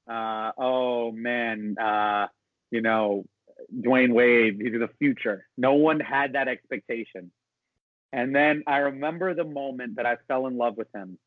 uh, 0.09 0.51
oh 0.57 1.11
man, 1.11 1.75
uh, 1.79 2.27
you 2.71 2.81
know, 2.81 3.25
Dwyane 3.73 4.13
Wade, 4.13 4.59
he's 4.61 4.73
the 4.73 4.89
future. 4.99 5.47
No 5.57 5.73
one 5.73 5.99
had 5.99 6.33
that 6.33 6.47
expectation. 6.47 7.31
And 8.13 8.35
then 8.35 8.63
I 8.67 8.77
remember 8.77 9.33
the 9.33 9.43
moment 9.43 9.97
that 9.97 10.05
I 10.05 10.17
fell 10.27 10.47
in 10.47 10.57
love 10.57 10.77
with 10.77 10.87
him. 10.93 11.17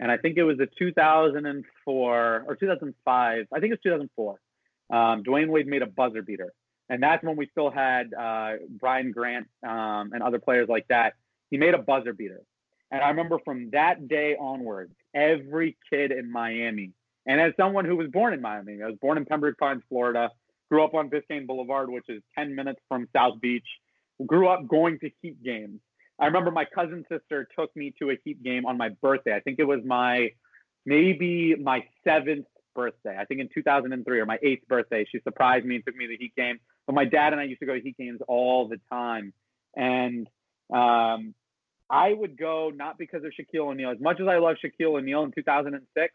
And 0.00 0.10
I 0.10 0.16
think 0.16 0.36
it 0.36 0.42
was 0.42 0.58
the 0.58 0.68
2004 0.78 2.44
or 2.46 2.56
2005. 2.56 3.46
I 3.52 3.60
think 3.60 3.70
it 3.70 3.70
was 3.70 3.80
2004. 3.82 4.40
Um, 4.90 5.22
Dwyane 5.22 5.48
Wade 5.48 5.66
made 5.66 5.82
a 5.82 5.86
buzzer 5.86 6.22
beater. 6.22 6.52
And 6.88 7.02
that's 7.02 7.22
when 7.22 7.36
we 7.36 7.46
still 7.48 7.70
had 7.70 8.12
uh, 8.12 8.54
Brian 8.68 9.12
Grant 9.12 9.46
um, 9.66 10.10
and 10.12 10.22
other 10.22 10.38
players 10.38 10.68
like 10.68 10.88
that. 10.88 11.14
He 11.50 11.56
made 11.56 11.74
a 11.74 11.78
buzzer 11.78 12.12
beater. 12.12 12.40
And 12.92 13.00
I 13.02 13.08
remember 13.08 13.38
from 13.42 13.70
that 13.70 14.06
day 14.06 14.36
onwards, 14.38 14.92
every 15.14 15.76
kid 15.90 16.12
in 16.12 16.30
Miami, 16.30 16.92
and 17.26 17.40
as 17.40 17.54
someone 17.56 17.86
who 17.86 17.96
was 17.96 18.08
born 18.08 18.34
in 18.34 18.42
Miami, 18.42 18.82
I 18.82 18.86
was 18.86 18.96
born 19.00 19.16
in 19.16 19.24
Pembroke 19.24 19.56
Pines, 19.58 19.82
Florida, 19.88 20.30
grew 20.70 20.84
up 20.84 20.94
on 20.94 21.08
Biscayne 21.08 21.46
Boulevard, 21.46 21.90
which 21.90 22.04
is 22.08 22.22
10 22.36 22.54
minutes 22.54 22.80
from 22.88 23.08
South 23.14 23.40
Beach, 23.40 23.66
grew 24.26 24.48
up 24.48 24.68
going 24.68 24.98
to 25.00 25.10
Heat 25.22 25.42
games. 25.42 25.80
I 26.18 26.26
remember 26.26 26.50
my 26.50 26.66
cousin 26.66 27.04
sister 27.10 27.48
took 27.58 27.74
me 27.74 27.94
to 27.98 28.10
a 28.10 28.18
Heat 28.24 28.42
game 28.42 28.66
on 28.66 28.76
my 28.76 28.90
birthday. 29.00 29.34
I 29.34 29.40
think 29.40 29.58
it 29.58 29.64
was 29.64 29.80
my 29.84 30.30
maybe 30.84 31.54
my 31.54 31.84
seventh 32.04 32.46
birthday. 32.74 33.16
I 33.18 33.24
think 33.24 33.40
in 33.40 33.48
2003 33.54 34.20
or 34.20 34.26
my 34.26 34.38
eighth 34.42 34.66
birthday, 34.68 35.06
she 35.10 35.20
surprised 35.20 35.64
me 35.64 35.76
and 35.76 35.84
took 35.84 35.96
me 35.96 36.06
to 36.06 36.10
the 36.10 36.18
Heat 36.18 36.34
game. 36.36 36.58
But 36.86 36.94
my 36.94 37.04
dad 37.04 37.32
and 37.32 37.40
I 37.40 37.44
used 37.44 37.60
to 37.60 37.66
go 37.66 37.74
to 37.74 37.80
Heat 37.80 37.96
games 37.96 38.20
all 38.28 38.68
the 38.68 38.80
time, 38.90 39.32
and 39.76 40.28
um, 40.72 41.34
I 41.92 42.10
would 42.14 42.38
go 42.38 42.72
not 42.74 42.96
because 42.96 43.22
of 43.22 43.32
Shaquille 43.38 43.68
O'Neal. 43.68 43.90
As 43.90 44.00
much 44.00 44.18
as 44.18 44.26
I 44.26 44.38
love 44.38 44.56
Shaquille 44.64 44.98
O'Neal 44.98 45.24
in 45.24 45.32
2006, 45.32 46.14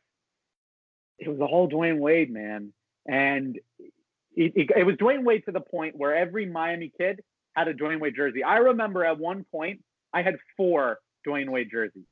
it 1.19 1.29
was 1.29 1.37
the 1.37 1.45
whole 1.45 1.69
Dwyane 1.69 1.99
Wade 1.99 2.31
man, 2.31 2.73
and 3.05 3.57
it, 4.35 4.53
it, 4.55 4.69
it 4.75 4.83
was 4.83 4.95
Dwyane 4.95 5.23
Wade 5.23 5.45
to 5.45 5.51
the 5.51 5.61
point 5.61 5.95
where 5.95 6.15
every 6.15 6.47
Miami 6.47 6.91
kid 6.97 7.21
had 7.55 7.67
a 7.67 7.75
Dwyane 7.75 7.99
Wade 7.99 8.15
jersey. 8.15 8.43
I 8.43 8.57
remember 8.57 9.05
at 9.05 9.19
one 9.19 9.45
point 9.51 9.83
I 10.11 10.23
had 10.23 10.37
four 10.57 10.99
Dwyane 11.27 11.49
Wade 11.49 11.69
jerseys. 11.71 12.05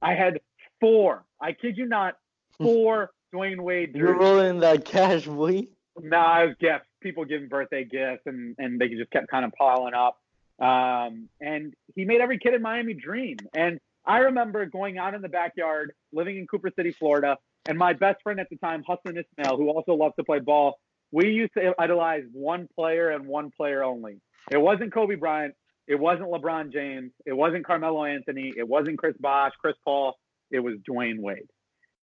I 0.00 0.14
had 0.14 0.40
four. 0.80 1.24
I 1.40 1.52
kid 1.52 1.76
you 1.76 1.86
not, 1.86 2.14
four 2.58 3.10
Dwyane 3.34 3.60
Wade 3.60 3.94
jerseys. 3.94 4.00
you're 4.00 4.18
rolling 4.18 4.60
that 4.60 4.84
cash, 4.84 5.26
boy. 5.26 5.66
No, 6.00 6.18
I 6.18 6.44
was 6.44 6.54
gifts. 6.60 6.86
People 7.00 7.24
giving 7.24 7.48
birthday 7.48 7.82
gifts, 7.82 8.22
and 8.26 8.54
and 8.58 8.80
they 8.80 8.88
just 8.88 9.10
kept 9.10 9.28
kind 9.28 9.44
of 9.44 9.52
piling 9.58 9.94
up. 9.94 10.18
Um, 10.58 11.28
and 11.40 11.74
he 11.94 12.04
made 12.04 12.20
every 12.20 12.38
kid 12.38 12.54
in 12.54 12.62
Miami 12.62 12.94
dream. 12.94 13.36
And 13.54 13.78
I 14.04 14.18
remember 14.18 14.64
going 14.66 14.98
out 14.98 15.14
in 15.14 15.22
the 15.22 15.28
backyard, 15.28 15.92
living 16.12 16.38
in 16.38 16.46
Cooper 16.46 16.70
City, 16.74 16.92
Florida, 16.92 17.36
and 17.66 17.78
my 17.78 17.92
best 17.92 18.22
friend 18.22 18.40
at 18.40 18.48
the 18.50 18.56
time, 18.56 18.82
Hussein 18.86 19.18
Ismail, 19.18 19.56
who 19.56 19.68
also 19.68 19.94
loved 19.94 20.16
to 20.18 20.24
play 20.24 20.38
ball. 20.38 20.78
We 21.12 21.30
used 21.30 21.52
to 21.54 21.74
idolize 21.78 22.24
one 22.32 22.68
player 22.74 23.10
and 23.10 23.26
one 23.26 23.50
player 23.56 23.84
only. 23.84 24.20
It 24.50 24.58
wasn't 24.58 24.92
Kobe 24.92 25.16
Bryant. 25.16 25.54
It 25.86 25.98
wasn't 25.98 26.30
LeBron 26.30 26.72
James. 26.72 27.12
It 27.24 27.32
wasn't 27.32 27.66
Carmelo 27.66 28.04
Anthony. 28.04 28.52
It 28.56 28.66
wasn't 28.66 28.98
Chris 28.98 29.16
Bosh, 29.18 29.52
Chris 29.60 29.76
Paul. 29.84 30.16
It 30.50 30.60
was 30.60 30.74
Dwyane 30.88 31.20
Wade. 31.20 31.48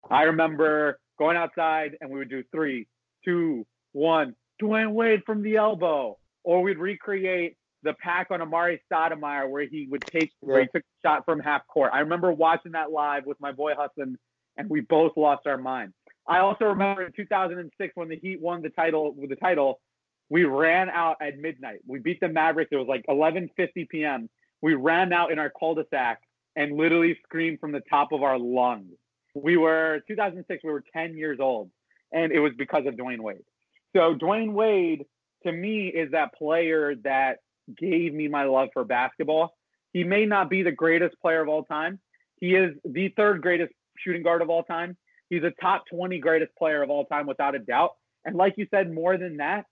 I 0.09 0.23
remember 0.23 0.99
going 1.17 1.37
outside 1.37 1.97
and 2.01 2.09
we 2.09 2.19
would 2.19 2.29
do 2.29 2.43
three, 2.51 2.87
two, 3.23 3.65
one, 3.93 4.35
Dwyane 4.61 4.93
Wade 4.93 5.23
from 5.25 5.41
the 5.41 5.57
elbow. 5.57 6.17
Or 6.43 6.61
we'd 6.61 6.77
recreate 6.77 7.57
the 7.85 7.93
pack 7.93 8.27
on 8.31 8.41
Amar'e 8.41 8.79
Stoudemire 8.91 9.49
where 9.49 9.65
he 9.65 9.87
would 9.89 10.03
take 10.11 10.31
where 10.41 10.61
he 10.61 10.67
took 10.67 10.81
a 10.81 11.07
shot 11.07 11.23
from 11.23 11.39
half 11.39 11.65
court. 11.67 11.91
I 11.93 11.99
remember 11.99 12.33
watching 12.33 12.73
that 12.73 12.91
live 12.91 13.25
with 13.25 13.39
my 13.39 13.51
boy 13.51 13.73
Hudson, 13.77 14.17
and 14.57 14.69
we 14.69 14.81
both 14.81 15.13
lost 15.15 15.47
our 15.47 15.57
mind. 15.57 15.93
I 16.27 16.39
also 16.39 16.65
remember 16.65 17.03
in 17.03 17.11
2006 17.13 17.95
when 17.95 18.09
the 18.09 18.17
Heat 18.17 18.41
won 18.41 18.63
the 18.63 18.69
title 18.69 19.13
with 19.13 19.29
the 19.29 19.35
title, 19.35 19.79
we 20.29 20.45
ran 20.45 20.89
out 20.89 21.17
at 21.21 21.37
midnight. 21.37 21.79
We 21.85 21.99
beat 21.99 22.19
the 22.19 22.27
Mavericks. 22.27 22.69
It 22.71 22.77
was 22.77 22.87
like 22.87 23.05
11:50 23.07 23.87
p.m. 23.87 24.29
We 24.61 24.73
ran 24.73 25.13
out 25.13 25.31
in 25.31 25.37
our 25.37 25.51
cul-de-sac 25.51 26.21
and 26.55 26.75
literally 26.75 27.19
screamed 27.23 27.59
from 27.59 27.71
the 27.71 27.81
top 27.89 28.11
of 28.11 28.23
our 28.23 28.39
lungs. 28.39 28.95
We 29.35 29.57
were 29.57 30.01
2006. 30.07 30.63
We 30.63 30.71
were 30.71 30.83
10 30.93 31.15
years 31.15 31.37
old, 31.39 31.69
and 32.11 32.31
it 32.31 32.39
was 32.39 32.53
because 32.57 32.87
of 32.87 32.95
Dwyane 32.95 33.19
Wade. 33.19 33.43
So 33.95 34.15
Dwyane 34.15 34.53
Wade 34.53 35.05
to 35.43 35.51
me 35.51 35.87
is 35.87 36.11
that 36.11 36.33
player 36.33 36.95
that 37.03 37.37
gave 37.77 38.13
me 38.13 38.27
my 38.27 38.43
love 38.43 38.69
for 38.73 38.83
basketball. 38.83 39.55
He 39.93 40.03
may 40.03 40.25
not 40.25 40.49
be 40.49 40.63
the 40.63 40.71
greatest 40.71 41.15
player 41.21 41.41
of 41.41 41.49
all 41.49 41.63
time. 41.63 41.99
He 42.39 42.55
is 42.55 42.75
the 42.83 43.09
third 43.15 43.41
greatest 43.41 43.73
shooting 43.97 44.23
guard 44.23 44.41
of 44.41 44.49
all 44.49 44.63
time. 44.63 44.97
He's 45.29 45.43
a 45.43 45.51
top 45.61 45.85
20 45.91 46.19
greatest 46.19 46.55
player 46.57 46.83
of 46.83 46.89
all 46.89 47.05
time 47.05 47.27
without 47.27 47.55
a 47.55 47.59
doubt. 47.59 47.91
And 48.25 48.35
like 48.35 48.55
you 48.57 48.67
said, 48.71 48.91
more 48.91 49.17
than 49.17 49.37
that, 49.37 49.65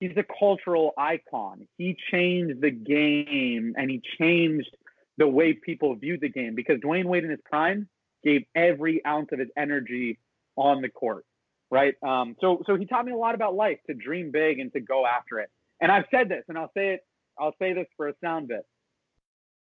he's 0.00 0.16
a 0.16 0.24
cultural 0.38 0.92
icon. 0.96 1.66
He 1.76 1.96
changed 2.10 2.60
the 2.60 2.70
game 2.70 3.74
and 3.76 3.90
he 3.90 4.00
changed 4.18 4.70
the 5.16 5.26
way 5.26 5.52
people 5.52 5.94
viewed 5.96 6.20
the 6.20 6.28
game 6.28 6.54
because 6.54 6.78
Dwyane 6.78 7.06
Wade 7.06 7.24
in 7.24 7.30
his 7.30 7.40
prime 7.44 7.88
gave 8.24 8.44
every 8.54 9.04
ounce 9.04 9.28
of 9.32 9.38
his 9.38 9.48
energy 9.56 10.18
on 10.56 10.82
the 10.82 10.88
court, 10.88 11.24
right? 11.70 11.94
Um, 12.02 12.36
so 12.40 12.62
so 12.66 12.76
he 12.76 12.86
taught 12.86 13.04
me 13.04 13.12
a 13.12 13.16
lot 13.16 13.34
about 13.34 13.54
life, 13.54 13.78
to 13.88 13.94
dream 13.94 14.30
big 14.30 14.60
and 14.60 14.72
to 14.72 14.80
go 14.80 15.06
after 15.06 15.40
it. 15.40 15.50
And 15.80 15.90
I've 15.90 16.04
said 16.10 16.28
this, 16.28 16.44
and 16.48 16.56
I'll 16.56 16.70
say 16.74 16.94
it, 16.94 17.00
I'll 17.38 17.54
say 17.58 17.72
this 17.72 17.86
for 17.96 18.08
a 18.08 18.14
sound 18.22 18.48
bit. 18.48 18.66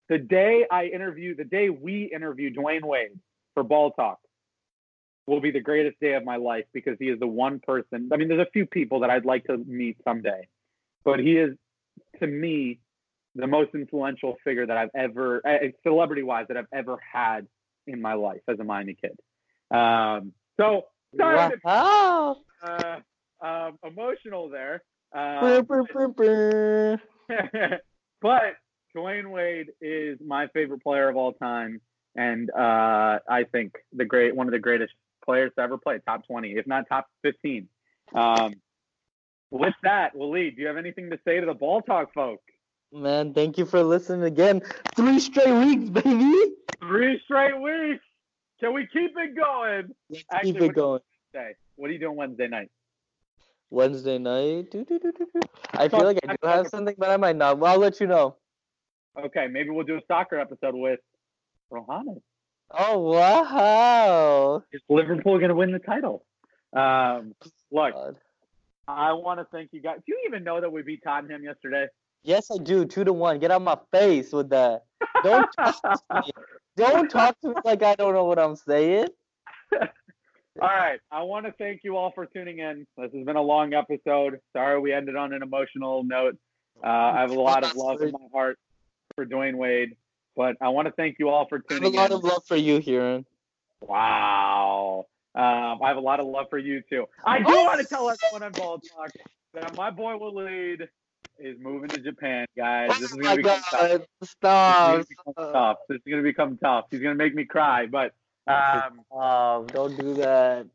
The 0.08 0.18
day 0.18 0.66
I 0.70 0.86
interview, 0.86 1.34
the 1.34 1.44
day 1.44 1.68
we 1.68 2.10
interview 2.14 2.54
Dwyane 2.54 2.84
Wade 2.84 3.18
for 3.54 3.62
Ball 3.62 3.90
Talk, 3.90 4.18
will 5.26 5.40
be 5.40 5.50
the 5.50 5.60
greatest 5.60 5.98
day 6.00 6.14
of 6.14 6.24
my 6.24 6.36
life 6.36 6.66
because 6.72 6.96
he 7.00 7.06
is 7.06 7.18
the 7.18 7.26
one 7.26 7.58
person. 7.58 8.10
I 8.12 8.16
mean, 8.16 8.28
there's 8.28 8.46
a 8.46 8.50
few 8.52 8.66
people 8.66 9.00
that 9.00 9.10
I'd 9.10 9.24
like 9.24 9.44
to 9.46 9.56
meet 9.58 9.96
someday, 10.04 10.46
but 11.04 11.18
he 11.18 11.32
is, 11.32 11.56
to 12.20 12.26
me, 12.26 12.78
the 13.34 13.48
most 13.48 13.74
influential 13.74 14.36
figure 14.44 14.66
that 14.66 14.76
I've 14.76 14.90
ever, 14.94 15.42
uh, 15.44 15.68
celebrity 15.82 16.22
wise, 16.22 16.46
that 16.48 16.56
I've 16.56 16.68
ever 16.72 16.98
had 17.12 17.48
in 17.86 18.00
my 18.00 18.14
life 18.14 18.42
as 18.48 18.58
a 18.60 18.64
Miami 18.64 18.94
kid. 18.94 19.18
Um, 19.76 20.32
so, 20.58 20.86
sorry 21.16 21.58
wow. 21.64 22.36
to, 22.64 22.70
uh, 22.70 23.00
um, 23.44 23.78
emotional 23.84 24.48
there. 24.48 24.82
Um, 25.14 25.66
but 28.20 28.42
Dwyane 28.96 29.30
Wade 29.30 29.68
is 29.80 30.18
my 30.24 30.46
favorite 30.48 30.82
player 30.82 31.08
of 31.08 31.16
all 31.16 31.32
time, 31.32 31.80
and 32.14 32.50
uh, 32.50 33.18
I 33.28 33.44
think 33.50 33.74
the 33.92 34.04
great 34.04 34.34
one 34.34 34.46
of 34.46 34.52
the 34.52 34.58
greatest 34.58 34.92
players 35.24 35.52
to 35.56 35.62
ever 35.62 35.78
play, 35.78 35.98
top 36.06 36.26
twenty, 36.26 36.52
if 36.56 36.66
not 36.66 36.88
top 36.88 37.06
fifteen. 37.22 37.68
Um, 38.14 38.54
with 39.50 39.74
that, 39.82 40.14
Waleed, 40.14 40.56
do 40.56 40.62
you 40.62 40.68
have 40.68 40.76
anything 40.76 41.10
to 41.10 41.18
say 41.24 41.40
to 41.40 41.46
the 41.46 41.54
ball 41.54 41.82
talk 41.82 42.12
folk? 42.14 42.40
Man, 42.92 43.34
thank 43.34 43.58
you 43.58 43.66
for 43.66 43.82
listening 43.82 44.24
again. 44.24 44.62
Three 44.94 45.18
straight 45.20 45.52
weeks, 45.52 45.90
baby. 45.90 46.54
Three 46.80 47.20
straight 47.24 47.60
weeks. 47.60 48.02
Can 48.60 48.72
we 48.72 48.86
keep 48.92 49.12
it 49.16 49.36
going? 49.36 49.88
Let's 50.08 50.24
Actually, 50.32 50.52
keep 50.52 50.62
it 50.62 50.66
what- 50.68 50.74
going. 50.74 51.00
What 51.76 51.90
are 51.90 51.92
you 51.92 51.98
doing 51.98 52.16
Wednesday 52.16 52.48
night? 52.48 52.70
Wednesday 53.70 54.18
night. 54.18 54.70
Doo, 54.70 54.84
doo, 54.84 54.98
doo, 54.98 55.12
doo, 55.12 55.26
doo. 55.32 55.40
I 55.72 55.88
feel 55.88 56.04
like 56.04 56.18
I 56.26 56.36
do 56.36 56.46
have 56.46 56.68
something, 56.68 56.94
but 56.98 57.10
I 57.10 57.16
might 57.16 57.36
not. 57.36 57.58
Well, 57.58 57.72
I'll 57.72 57.78
let 57.78 58.00
you 58.00 58.06
know. 58.06 58.36
Okay, 59.18 59.46
maybe 59.48 59.70
we'll 59.70 59.86
do 59.86 59.96
a 59.96 60.02
soccer 60.06 60.38
episode 60.38 60.74
with 60.74 61.00
Rohannes. 61.72 62.20
Oh 62.70 62.98
wow! 62.98 64.62
Is 64.72 64.82
Liverpool 64.88 65.38
going 65.38 65.50
to 65.50 65.54
win 65.54 65.70
the 65.70 65.78
title? 65.78 66.24
Um, 66.72 67.34
look, 67.70 67.94
God. 67.94 68.16
I 68.88 69.12
want 69.12 69.40
to 69.40 69.46
thank 69.52 69.70
you 69.72 69.80
guys. 69.80 69.98
Do 70.06 70.12
you 70.12 70.24
even 70.28 70.44
know 70.44 70.60
that 70.60 70.70
we 70.70 70.82
beat 70.82 71.02
Tottenham 71.02 71.42
yesterday? 71.42 71.86
Yes, 72.22 72.50
I 72.50 72.58
do. 72.58 72.84
Two 72.84 73.04
to 73.04 73.12
one. 73.12 73.38
Get 73.38 73.50
out 73.50 73.62
my 73.62 73.78
face 73.92 74.32
with 74.32 74.50
that. 74.50 74.84
Don't 75.22 75.48
talk 75.56 75.80
to 75.82 75.98
me. 76.14 76.30
Don't 76.76 77.08
talk 77.08 77.40
to 77.40 77.48
me 77.48 77.54
like 77.64 77.82
I 77.82 77.94
don't 77.94 78.14
know 78.14 78.24
what 78.24 78.38
I'm 78.38 78.56
saying. 78.56 79.08
All 80.60 80.68
right. 80.68 81.00
I 81.10 81.22
want 81.22 81.46
to 81.46 81.52
thank 81.52 81.82
you 81.84 81.96
all 81.96 82.12
for 82.14 82.26
tuning 82.26 82.60
in. 82.60 82.86
This 82.96 83.10
has 83.12 83.24
been 83.24 83.36
a 83.36 83.42
long 83.42 83.74
episode. 83.74 84.40
Sorry 84.54 84.80
we 84.80 84.92
ended 84.92 85.16
on 85.16 85.32
an 85.32 85.42
emotional 85.42 86.02
note. 86.02 86.36
Uh, 86.82 86.88
I 86.88 87.20
have 87.20 87.30
a 87.30 87.40
lot 87.40 87.64
of 87.64 87.76
love 87.76 88.00
in 88.00 88.12
my 88.12 88.26
heart 88.32 88.58
for 89.14 89.26
Dwyane 89.26 89.56
Wade, 89.56 89.96
but 90.34 90.56
I 90.60 90.68
want 90.68 90.86
to 90.86 90.92
thank 90.92 91.16
you 91.18 91.28
all 91.28 91.46
for 91.48 91.58
tuning 91.58 91.94
in. 91.94 91.98
I 91.98 92.02
have 92.02 92.10
a 92.10 92.14
lot 92.14 92.24
in. 92.24 92.28
of 92.28 92.32
love 92.32 92.42
for 92.46 92.56
you, 92.56 92.80
Kieran. 92.80 93.26
Wow. 93.80 95.06
Um, 95.34 95.82
I 95.82 95.88
have 95.88 95.98
a 95.98 96.00
lot 96.00 96.20
of 96.20 96.26
love 96.26 96.46
for 96.48 96.58
you 96.58 96.82
too. 96.88 97.04
I 97.24 97.38
do 97.38 97.44
want 97.44 97.80
to 97.80 97.86
tell 97.86 98.08
everyone 98.08 98.42
on 98.42 98.52
Ball 98.52 98.78
Talk 98.78 99.10
that 99.52 99.76
my 99.76 99.90
boy 99.90 100.12
Waleed 100.12 100.88
is 101.38 101.58
moving 101.60 101.90
to 101.90 102.00
Japan, 102.00 102.46
guys. 102.56 102.98
This 102.98 103.10
is 103.10 103.12
oh 103.12 103.16
gonna 103.16 103.28
my 103.28 103.36
become 103.36 103.60
tough. 103.70 103.80
God! 103.80 104.06
This 104.20 104.30
is 104.30 104.36
gonna 104.40 105.04
become 105.08 105.52
tough. 105.52 105.76
This 105.88 105.96
is 105.96 106.10
gonna 106.10 106.22
become 106.22 106.58
tough. 106.58 106.84
He's 106.90 107.00
gonna 107.00 107.14
make 107.14 107.34
me 107.34 107.44
cry, 107.44 107.86
but 107.86 108.12
um, 108.46 109.00
Stop! 109.10 109.72
Don't 109.72 109.98
do 109.98 110.14
that. 110.14 110.66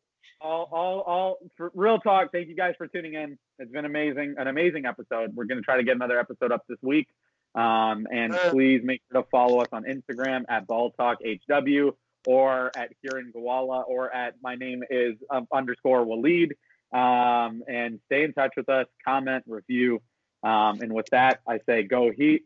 all, 0.42 0.68
all, 0.72 1.00
all 1.02 1.38
for 1.58 1.72
real 1.76 2.00
talk. 2.00 2.32
Thank 2.32 2.48
you 2.48 2.56
guys 2.56 2.76
for 2.78 2.88
tuning 2.88 3.14
in. 3.14 3.38
It's 3.60 3.72
been 3.72 3.86
amazing, 3.86 4.36
an 4.38 4.48
amazing 4.48 4.86
episode. 4.86 5.36
We're 5.36 5.46
gonna 5.46 5.62
try 5.62 5.78
to 5.78 5.84
get 5.84 5.96
another 5.96 6.20
episode 6.20 6.52
up 6.52 6.66
this 6.68 6.80
week. 6.82 7.08
Um, 7.54 8.08
and 8.12 8.34
Sure. 8.34 8.52
please 8.52 8.82
make 8.84 9.02
sure 9.12 9.22
to 9.22 9.28
follow 9.30 9.60
us 9.60 9.68
on 9.72 9.84
Instagram 9.84 10.46
at 10.50 10.68
Ball 10.68 10.92
Talk 10.92 11.20
HW 11.24 11.92
or 12.26 12.72
at 12.78 12.92
Kieran 13.02 13.34
Gawala 13.36 13.84
or 13.88 14.14
at 14.14 14.36
my 14.42 14.56
name 14.56 14.84
is 14.90 15.16
um, 15.30 15.48
underscore 15.52 16.06
Waleed. 16.06 16.52
Um, 16.94 17.64
and 17.68 18.00
stay 18.06 18.24
in 18.24 18.34
touch 18.34 18.54
with 18.58 18.70
us, 18.70 18.88
comment, 19.06 19.44
review. 19.48 20.02
Um, 20.44 20.82
and 20.82 20.94
with 20.94 21.08
that, 21.12 21.40
I 21.48 21.60
say 21.66 21.84
go 21.84 22.10
Heat, 22.12 22.44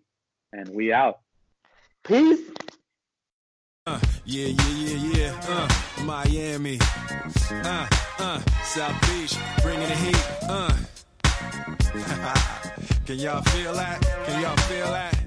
and 0.51 0.69
we 0.69 0.91
out. 0.91 1.19
Peace. 2.03 2.39
Yeah, 4.27 4.47
yeah, 4.47 4.73
yeah, 4.73 5.17
yeah. 5.17 5.41
Uh, 5.47 6.03
Miami. 6.03 6.79
Uh, 7.51 7.87
uh, 8.17 8.41
South 8.63 8.99
Beach, 9.07 9.37
bringing 9.61 9.87
the 9.87 9.95
heat. 9.95 10.17
Uh. 10.49 10.75
Can 13.05 13.19
y'all 13.19 13.43
feel 13.43 13.73
that? 13.75 14.01
Can 14.25 14.41
y'all 14.41 14.57
feel 14.57 14.87
that? 14.87 15.24